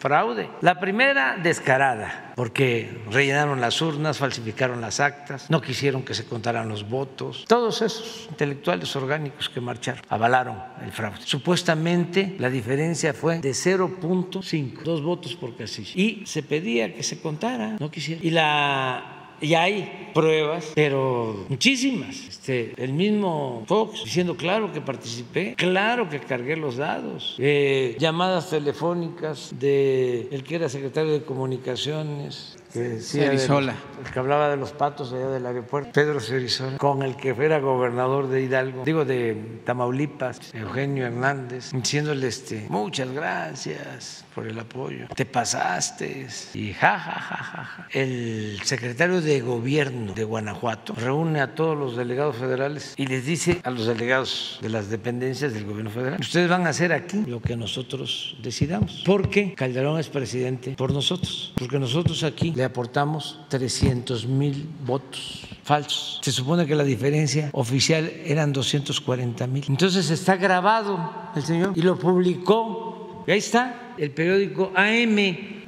[0.00, 0.48] fraude.
[0.62, 6.68] La primera, descarada, porque rellenaron las urnas, falsificaron las actas, no quisieron que se contaran
[6.68, 7.44] los votos.
[7.46, 11.18] Todos esos intelectuales orgánicos que marcharon avalaron el fraude.
[11.24, 15.92] Supuestamente la diferencia fue de 0.5, dos votos por casilla.
[15.94, 18.26] Y se pedía que se contara, no quisieron.
[18.26, 22.16] Y la y hay pruebas, pero muchísimas.
[22.28, 28.50] Este, el mismo Fox diciendo, claro que participé, claro que cargué los dados, eh, llamadas
[28.50, 33.74] telefónicas de el que era secretario de comunicaciones, que decía de los- Cerizola.
[34.04, 37.58] el que hablaba de los patos allá del aeropuerto, Pedro Cerizola, con el que era
[37.60, 45.06] gobernador de Hidalgo, digo de Tamaulipas, Eugenio Hernández, diciéndole este, muchas gracias por el apoyo,
[45.14, 47.88] te pasaste y ja, ja, ja, ja, ja.
[47.92, 53.60] El secretario de gobierno de Guanajuato reúne a todos los delegados federales y les dice
[53.64, 57.40] a los delegados de las dependencias del gobierno federal, ustedes van a hacer aquí lo
[57.40, 64.26] que nosotros decidamos, porque Calderón es presidente por nosotros, porque nosotros aquí le aportamos 300
[64.26, 66.20] mil votos falsos.
[66.22, 69.64] Se supone que la diferencia oficial eran 240 mil.
[69.66, 73.24] Entonces está grabado el señor y lo publicó.
[73.26, 75.16] Y ahí está el periódico AM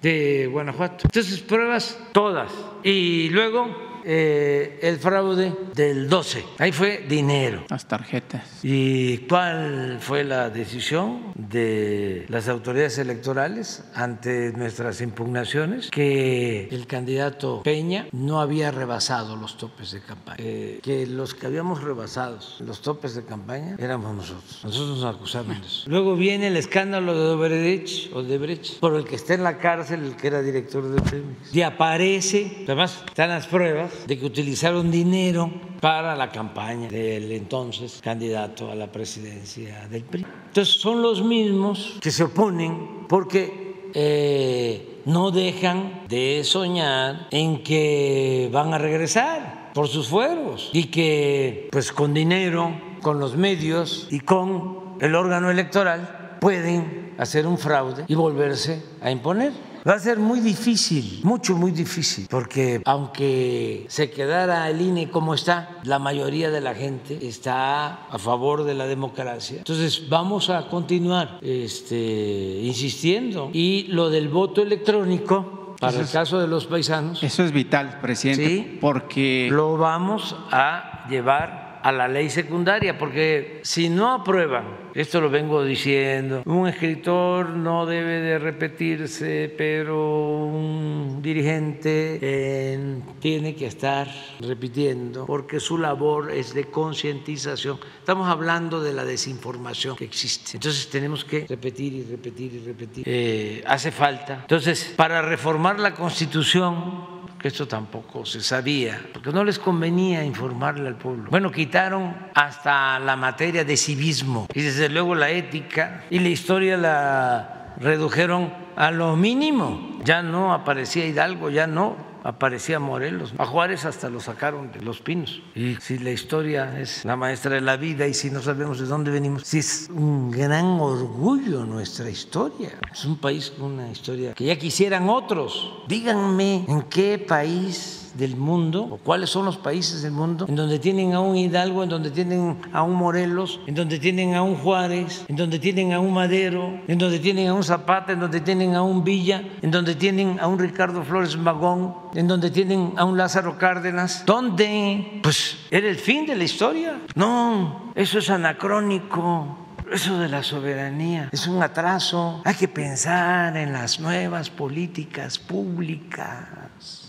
[0.02, 1.04] de Guanajuato.
[1.06, 2.52] Entonces pruebas todas.
[2.84, 3.68] Y luego
[4.04, 6.44] eh, el fraude del 12.
[6.58, 7.64] Ahí fue dinero.
[7.68, 8.60] Las tarjetas.
[8.62, 15.90] ¿Y cuál fue la decisión de las autoridades electorales ante nuestras impugnaciones?
[15.90, 21.46] Que el candidato Peña no había rebasado los topes de campaña, Eh, que los que
[21.46, 24.60] habíamos rebasado los topes de campaña éramos nosotros.
[24.64, 25.84] Nosotros nos acusaron de eso.
[25.88, 30.16] Luego viene el escándalo de Odebrecht, Odebrecht, por el que está en la cárcel el
[30.16, 31.54] que era director de Pemex.
[31.54, 35.50] Y aparece, además están las pruebas de que utilizaron dinero
[35.80, 40.24] para la campaña del entonces candidato a la presidencia del PRI.
[40.48, 48.48] Entonces son los mismos que se oponen porque eh, no dejan de soñar en que
[48.52, 54.20] van a regresar por sus fueros y que pues con dinero, con los medios y
[54.20, 59.52] con el órgano electoral pueden hacer un fraude y volverse a imponer.
[59.86, 65.34] Va a ser muy difícil, mucho, muy difícil, porque aunque se quedara el INE como
[65.34, 69.58] está, la mayoría de la gente está a favor de la democracia.
[69.58, 73.50] Entonces vamos a continuar este, insistiendo.
[73.52, 77.98] Y lo del voto electrónico, para Eso el caso de los paisanos, Eso es vital,
[78.00, 78.78] presidente, Sí.
[78.80, 85.30] porque lo vamos a llevar a la ley secundaria, porque si no aprueban, esto lo
[85.30, 92.78] vengo diciendo, un escritor no debe de repetirse, pero un dirigente
[93.20, 94.08] tiene que estar
[94.40, 97.78] repitiendo, porque su labor es de concientización.
[97.98, 100.52] Estamos hablando de la desinformación que existe.
[100.54, 103.04] Entonces tenemos que repetir y repetir y repetir.
[103.06, 104.40] Eh, hace falta.
[104.42, 110.96] Entonces, para reformar la Constitución, esto tampoco se sabía, porque no les convenía informarle al
[110.96, 111.30] pueblo.
[111.30, 116.76] Bueno, quitaron hasta la materia de civismo y desde luego la ética y la historia
[116.76, 119.98] la redujeron a lo mínimo.
[120.04, 123.34] Ya no aparecía Hidalgo, ya no aparecía Morelos.
[123.38, 125.42] A Juárez hasta lo sacaron de los pinos.
[125.54, 128.86] Y si la historia es la maestra de la vida y si no sabemos de
[128.86, 132.78] dónde venimos, si es un gran orgullo nuestra historia.
[132.90, 135.82] Es un país con una historia que ya quisieran otros.
[135.88, 140.78] Díganme en qué país del mundo o cuáles son los países del mundo en donde
[140.78, 144.56] tienen a un Hidalgo, en donde tienen a un Morelos, en donde tienen a un
[144.56, 148.40] Juárez, en donde tienen a un Madero, en donde tienen a un Zapata, en donde
[148.40, 152.92] tienen a un Villa, en donde tienen a un Ricardo Flores Magón, en donde tienen
[152.96, 154.24] a un Lázaro Cárdenas.
[154.26, 155.20] ¿Dónde?
[155.22, 156.98] Pues era el fin de la historia.
[157.14, 159.58] No, eso es anacrónico.
[159.90, 162.40] Eso de la soberanía es un atraso.
[162.46, 166.61] Hay que pensar en las nuevas políticas públicas.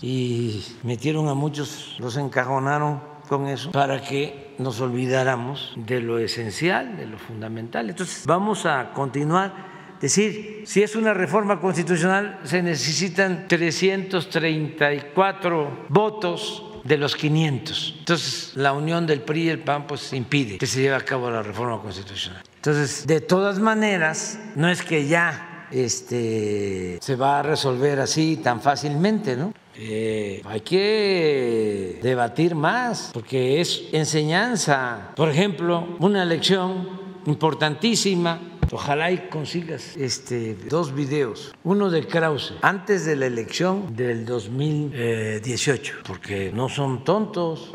[0.04, 6.98] Y metieron a muchos, los encajonaron con eso para que nos olvidáramos de lo esencial,
[6.98, 7.88] de lo fundamental.
[7.88, 9.72] Entonces, vamos a continuar.
[10.02, 17.94] Decir, si es una reforma constitucional, se necesitan 334 votos de los 500.
[18.00, 21.30] Entonces, la unión del PRI y el PAN pues impide que se lleve a cabo
[21.30, 22.42] la reforma constitucional.
[22.56, 28.60] Entonces, de todas maneras, no es que ya este, se va a resolver así tan
[28.60, 29.54] fácilmente, ¿no?
[29.76, 35.12] Eh, hay que debatir más, porque es enseñanza.
[35.16, 38.40] Por ejemplo, una lección importantísima
[38.72, 41.54] Ojalá y consigas este, dos videos.
[41.62, 47.72] Uno de Krause, antes de la elección del 2018, porque no son tontos.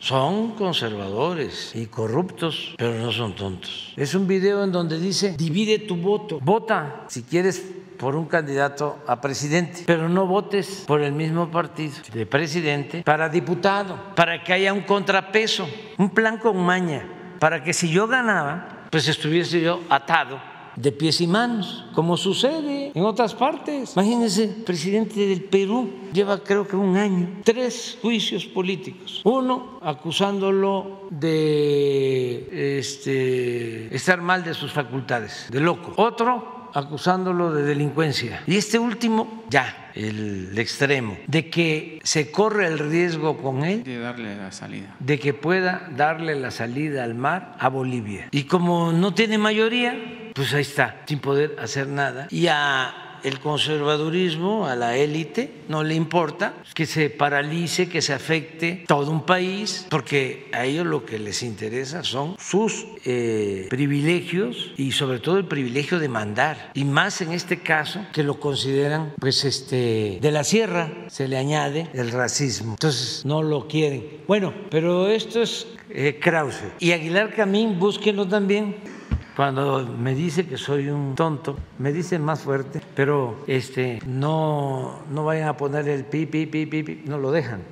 [0.00, 3.92] Son conservadores y corruptos, pero no son tontos.
[3.96, 7.64] Es un video en donde dice, divide tu voto, vota si quieres
[7.98, 13.28] por un candidato a presidente, pero no votes por el mismo partido de presidente para
[13.28, 15.68] diputado, para que haya un contrapeso,
[15.98, 17.06] un plan con maña,
[17.38, 20.40] para que si yo ganaba, pues estuviese yo atado
[20.78, 23.94] de pies y manos, como sucede en otras partes.
[23.96, 29.20] Imagínense, el presidente del Perú lleva creo que un año, tres juicios políticos.
[29.24, 35.92] Uno acusándolo de este, estar mal de sus facultades, de loco.
[35.96, 38.42] Otro acusándolo de delincuencia.
[38.46, 43.98] Y este último, ya, el extremo, de que se corre el riesgo con él de
[43.98, 44.94] darle la salida.
[44.98, 48.28] de que pueda darle la salida al mar a Bolivia.
[48.30, 49.96] Y como no tiene mayoría,
[50.34, 52.28] pues ahí está, sin poder hacer nada.
[52.30, 58.12] Y a el conservadurismo, a la élite, no le importa que se paralice, que se
[58.12, 64.72] afecte todo un país, porque a ellos lo que les interesa son sus eh, privilegios
[64.76, 66.70] y sobre todo el privilegio de mandar.
[66.74, 71.36] Y más en este caso que lo consideran, pues, este, de la sierra se le
[71.36, 72.72] añade el racismo.
[72.72, 74.22] Entonces no lo quieren.
[74.26, 76.62] Bueno, pero esto es eh, Krause.
[76.78, 78.97] Y Aguilar Camín, búsquenlo también
[79.38, 85.24] cuando me dice que soy un tonto, me dice más fuerte, pero este no no
[85.24, 87.62] vayan a poner el pi pi pi pi, pi no lo dejan.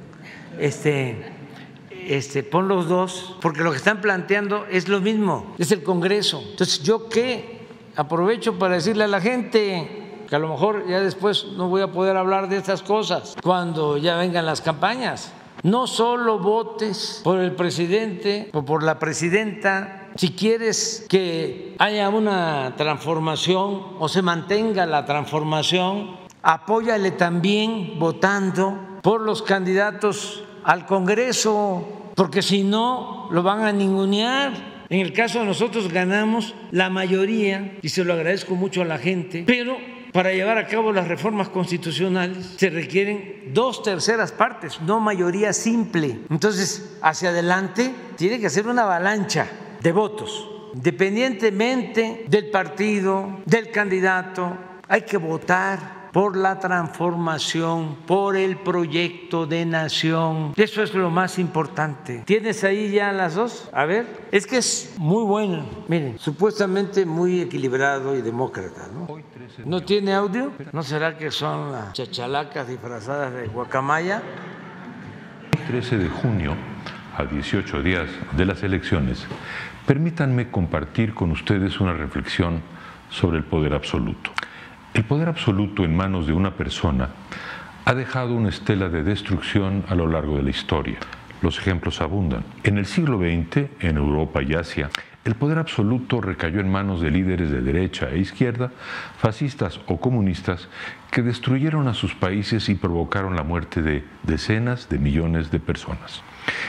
[0.60, 1.26] Este
[2.06, 6.40] este pon los dos porque lo que están planteando es lo mismo, es el Congreso.
[6.50, 7.66] Entonces, ¿yo qué?
[7.96, 11.90] Aprovecho para decirle a la gente que a lo mejor ya después no voy a
[11.90, 15.32] poder hablar de estas cosas cuando ya vengan las campañas.
[15.64, 22.74] No solo votes por el presidente o por la presidenta si quieres que haya una
[22.76, 32.42] transformación o se mantenga la transformación, apóyale también votando por los candidatos al Congreso, porque
[32.42, 34.84] si no, lo van a ningunear.
[34.88, 38.98] En el caso de nosotros ganamos la mayoría, y se lo agradezco mucho a la
[38.98, 39.76] gente, pero
[40.12, 46.20] para llevar a cabo las reformas constitucionales se requieren dos terceras partes, no mayoría simple.
[46.30, 49.46] Entonces, hacia adelante tiene que ser una avalancha
[49.86, 54.58] de votos, independientemente del partido, del candidato,
[54.88, 60.54] hay que votar por la transformación, por el proyecto de nación.
[60.56, 62.24] Eso es lo más importante.
[62.26, 63.70] ¿Tienes ahí ya las dos?
[63.72, 65.64] A ver, es que es muy bueno.
[65.86, 69.06] Miren, supuestamente muy equilibrado y demócrata, ¿no?
[69.64, 70.50] ¿No tiene audio?
[70.72, 74.20] ¿No será que son las chachalacas disfrazadas de guacamaya?
[75.68, 76.56] 13 de junio,
[77.16, 79.26] a 18 días de las elecciones,
[79.86, 82.60] Permítanme compartir con ustedes una reflexión
[83.08, 84.32] sobre el poder absoluto.
[84.94, 87.10] El poder absoluto en manos de una persona
[87.84, 90.98] ha dejado una estela de destrucción a lo largo de la historia.
[91.40, 92.42] Los ejemplos abundan.
[92.64, 94.90] En el siglo XX, en Europa y Asia,
[95.24, 98.72] el poder absoluto recayó en manos de líderes de derecha e izquierda,
[99.18, 100.68] fascistas o comunistas,
[101.12, 106.22] que destruyeron a sus países y provocaron la muerte de decenas de millones de personas.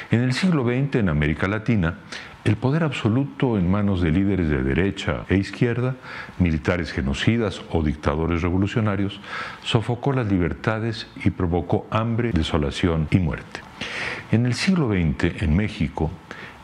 [0.09, 1.95] En el siglo XX, en América Latina,
[2.43, 5.95] el poder absoluto en manos de líderes de derecha e izquierda,
[6.39, 9.19] militares genocidas o dictadores revolucionarios,
[9.63, 13.61] sofocó las libertades y provocó hambre, desolación y muerte.
[14.31, 16.09] En el siglo XX, en México,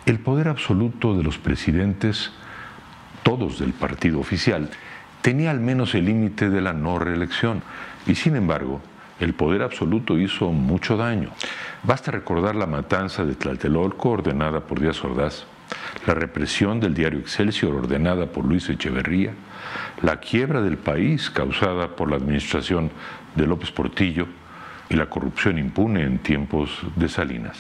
[0.06, 2.32] el poder absoluto de los presidentes,
[3.24, 4.70] todos del partido oficial,
[5.22, 7.62] tenía al menos el límite de la no reelección
[8.06, 8.82] y sin embargo,
[9.20, 11.30] el poder absoluto hizo mucho daño.
[11.84, 15.46] Basta recordar la matanza de Tlatelolco ordenada por Díaz Ordaz,
[16.06, 19.34] la represión del diario Excelsior ordenada por Luis Echeverría,
[20.02, 22.92] la quiebra del país causada por la administración
[23.36, 24.28] de López Portillo
[24.90, 27.58] y la corrupción impune en tiempos de Salinas.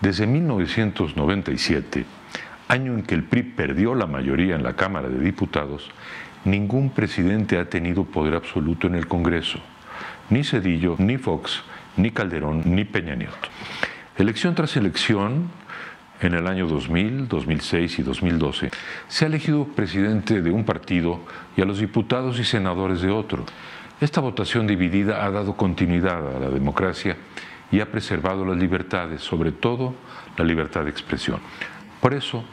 [0.00, 2.04] Desde 1997,
[2.68, 5.90] año en que el PRI perdió la mayoría en la Cámara de Diputados,
[6.44, 9.60] ningún presidente ha tenido poder absoluto en el Congreso,
[10.30, 11.62] ni Cedillo, ni Fox,
[11.96, 13.48] ni Calderón, ni Peña Nieto.
[14.18, 15.50] Elección tras elección,
[16.26, 18.70] en el año 2000, 2006 y 2012,
[19.08, 21.20] se ha elegido presidente de un partido
[21.56, 23.44] y a los diputados y senadores de otro.
[24.00, 27.16] Esta votación dividida ha dado continuidad a la democracia
[27.70, 29.94] y ha preservado las libertades, sobre todo
[30.36, 31.40] la libertad de expresión.
[32.00, 32.44] Por eso,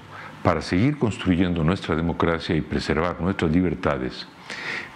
[0.44, 4.28] para seguir construyendo nuestra democracia y preservar nuestras libertades,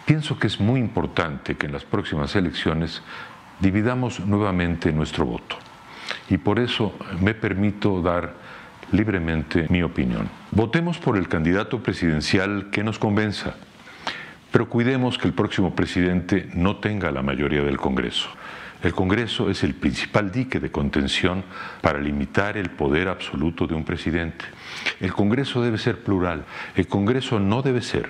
[0.05, 3.01] pienso que es muy importante que en las próximas elecciones
[3.59, 5.57] dividamos nuevamente nuestro voto.
[6.29, 8.42] Y por eso me permito dar
[8.93, 10.29] libremente mi opinión.
[10.51, 13.55] Votemos por el candidato presidencial que nos convenza,
[14.51, 18.29] pero cuidemos que el próximo presidente no tenga la mayoría del Congreso.
[18.83, 21.43] El Congreso es el principal dique de contención
[21.81, 24.45] para limitar el poder absoluto de un presidente.
[24.99, 26.43] El Congreso debe ser plural.
[26.75, 28.09] El Congreso no debe ser,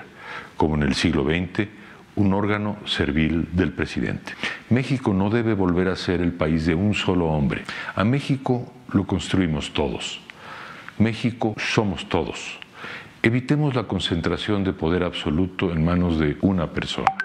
[0.57, 1.68] como en el siglo XX,
[2.15, 4.34] un órgano servil del presidente.
[4.69, 7.64] México no debe volver a ser el país de un solo hombre.
[7.95, 10.22] A México lo construimos todos.
[10.97, 12.59] México somos todos.
[13.21, 17.15] Evitemos la concentración de poder absoluto en manos de una persona.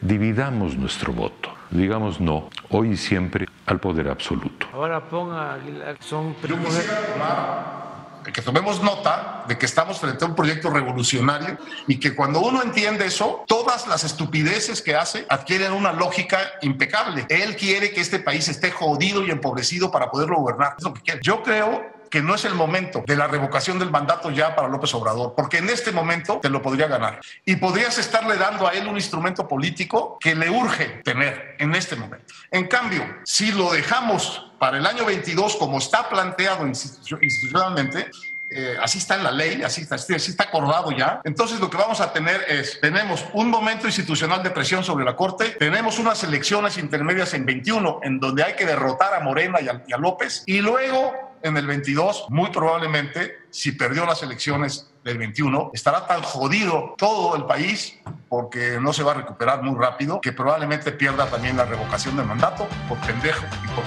[0.00, 1.50] Dividamos nuestro voto.
[1.70, 4.66] Digamos no, hoy y siempre, al poder absoluto.
[4.72, 7.84] Ahora ponga Aguilar, son Yo quisiera tomar
[8.32, 12.62] que tomemos nota de que estamos frente a un proyecto revolucionario y que cuando uno
[12.62, 17.26] entiende eso, todas las estupideces que hace adquieren una lógica impecable.
[17.28, 20.74] Él quiere que este país esté jodido y empobrecido para poderlo gobernar.
[20.78, 21.20] Es lo que quiere.
[21.22, 24.94] Yo creo que no es el momento de la revocación del mandato ya para López
[24.94, 27.18] Obrador, porque en este momento te lo podría ganar.
[27.44, 31.96] Y podrías estarle dando a él un instrumento político que le urge tener en este
[31.96, 32.32] momento.
[32.52, 38.08] En cambio, si lo dejamos para el año 22 como está planteado institucionalmente,
[38.48, 41.20] eh, así está en la ley, así está, así está acordado ya.
[41.24, 45.16] Entonces lo que vamos a tener es, tenemos un momento institucional de presión sobre la
[45.16, 49.66] Corte, tenemos unas elecciones intermedias en 21 en donde hay que derrotar a Morena y
[49.66, 54.90] a, y a López, y luego en el 22, muy probablemente, si perdió las elecciones
[55.04, 58.00] del 21, estará tan jodido todo el país
[58.30, 62.24] porque no se va a recuperar muy rápido que probablemente pierda también la revocación del
[62.24, 63.84] mandato por pendejo y por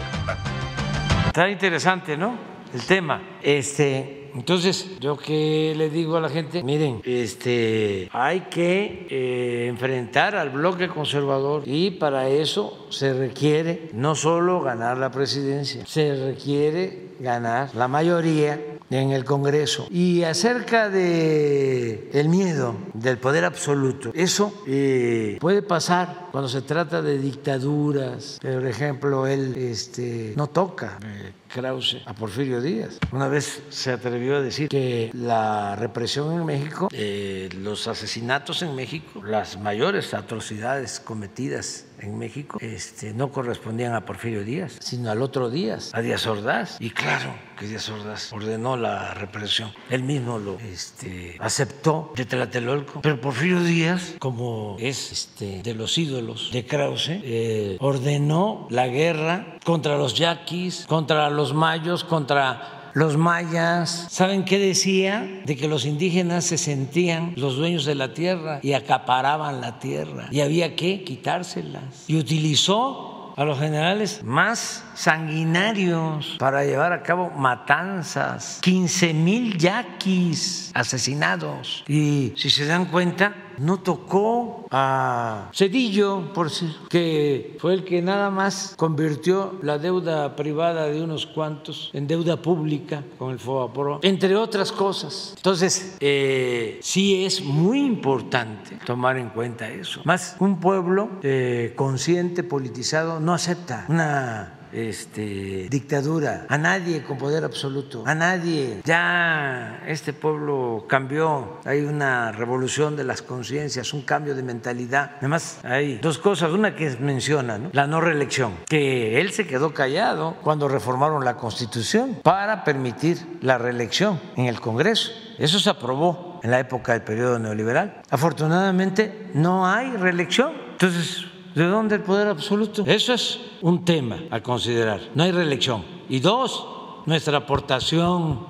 [1.26, 2.38] Está interesante, ¿no?
[2.72, 3.40] El tema.
[3.42, 10.36] Este, entonces, yo que le digo a la gente, miren, este, hay que eh, enfrentar
[10.36, 17.08] al bloque conservador y para eso se requiere no solo ganar la presidencia, se requiere
[17.20, 19.88] ganar la mayoría en el Congreso.
[19.90, 27.02] Y acerca de el miedo del poder absoluto, eso eh, puede pasar cuando se trata
[27.02, 28.40] de dictaduras.
[28.42, 31.00] Por ejemplo, él este, no toca.
[31.04, 33.00] Eh, Krause a Porfirio Díaz.
[33.12, 38.76] Una vez se atrevió a decir que la represión en México, eh, los asesinatos en
[38.76, 45.22] México, las mayores atrocidades cometidas en México este, no correspondían a Porfirio Díaz, sino al
[45.22, 46.78] otro Díaz, a Díaz Ordaz.
[46.80, 49.72] Y claro que Díaz Ordaz ordenó la represión.
[49.90, 53.02] Él mismo lo este, aceptó de Tlatelolco.
[53.02, 59.57] Pero Porfirio Díaz, como es este, de los ídolos de Krause, eh, ordenó la guerra
[59.68, 65.42] contra los yaquis, contra los mayos, contra los mayas, ¿saben qué decía?
[65.44, 70.30] De que los indígenas se sentían los dueños de la tierra y acaparaban la tierra
[70.32, 72.06] y había que quitárselas.
[72.08, 80.72] Y utilizó a los generales más sanguinarios para llevar a cabo matanzas, 15 mil yaquis
[80.74, 81.84] asesinados.
[81.90, 88.02] Y si se dan cuenta, no tocó a Cedillo, por decir, que fue el que
[88.02, 94.00] nada más convirtió la deuda privada de unos cuantos en deuda pública con el FOBAPRO,
[94.04, 95.34] entre otras cosas.
[95.38, 100.02] Entonces, eh, sí es muy importante tomar en cuenta eso.
[100.04, 107.44] Más un pueblo eh, consciente, politizado, no acepta una este, dictadura, a nadie con poder
[107.44, 108.82] absoluto, a nadie.
[108.84, 115.12] Ya este pueblo cambió, hay una revolución de las conciencias, un cambio de mentalidad.
[115.20, 120.38] Además, hay dos cosas, una que menciona, la no reelección, que él se quedó callado
[120.44, 125.12] cuando reformaron la constitución para permitir la reelección en el Congreso.
[125.38, 128.02] Eso se aprobó en la época del periodo neoliberal.
[128.10, 130.54] Afortunadamente no hay reelección.
[130.72, 131.26] Entonces,
[131.58, 132.84] ¿De dónde el poder absoluto?
[132.86, 135.02] Eso es un tema a considerar.
[135.16, 135.84] No hay reelección.
[136.08, 136.68] Y dos,
[137.08, 138.46] nuestra aportación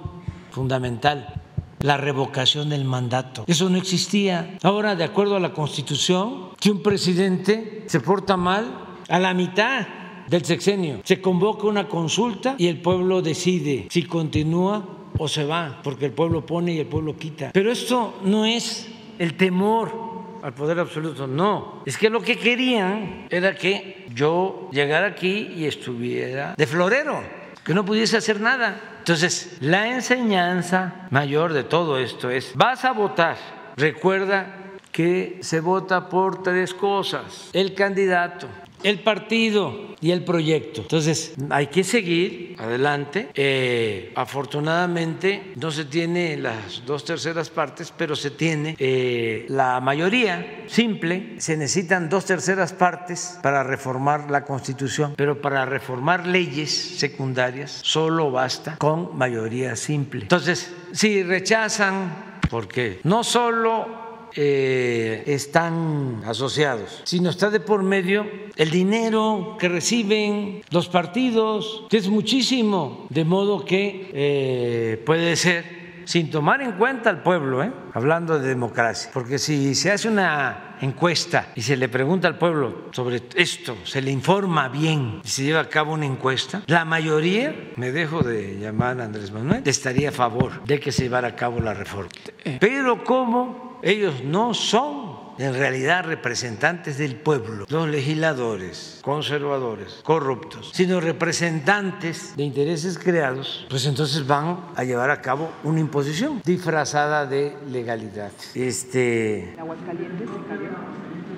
[0.51, 1.41] fundamental,
[1.79, 3.45] la revocación del mandato.
[3.47, 4.57] Eso no existía.
[4.61, 9.87] Ahora, de acuerdo a la Constitución, si un presidente se porta mal, a la mitad
[10.27, 14.83] del sexenio se convoca una consulta y el pueblo decide si continúa
[15.17, 17.51] o se va, porque el pueblo pone y el pueblo quita.
[17.53, 21.27] Pero esto no es el temor al poder absoluto.
[21.27, 27.21] No, es que lo que querían era que yo llegara aquí y estuviera de florero,
[27.63, 28.79] que no pudiese hacer nada.
[28.99, 33.37] Entonces, la enseñanza mayor de todo esto es, vas a votar,
[33.75, 34.57] recuerda
[34.91, 38.47] que se vota por tres cosas, el candidato,
[38.83, 40.81] el partido y el proyecto.
[40.81, 43.29] Entonces, hay que seguir adelante.
[43.33, 50.63] Eh, afortunadamente, no se tiene las dos terceras partes, pero se tiene eh, la mayoría
[50.67, 51.35] simple.
[51.39, 58.31] Se necesitan dos terceras partes para reformar la Constitución, pero para reformar leyes secundarias solo
[58.31, 60.21] basta con mayoría simple.
[60.21, 64.06] Entonces, si rechazan, porque no solo
[64.37, 71.97] eh, están asociados, sino está de por medio el dinero que reciben los partidos, que
[71.97, 75.77] es muchísimo, de modo que eh, puede ser
[76.07, 77.71] sin tomar en cuenta al pueblo, ¿eh?
[77.93, 82.89] hablando de democracia, porque si se hace una encuesta y se le pregunta al pueblo
[82.91, 87.71] sobre esto, se le informa bien y se lleva a cabo una encuesta, la mayoría,
[87.75, 91.35] me dejo de llamar a Andrés Manuel, estaría a favor de que se llevara a
[91.35, 92.09] cabo la reforma.
[92.45, 92.57] Eh.
[92.61, 100.99] Pero como ellos no son en realidad representantes del pueblo, los legisladores, conservadores, corruptos, sino
[100.99, 107.55] representantes de intereses creados, pues entonces van a llevar a cabo una imposición disfrazada de
[107.69, 108.31] legalidad.
[108.55, 109.55] Este.
[109.59, 110.69] Aguascalientes cayó.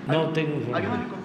[0.08, 1.20] No tengo información.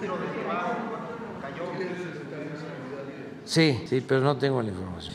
[3.45, 5.13] Sí, sí, pero no tengo la información.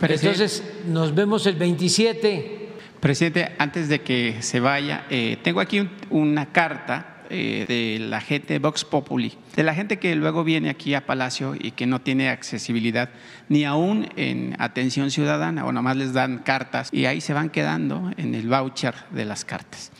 [0.00, 2.67] Entonces, nos vemos el 27.
[3.00, 8.54] Presidente, antes de que se vaya, eh, tengo aquí una carta eh, de la gente
[8.54, 12.00] de Vox Populi, de la gente que luego viene aquí a Palacio y que no
[12.00, 13.10] tiene accesibilidad
[13.48, 18.10] ni aún en atención ciudadana o nomás les dan cartas y ahí se van quedando
[18.16, 19.92] en el voucher de las cartas.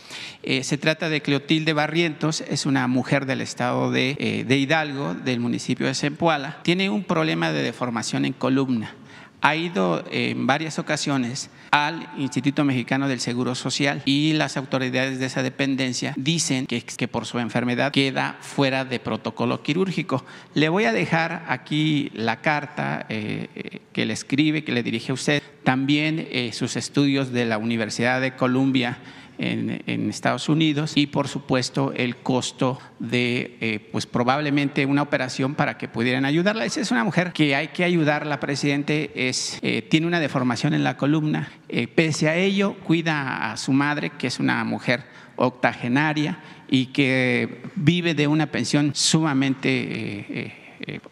[0.43, 5.39] Eh, se trata de Cleotilde Barrientos, es una mujer del estado de, de Hidalgo, del
[5.39, 6.59] municipio de Zempoala.
[6.63, 8.95] Tiene un problema de deformación en columna
[9.41, 15.27] ha ido en varias ocasiones al Instituto Mexicano del Seguro Social y las autoridades de
[15.27, 20.25] esa dependencia dicen que, que, por su enfermedad queda fuera de protocolo quirúrgico.
[20.55, 25.13] Le voy a dejar aquí la carta eh, eh, que le escribe, que le dirige
[25.13, 28.99] a usted, también eh, sus estudios de la Universidad de Columbia
[29.39, 35.79] en, Estados Unidos y por supuesto el costo de eh, pues probablemente una operación para
[35.79, 36.65] que pudieran ayudarla.
[36.65, 40.83] Esa es una mujer que hay que ayudarla, presidente, es, eh, tiene una deformación en
[40.83, 45.05] la columna, eh, pese a ello cuida a su madre, que es una mujer
[45.37, 50.55] octogenaria y que vive de una pensión sumamente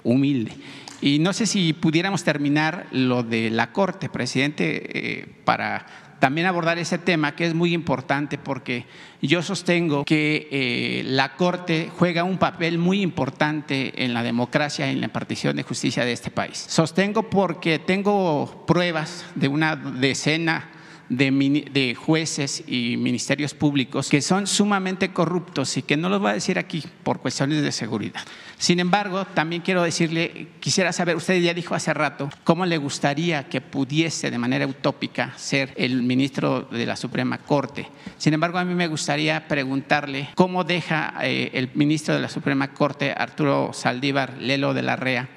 [0.03, 0.53] humilde.
[1.01, 5.86] Y no sé si pudiéramos terminar lo de la Corte, presidente, para
[6.18, 8.86] también abordar ese tema que es muy importante porque
[9.22, 14.93] yo sostengo que eh, la Corte juega un papel muy importante en la democracia y
[14.93, 16.64] en la impartición de justicia de este país.
[16.68, 20.70] Sostengo porque tengo pruebas de una decena
[21.09, 26.35] de, jueces y ministerios públicos que son sumamente corruptos y que no los voy a
[26.35, 28.20] decir aquí por cuestiones de seguridad.
[28.59, 33.49] Sin embargo, también quiero decirle, quisiera saber, usted ya dijo hace rato, cómo le gustaría
[33.49, 37.89] que pudiese de manera utópica ser el ministro de la Suprema Corte.
[38.16, 42.73] Sin embargo, a mí me gustaría preguntarle cómo deja eh, el ministro de la Suprema
[42.73, 45.28] Corte, Arturo Saldívar Lelo de la Rea,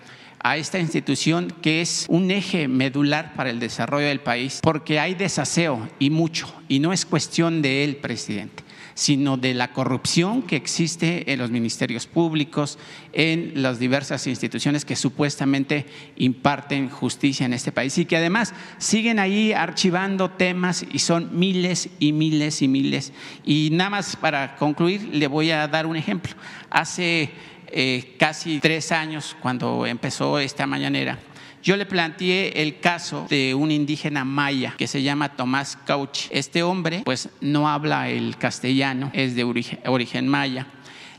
[0.42, 5.16] a esta institución que es un eje medular para el desarrollo del país, porque hay
[5.16, 8.64] desaseo y mucho, y no es cuestión de él, presidente
[9.00, 12.78] sino de la corrupción que existe en los ministerios públicos,
[13.14, 15.86] en las diversas instituciones que supuestamente
[16.18, 21.88] imparten justicia en este país y que además siguen ahí archivando temas y son miles
[22.00, 23.14] y miles y miles.
[23.46, 26.34] Y nada más para concluir, le voy a dar un ejemplo.
[26.70, 27.32] Hace
[27.72, 31.20] eh, casi tres años, cuando empezó esta mañanera,
[31.62, 36.30] yo le planteé el caso de un indígena maya que se llama Tomás Cauchi.
[36.32, 40.68] Este hombre, pues, no habla el castellano, es de origen, maya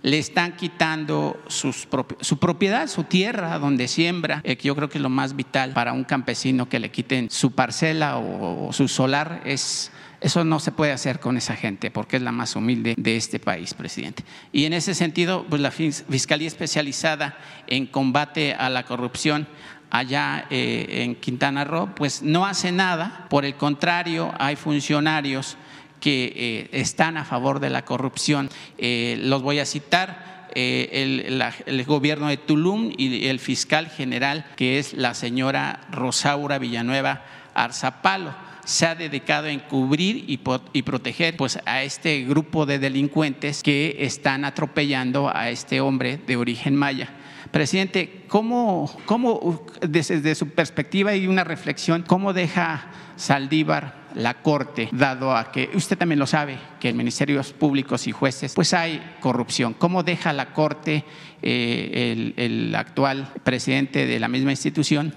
[0.02, 5.02] le están quitando su propiedad, su tierra donde siembra, eh, que yo creo que es
[5.02, 9.92] lo más vital para un campesino que le quiten su parcela o su solar es
[10.20, 13.40] eso no se puede hacer con esa gente porque es la más humilde de este
[13.40, 14.22] país, presidente.
[14.52, 19.48] Y en ese sentido, pues la Fiscalía Especializada en Combate a la Corrupción
[19.90, 23.26] allá eh, en Quintana Roo, pues no hace nada.
[23.30, 25.56] Por el contrario, hay funcionarios
[26.00, 28.50] que eh, están a favor de la corrupción.
[28.78, 30.28] Eh, los voy a citar.
[30.52, 37.22] el, el, gobierno de Tulum y el fiscal general, que es la señora Rosaura Villanueva
[37.54, 43.96] Arzapalo se ha dedicado a encubrir y, proteger pues, a este grupo de delincuentes que
[44.00, 47.10] están atropellando a este hombre de origen maya.
[47.50, 55.36] Presidente, ¿cómo, cómo desde su perspectiva y una reflexión, cómo deja Saldívar la Corte, dado
[55.36, 59.74] a que usted también lo sabe, que en ministerios públicos y jueces, pues hay corrupción.
[59.74, 61.04] ¿Cómo deja la Corte
[61.42, 65.14] eh, el actual presidente de la misma institución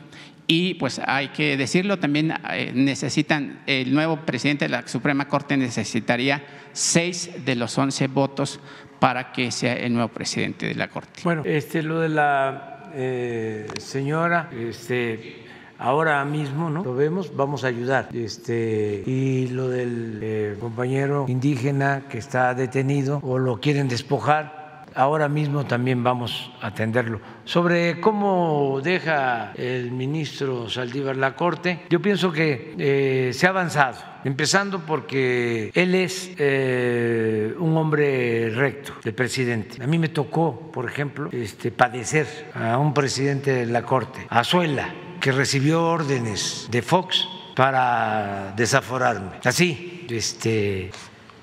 [0.48, 5.56] y pues hay que decirlo, también eh, necesitan, el nuevo presidente de la Suprema Corte
[5.56, 6.44] necesitaría
[6.74, 8.60] seis de los once votos
[9.00, 11.22] para que sea el nuevo presidente de la Corte.
[11.24, 15.44] Bueno, este, lo de la eh, señora, este,
[15.78, 16.84] ahora mismo, ¿no?
[16.84, 18.10] Lo vemos, vamos a ayudar.
[18.14, 24.63] Este, y lo del eh, compañero indígena que está detenido o lo quieren despojar
[24.96, 27.20] ahora mismo también vamos a atenderlo.
[27.46, 34.14] Sobre cómo deja el ministro Saldívar la Corte, yo pienso que eh, se ha avanzado
[34.24, 39.84] empezando porque él es eh, un hombre recto, el presidente.
[39.84, 44.90] A mí me tocó, por ejemplo, este, padecer a un presidente de la Corte, Azuela,
[45.20, 49.40] que recibió órdenes de Fox para desaforarme.
[49.44, 50.92] Así, este,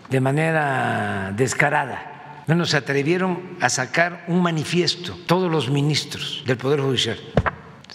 [0.08, 2.09] de manera descarada.
[2.56, 7.18] No se atrevieron a sacar un manifiesto, todos los ministros del Poder Judicial,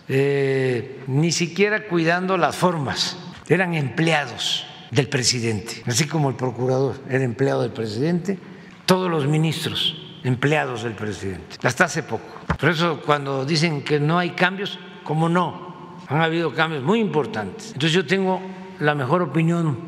[0.08, 3.18] eh, ni siquiera cuidando las formas,
[3.48, 8.40] eran empleados del presidente, así como el procurador era empleado del presidente,
[8.86, 12.24] todos los ministros empleados del presidente, hasta hace poco.
[12.58, 17.68] Por eso cuando dicen que no hay cambios, como no, han habido cambios muy importantes.
[17.74, 18.42] Entonces yo tengo
[18.80, 19.80] la mejor opinión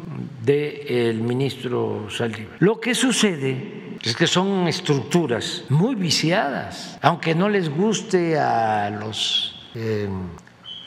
[0.44, 2.58] del ministro Saldívar.
[2.60, 9.56] Lo que sucede es que son estructuras muy viciadas, aunque no les guste a los
[9.76, 10.08] eh,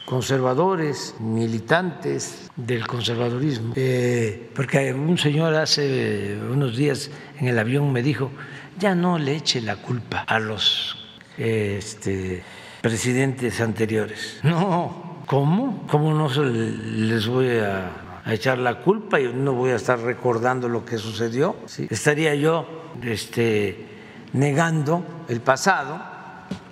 [0.07, 8.03] conservadores, militantes del conservadurismo, eh, porque un señor hace unos días en el avión me
[8.03, 8.31] dijo,
[8.79, 10.97] ya no le eche la culpa a los
[11.39, 12.43] este,
[12.81, 14.41] presidentes anteriores.
[14.45, 15.87] No, ¿cómo?
[15.89, 20.85] ¿Cómo no les voy a, echar la culpa y no voy a estar recordando lo
[20.85, 21.57] que sucedió?
[21.89, 22.67] Estaría yo
[23.03, 23.87] este,
[24.33, 26.01] negando el pasado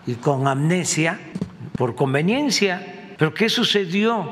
[0.07, 1.19] y con amnesia
[1.77, 4.25] por conveniencia pero ¿qué sucedió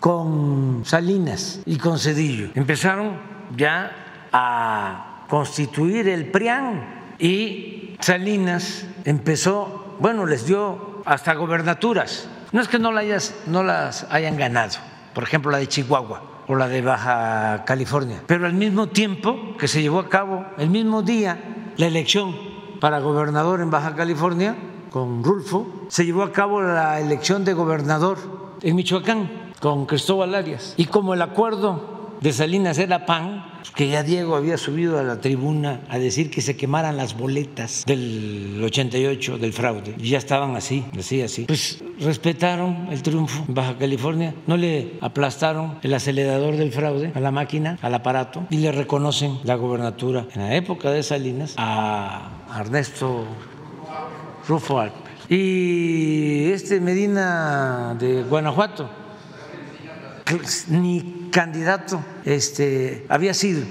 [0.00, 2.48] con Salinas y con Cedillo?
[2.54, 3.18] Empezaron
[3.54, 3.92] ya
[4.32, 12.26] a constituir el PRIAN y Salinas empezó, bueno, les dio hasta gobernaturas.
[12.52, 14.78] No es que no las, no las hayan ganado,
[15.14, 19.68] por ejemplo la de Chihuahua o la de Baja California, pero al mismo tiempo que
[19.68, 22.36] se llevó a cabo, el mismo día, la elección
[22.78, 24.54] para gobernador en Baja California,
[24.90, 28.18] con Rulfo, se llevó a cabo la elección de gobernador
[28.60, 29.30] en Michoacán
[29.60, 30.74] con Cristóbal Arias.
[30.76, 35.20] Y como el acuerdo de Salinas era PAN, que ya Diego había subido a la
[35.20, 40.84] tribuna a decir que se quemaran las boletas del 88 del fraude, ya estaban así,
[40.98, 41.44] así, así.
[41.44, 47.20] Pues respetaron el triunfo en Baja California, no le aplastaron el acelerador del fraude a
[47.20, 52.30] la máquina, al aparato, y le reconocen la gobernatura en la época de Salinas a
[52.58, 53.24] Ernesto
[54.48, 55.02] Rufo Alpe.
[55.28, 59.01] Y este Medina de Guanajuato,
[60.68, 63.62] ni candidato este, había sido.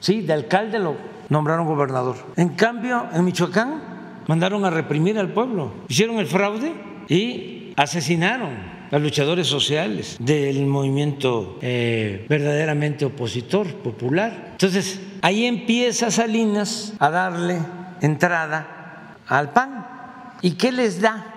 [0.00, 0.96] Sí, de alcalde lo
[1.28, 2.16] nombraron gobernador.
[2.36, 6.72] En cambio, en Michoacán mandaron a reprimir al pueblo, hicieron el fraude
[7.08, 14.50] y asesinaron a luchadores sociales del movimiento eh, verdaderamente opositor, popular.
[14.52, 17.58] Entonces, ahí empieza Salinas a darle
[18.00, 19.86] entrada al PAN.
[20.42, 21.35] ¿Y qué les da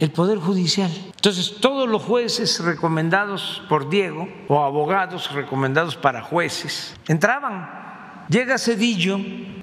[0.00, 0.90] el Poder Judicial?
[1.14, 8.26] Entonces, todos los jueces recomendados por Diego o abogados recomendados para jueces entraban.
[8.28, 9.18] Llega Cedillo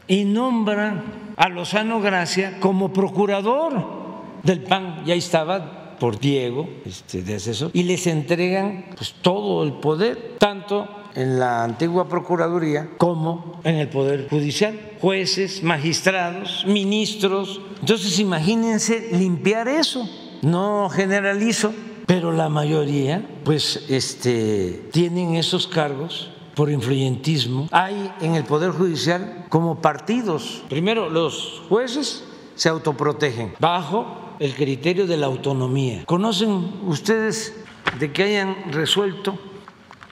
[0.07, 1.03] y nombra
[1.35, 3.97] a Lozano Gracia como procurador
[4.43, 5.03] del PAN.
[5.05, 10.35] Y ahí estaba por Diego, este, de asesor, y les entregan pues, todo el poder,
[10.37, 17.59] tanto en la antigua Procuraduría como en el Poder Judicial, jueces, magistrados, ministros.
[17.79, 20.07] Entonces imagínense limpiar eso,
[20.41, 21.73] no generalizo,
[22.05, 27.67] pero la mayoría pues este, tienen esos cargos por influyentismo.
[27.71, 30.63] Hay en el Poder Judicial como partidos.
[30.69, 32.23] Primero, los jueces
[32.55, 36.03] se autoprotegen bajo el criterio de la autonomía.
[36.05, 37.53] ¿Conocen ustedes
[37.99, 39.37] de que hayan resuelto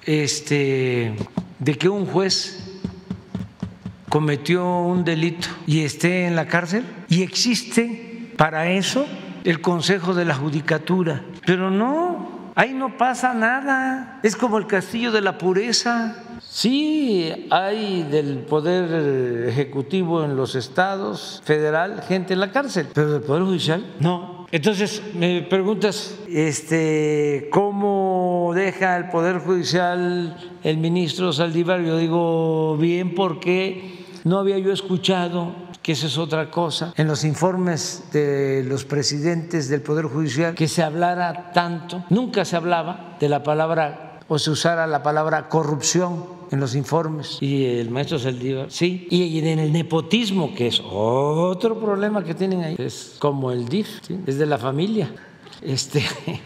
[0.05, 1.15] este,
[1.59, 2.79] de que un juez
[4.09, 9.05] cometió un delito y esté en la cárcel y existe para eso
[9.45, 11.23] el Consejo de la Judicatura.
[11.45, 14.19] Pero no, ahí no pasa nada.
[14.23, 16.15] Es como el castillo de la pureza.
[16.41, 23.21] Sí, hay del Poder Ejecutivo en los estados, federal, gente en la cárcel, pero del
[23.21, 24.47] Poder Judicial no.
[24.51, 31.81] Entonces, me preguntas, este, ¿cómo deja el Poder Judicial el ministro Saldívar?
[31.81, 37.23] Yo digo, bien, porque no había yo escuchado que esa es otra cosa, en los
[37.23, 43.29] informes de los presidentes del Poder Judicial, que se hablara tanto, nunca se hablaba de
[43.29, 47.37] la palabra o se usara la palabra corrupción en los informes.
[47.39, 52.63] y el maestro Saldívar, sí, y en el nepotismo, que es otro problema que tienen
[52.63, 55.13] ahí, es como el DIF, es de la familia,
[55.61, 56.03] este,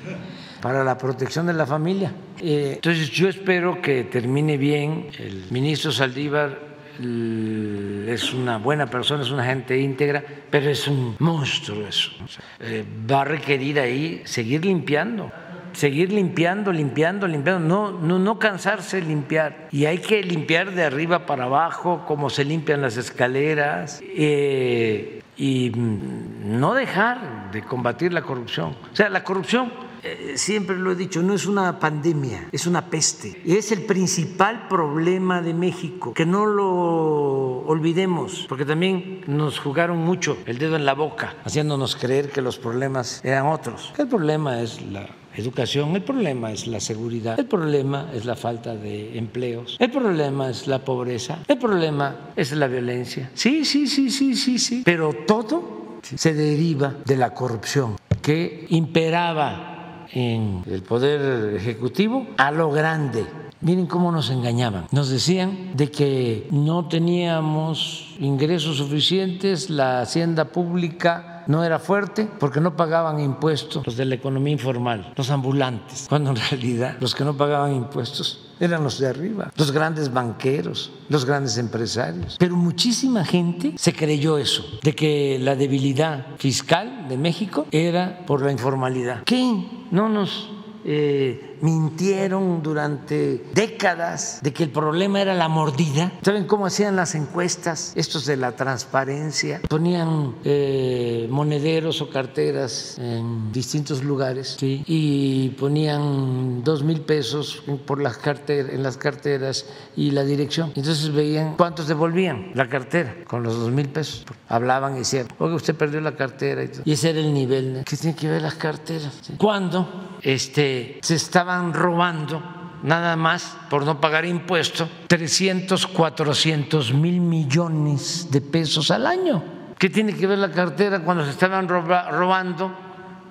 [0.62, 2.14] para la protección de la familia.
[2.42, 6.69] Eh, entonces yo espero que termine bien, el ministro Saldívar
[7.00, 12.12] es una buena persona, es una gente íntegra, pero es un monstruo eso.
[12.60, 15.32] Eh, va a requerir ahí seguir limpiando
[15.74, 19.68] seguir limpiando, limpiando, limpiando, no, no, no cansarse de limpiar.
[19.72, 25.72] Y hay que limpiar de arriba para abajo, como se limpian las escaleras, eh, y
[25.76, 28.76] no dejar de combatir la corrupción.
[28.92, 29.72] O sea, la corrupción
[30.04, 33.42] eh, siempre lo he dicho, no es una pandemia, es una peste.
[33.46, 40.38] Es el principal problema de México, que no lo olvidemos, porque también nos jugaron mucho
[40.46, 43.94] el dedo en la boca, haciéndonos creer que los problemas eran otros.
[43.98, 48.76] El problema es la educación, el problema es la seguridad, el problema es la falta
[48.76, 53.32] de empleos, el problema es la pobreza, el problema es la violencia.
[53.34, 59.69] Sí, sí, sí, sí, sí, sí, pero todo se deriva de la corrupción que imperaba
[60.14, 63.26] en el Poder Ejecutivo a lo grande.
[63.62, 64.88] Miren cómo nos engañaban.
[64.92, 72.60] Nos decían de que no teníamos ingresos suficientes, la hacienda pública no era fuerte porque
[72.60, 77.24] no pagaban impuestos los de la economía informal, los ambulantes, cuando en realidad los que
[77.24, 82.36] no pagaban impuestos eran los de arriba, los grandes banqueros, los grandes empresarios.
[82.38, 88.42] Pero muchísima gente se creyó eso, de que la debilidad fiscal de México era por
[88.42, 89.24] la informalidad.
[89.24, 89.66] ¿Qué?
[89.92, 90.50] No nos
[90.84, 96.12] eh, mintieron durante décadas de que el problema era la mordida.
[96.22, 97.94] ¿Saben cómo hacían las encuestas?
[97.96, 99.62] Estos de la transparencia.
[99.68, 108.18] Ponían eh, monederos o carteras en distintos lugares y ponían dos mil pesos por las
[108.18, 109.66] carteras, en las carteras
[109.96, 110.72] y la dirección.
[110.76, 114.26] Entonces veían cuántos devolvían la cartera con los dos mil pesos.
[114.48, 116.64] Hablaban y decían, oye, usted perdió la cartera.
[116.86, 117.84] Y, ese era el nivel.
[117.86, 119.32] ¿Qué tiene que ver las carteras?
[119.38, 122.42] ¿Cuándo este, se estaba robando
[122.84, 129.44] nada más por no pagar impuestos 300, 400 mil millones de pesos al año.
[129.78, 132.76] ¿Qué tiene que ver la cartera cuando se estaban robando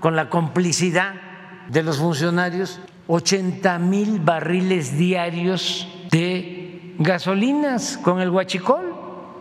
[0.01, 1.15] con la complicidad
[1.69, 8.95] de los funcionarios 80 mil barriles diarios de gasolinas con el huachicol?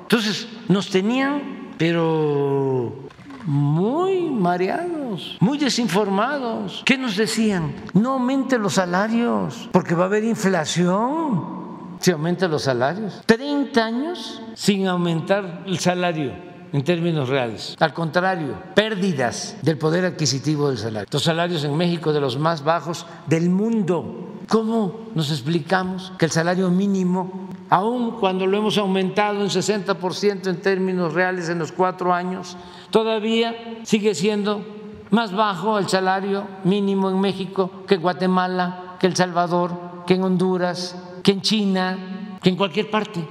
[0.03, 3.06] Entonces nos tenían, pero
[3.47, 6.83] muy mareados, muy desinformados.
[6.85, 7.73] ¿Qué nos decían?
[7.93, 11.57] No aumente los salarios porque va a haber inflación
[11.99, 13.23] si aumenta los salarios.
[13.25, 16.33] 30 años sin aumentar el salario
[16.73, 17.75] en términos reales.
[17.79, 21.07] Al contrario, pérdidas del poder adquisitivo del salario.
[21.09, 24.33] Los salarios en México de los más bajos del mundo.
[24.49, 30.61] ¿Cómo nos explicamos que el salario mínimo, aun cuando lo hemos aumentado en 60% en
[30.61, 32.57] términos reales en los cuatro años,
[32.91, 34.63] todavía sigue siendo
[35.09, 40.23] más bajo el salario mínimo en México que en Guatemala, que El Salvador, que en
[40.23, 43.21] Honduras, que en China, que en cualquier parte.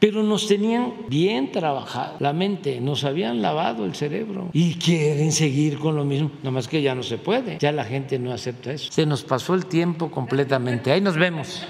[0.00, 5.78] Pero nos tenían bien trabajado la mente, nos habían lavado el cerebro y quieren seguir
[5.78, 6.30] con lo mismo.
[6.42, 8.92] más que ya no se puede, ya la gente no acepta eso.
[8.92, 10.92] Se nos pasó el tiempo completamente.
[10.92, 11.62] Ahí nos vemos.